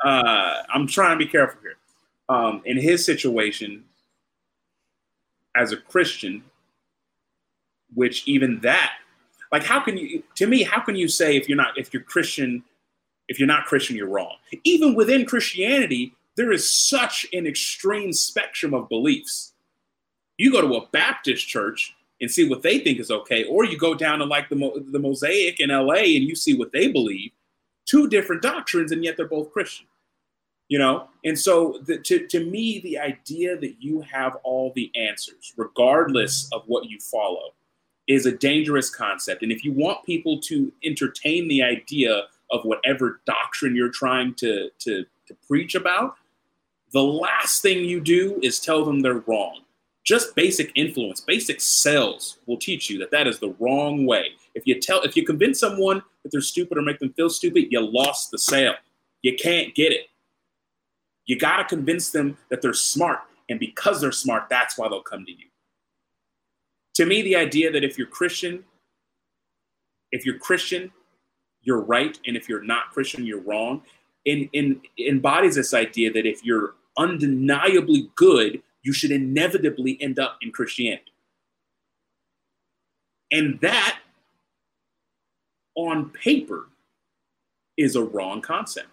[0.04, 1.74] Uh, i'm trying to be careful here.
[2.28, 3.82] Um, in his situation
[5.56, 6.44] as a christian
[7.94, 8.92] which even that
[9.50, 12.04] like how can you to me how can you say if you're not if you're
[12.04, 12.62] christian
[13.28, 14.36] if you're not Christian, you're wrong.
[14.64, 19.52] Even within Christianity, there is such an extreme spectrum of beliefs.
[20.36, 23.78] You go to a Baptist church and see what they think is okay, or you
[23.78, 27.30] go down to like the, the Mosaic in LA and you see what they believe.
[27.86, 29.86] Two different doctrines, and yet they're both Christian.
[30.68, 34.92] You know, and so the, to, to me, the idea that you have all the
[34.94, 37.54] answers, regardless of what you follow,
[38.06, 39.42] is a dangerous concept.
[39.42, 44.70] And if you want people to entertain the idea of whatever doctrine you're trying to,
[44.78, 46.16] to, to preach about,
[46.92, 49.60] the last thing you do is tell them they're wrong.
[50.04, 54.28] Just basic influence, basic sales will teach you that that is the wrong way.
[54.54, 57.66] If you tell, if you convince someone that they're stupid or make them feel stupid,
[57.70, 58.74] you lost the sale.
[59.20, 60.06] You can't get it.
[61.26, 63.20] You got to convince them that they're smart.
[63.50, 65.46] And because they're smart, that's why they'll come to you.
[66.94, 68.64] To me, the idea that if you're Christian,
[70.10, 70.90] if you're Christian,
[71.68, 72.18] you're right.
[72.26, 73.82] And if you're not Christian, you're wrong.
[74.24, 80.50] In, embodies this idea that if you're undeniably good, you should inevitably end up in
[80.50, 81.12] Christianity.
[83.30, 83.98] And that,
[85.74, 86.68] on paper,
[87.76, 88.88] is a wrong concept.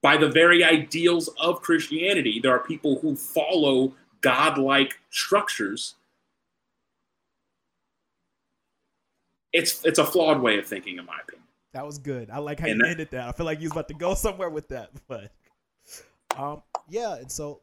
[0.00, 3.92] By the very ideals of Christianity, there are people who follow
[4.22, 5.96] godlike structures.
[9.52, 11.46] It's it's a flawed way of thinking, in my opinion.
[11.72, 12.30] That was good.
[12.30, 13.28] I like how and you that, ended that.
[13.28, 15.30] I feel like you was about to go somewhere with that, but
[16.36, 17.16] um, yeah.
[17.16, 17.60] And so,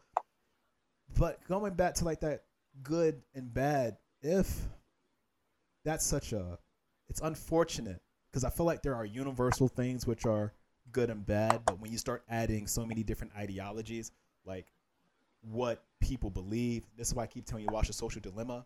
[1.18, 2.44] but going back to like that
[2.84, 4.68] good and bad, if
[5.84, 6.58] that's such a,
[7.10, 8.02] it's unfortunate
[8.32, 10.54] because I feel like there are universal things which are
[10.92, 14.12] good and bad, but when you start adding so many different ideologies,
[14.46, 14.68] like
[15.42, 18.66] what people believe, this is why I keep telling you watch the social dilemma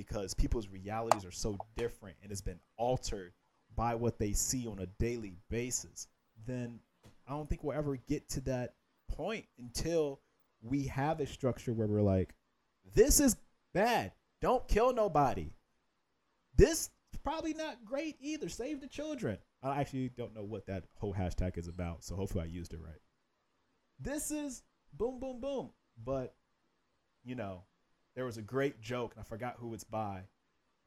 [0.00, 3.34] because people's realities are so different and it's been altered
[3.76, 6.08] by what they see on a daily basis,
[6.46, 6.80] then
[7.28, 8.76] I don't think we'll ever get to that
[9.10, 10.20] point until
[10.62, 12.32] we have a structure where we're like,
[12.94, 13.36] this is
[13.74, 14.12] bad.
[14.40, 15.52] Don't kill nobody.
[16.56, 16.88] This
[17.22, 18.48] probably not great either.
[18.48, 19.36] Save the children.
[19.62, 22.80] I actually don't know what that whole hashtag is about, so hopefully I used it
[22.82, 23.02] right.
[24.00, 24.62] This is
[24.94, 25.70] boom, boom, boom.
[26.02, 26.34] But,
[27.22, 27.64] you know,
[28.14, 30.22] there was a great joke, and I forgot who it's by,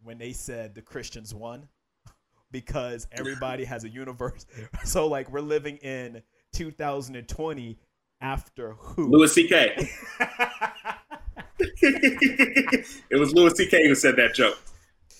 [0.01, 1.67] when they said the Christians won
[2.51, 4.45] because everybody has a universe.
[4.85, 6.21] So, like, we're living in
[6.53, 7.79] 2020
[8.21, 9.09] after who?
[9.09, 9.89] Louis C.K.
[11.59, 13.87] it was Louis C.K.
[13.87, 14.59] who said that joke.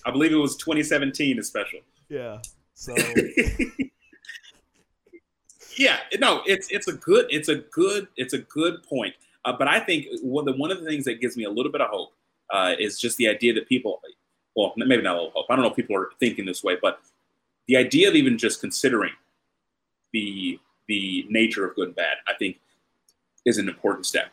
[0.04, 1.80] I believe it was 2017, the special.
[2.08, 2.40] Yeah.
[2.74, 2.94] So.
[5.78, 9.14] yeah, no, it's it's a good it's a good it's a good point.
[9.44, 11.50] Uh, but I think one of, the, one of the things that gives me a
[11.50, 12.12] little bit of hope
[12.50, 14.00] uh, is just the idea that people,
[14.56, 15.46] well, maybe not a little hope.
[15.50, 17.00] I don't know if people are thinking this way, but
[17.66, 19.12] the idea of even just considering
[20.12, 22.60] the the nature of good and bad, I think,
[23.46, 24.26] is an important step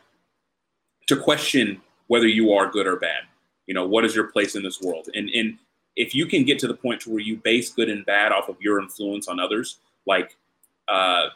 [1.06, 3.22] to question whether you are good or bad.
[3.66, 5.08] You know, what is your place in this world?
[5.14, 5.58] And and
[5.96, 8.48] if you can get to the point to where you base good and bad off
[8.48, 10.36] of your influence on others, like
[10.88, 11.28] uh,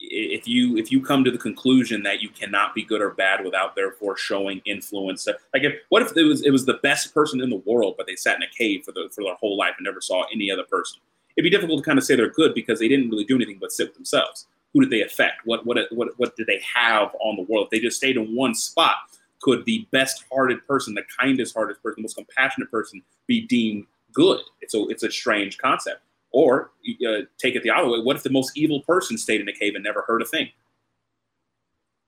[0.00, 3.44] if you if you come to the conclusion that you cannot be good or bad
[3.44, 7.40] without therefore showing influence, like if what if it was it was the best person
[7.40, 9.74] in the world, but they sat in a cave for the for their whole life
[9.78, 11.00] and never saw any other person?
[11.36, 13.58] It'd be difficult to kind of say they're good because they didn't really do anything
[13.60, 14.46] but sit with themselves.
[14.72, 15.40] Who did they affect?
[15.44, 17.66] What what what what did they have on the world?
[17.66, 18.96] If they just stayed in one spot,
[19.40, 24.40] could the best-hearted person, the kindest-hearted person, the most compassionate person be deemed good?
[24.60, 26.00] It's a it's a strange concept.
[26.34, 26.72] Or
[27.06, 28.00] uh, take it the other way.
[28.00, 30.48] What if the most evil person stayed in a cave and never heard a thing?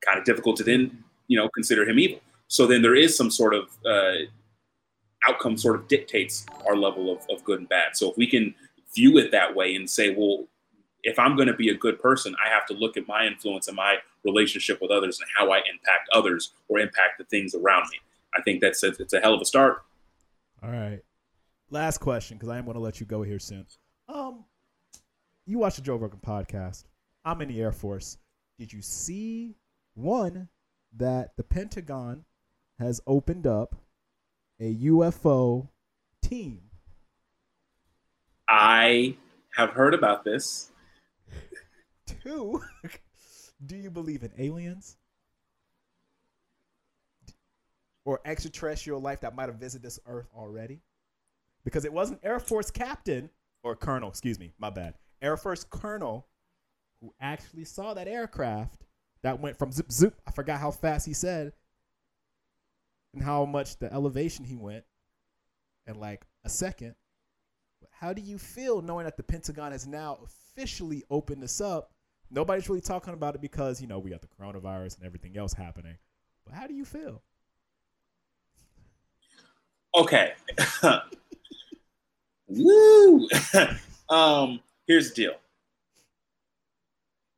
[0.04, 2.18] Kind of difficult to then you know consider him evil.
[2.48, 4.26] So then there is some sort of uh,
[5.28, 7.96] outcome sort of dictates our level of, of good and bad.
[7.96, 8.54] So if we can
[8.94, 10.46] view it that way and say, well,
[11.02, 13.68] if I'm going to be a good person, I have to look at my influence
[13.68, 17.88] and my relationship with others and how I impact others or impact the things around
[17.90, 17.98] me.
[18.36, 19.82] I think that's a, it's a hell of a start.
[20.62, 21.00] All right.
[21.70, 23.66] Last question, because I am going to let you go here soon.
[24.08, 24.44] Um,
[25.46, 26.84] you watch the Joe Rogan podcast.
[27.24, 28.18] I'm in the Air Force.
[28.58, 29.56] Did you see
[29.94, 30.48] one
[30.96, 32.24] that the Pentagon
[32.78, 33.74] has opened up
[34.60, 35.68] a UFO
[36.22, 36.62] team?
[38.48, 39.16] I
[39.56, 40.70] have heard about this.
[42.06, 42.62] Two,
[43.66, 44.96] do you believe in aliens?
[48.04, 50.80] Or extraterrestrial life that might have visited this earth already?
[51.64, 53.30] Because it was an Air Force captain,
[53.66, 54.94] or colonel, excuse me, my bad.
[55.20, 56.26] Air Force colonel
[57.00, 58.82] who actually saw that aircraft
[59.22, 60.14] that went from zip zip.
[60.26, 61.52] I forgot how fast he said
[63.12, 64.84] and how much the elevation he went
[65.86, 66.94] in like a second.
[67.90, 71.92] How do you feel knowing that the Pentagon has now officially opened this up
[72.30, 75.52] Nobody's really talking about it because, you know, we got the coronavirus and everything else
[75.52, 75.96] happening.
[76.44, 77.22] But how do you feel?
[79.96, 80.32] Okay.
[82.48, 83.28] Woo!
[84.08, 85.34] um, here's the deal.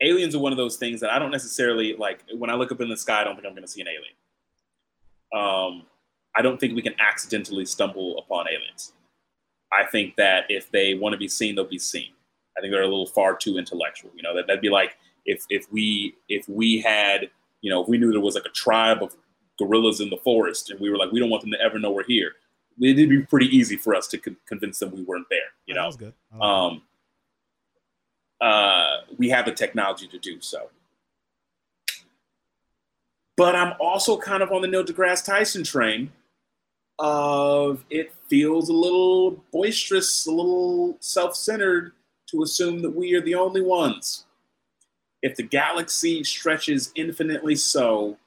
[0.01, 2.25] Aliens are one of those things that I don't necessarily like.
[2.37, 3.89] When I look up in the sky, I don't think I'm going to see an
[3.89, 4.15] alien.
[5.35, 5.83] Um,
[6.37, 8.93] I don't think we can accidentally stumble upon aliens.
[9.73, 12.11] I think that if they want to be seen, they'll be seen.
[12.57, 14.11] I think they're a little far too intellectual.
[14.15, 17.31] You know, that, that'd be like if if we if we had
[17.61, 19.15] you know if we knew there was like a tribe of
[19.59, 21.91] gorillas in the forest and we were like we don't want them to ever know
[21.91, 22.33] we're here.
[22.81, 25.41] It'd be pretty easy for us to con- convince them we weren't there.
[25.67, 26.15] You that know, was good.
[26.41, 26.83] Um,
[28.41, 30.71] uh, we have the technology to do so.
[33.37, 36.11] But I'm also kind of on the Neil deGrasse Tyson train
[36.99, 41.93] of it feels a little boisterous, a little self-centered
[42.31, 44.27] to assume that we are the only ones.
[45.23, 48.19] If the galaxy stretches infinitely so,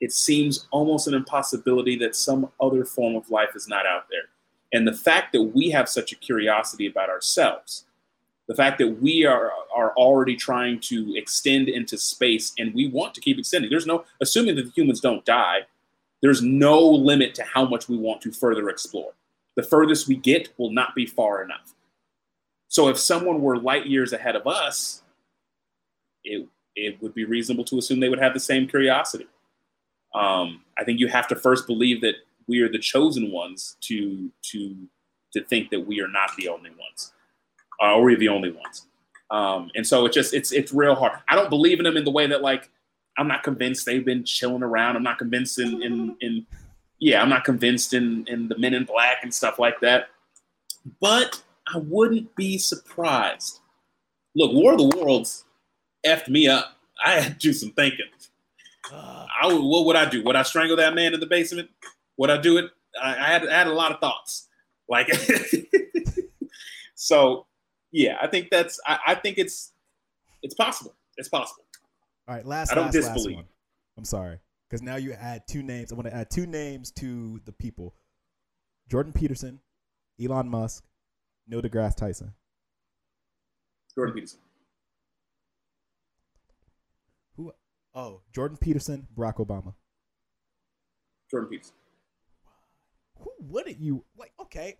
[0.00, 4.28] it seems almost an impossibility that some other form of life is not out there.
[4.72, 7.86] And the fact that we have such a curiosity about ourselves,
[8.48, 13.14] the fact that we are are already trying to extend into space and we want
[13.14, 13.70] to keep extending.
[13.70, 15.66] There's no assuming that the humans don't die,
[16.22, 19.12] there's no limit to how much we want to further explore.
[19.56, 21.74] The furthest we get will not be far enough.
[22.68, 25.02] So if someone were light years ahead of us,
[26.24, 29.26] it it would be reasonable to assume they would have the same curiosity.
[30.14, 32.14] Um, I think you have to first believe that
[32.46, 34.76] we are the chosen ones to to
[35.32, 37.12] to think that we are not the only ones,
[37.80, 38.86] or we're the only ones.
[39.30, 41.18] Um, and so it's just it's it's real hard.
[41.28, 42.70] I don't believe in them in the way that like
[43.18, 44.96] I'm not convinced they've been chilling around.
[44.96, 46.46] I'm not convinced in in, in
[46.98, 50.08] yeah, I'm not convinced in in the Men in Black and stuff like that.
[51.00, 51.42] But
[51.74, 53.60] I wouldn't be surprised.
[54.36, 55.44] Look, War of the Worlds
[56.06, 56.76] effed me up.
[57.04, 58.06] I had to do some thinking.
[58.92, 60.22] I would, what would I do?
[60.24, 61.70] Would I strangle that man in the basement?
[62.18, 62.70] Would I do it?
[63.00, 64.48] I, I had I had a lot of thoughts.
[64.88, 65.08] Like,
[66.94, 67.46] so
[67.90, 69.72] yeah, I think that's I, I think it's
[70.42, 70.94] it's possible.
[71.16, 71.64] It's possible.
[72.28, 73.36] all right, last, I don't last, last disbelieve.
[73.36, 73.46] one.
[73.98, 74.38] I'm sorry,
[74.68, 75.92] because now you add two names.
[75.92, 77.94] I want to add two names to the people:
[78.88, 79.60] Jordan Peterson,
[80.22, 80.84] Elon Musk,
[81.48, 82.32] Neil deGrasse Tyson.
[83.94, 84.40] Jordan Peterson.
[87.36, 87.52] Who?
[87.96, 89.72] Oh, Jordan Peterson, Barack Obama.
[91.30, 91.74] Jordan Peterson.
[93.20, 94.32] Who wouldn't you like?
[94.40, 94.76] Okay,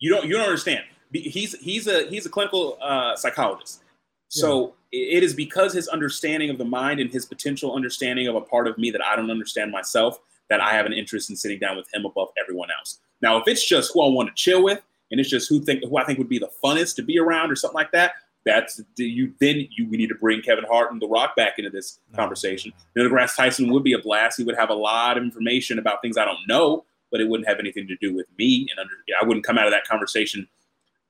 [0.00, 0.84] You don't you don't understand.
[1.12, 3.82] He's he's a he's a clinical uh, psychologist.
[4.28, 8.34] So i- it is because his understanding of the mind and his potential understanding of
[8.34, 10.18] a part of me that I don't understand myself
[10.50, 12.98] that I have an interest in sitting down with him above everyone else.
[13.20, 15.84] Now, if it's just who I want to chill with and it's just who think
[15.84, 18.80] who I think would be the funnest to be around or something like that, that's
[18.96, 19.34] you.
[19.40, 22.16] Then you we need to bring Kevin Hart and The Rock back into this No,
[22.16, 22.72] conversation.
[22.96, 24.38] Neil deGrasse Tyson would be a blast.
[24.38, 27.48] He would have a lot of information about things I don't know, but it wouldn't
[27.48, 28.66] have anything to do with me.
[28.70, 30.48] And under, I wouldn't come out of that conversation.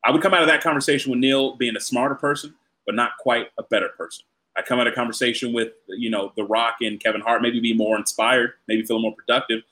[0.04, 2.54] I would come out of that conversation with Neil being a smarter person,
[2.84, 4.24] but not quite a better person.
[4.56, 7.72] I come out of conversation with you know The Rock and Kevin Hart, maybe be
[7.72, 9.62] more inspired, maybe feel more productive,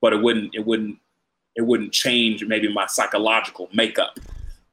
[0.00, 0.98] but it wouldn't it wouldn't
[1.56, 4.18] it wouldn't change maybe my psychological makeup.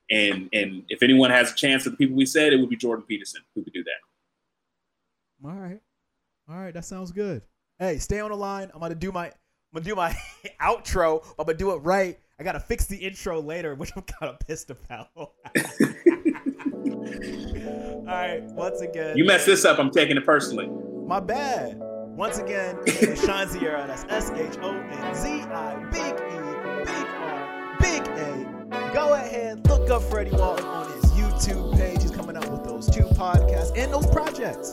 [0.09, 2.77] And and if anyone has a chance of the people we said, it would be
[2.77, 5.47] Jordan Peterson who could do that.
[5.47, 5.79] All right.
[6.49, 7.41] All right, that sounds good.
[7.77, 8.71] Hey, stay on the line.
[8.73, 9.33] I'm gonna do my I'm
[9.73, 10.15] gonna do my
[10.61, 11.23] outro.
[11.37, 12.17] I'm gonna do it right.
[12.39, 15.09] I gotta fix the intro later, which I'm kind of pissed about.
[15.17, 15.33] All
[18.13, 20.67] right, once again, You mess this up, I'm taking it personally.
[21.05, 21.75] my bad.
[21.79, 22.77] Once again,
[23.17, 23.85] Shon Zierra.
[23.85, 27.16] That's S H O N Z I Big E Big R Big A.
[28.97, 32.01] Go ahead, look up Freddie Walton on his YouTube page.
[32.01, 34.71] He's coming up with those two podcasts and those projects.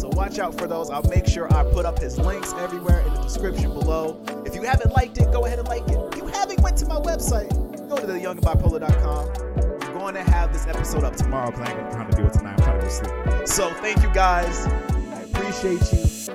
[0.00, 0.88] So watch out for those.
[0.88, 4.18] I'll make sure I put up his links everywhere in the description below.
[4.46, 5.98] If you haven't liked it, go ahead and like it.
[6.14, 7.50] If you haven't went to my website,
[7.86, 9.82] go to theyoungandbipolar.com.
[9.82, 12.32] I'm going to have this episode up tomorrow because I ain't trying to do it
[12.32, 12.58] tonight.
[12.60, 13.46] I'm trying to go sleep.
[13.46, 14.66] So thank you guys.
[14.66, 16.34] I appreciate you.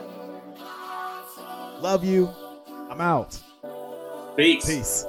[1.82, 2.30] Love you.
[2.88, 3.36] I'm out.
[4.38, 4.64] Peace.
[4.64, 5.06] Peace.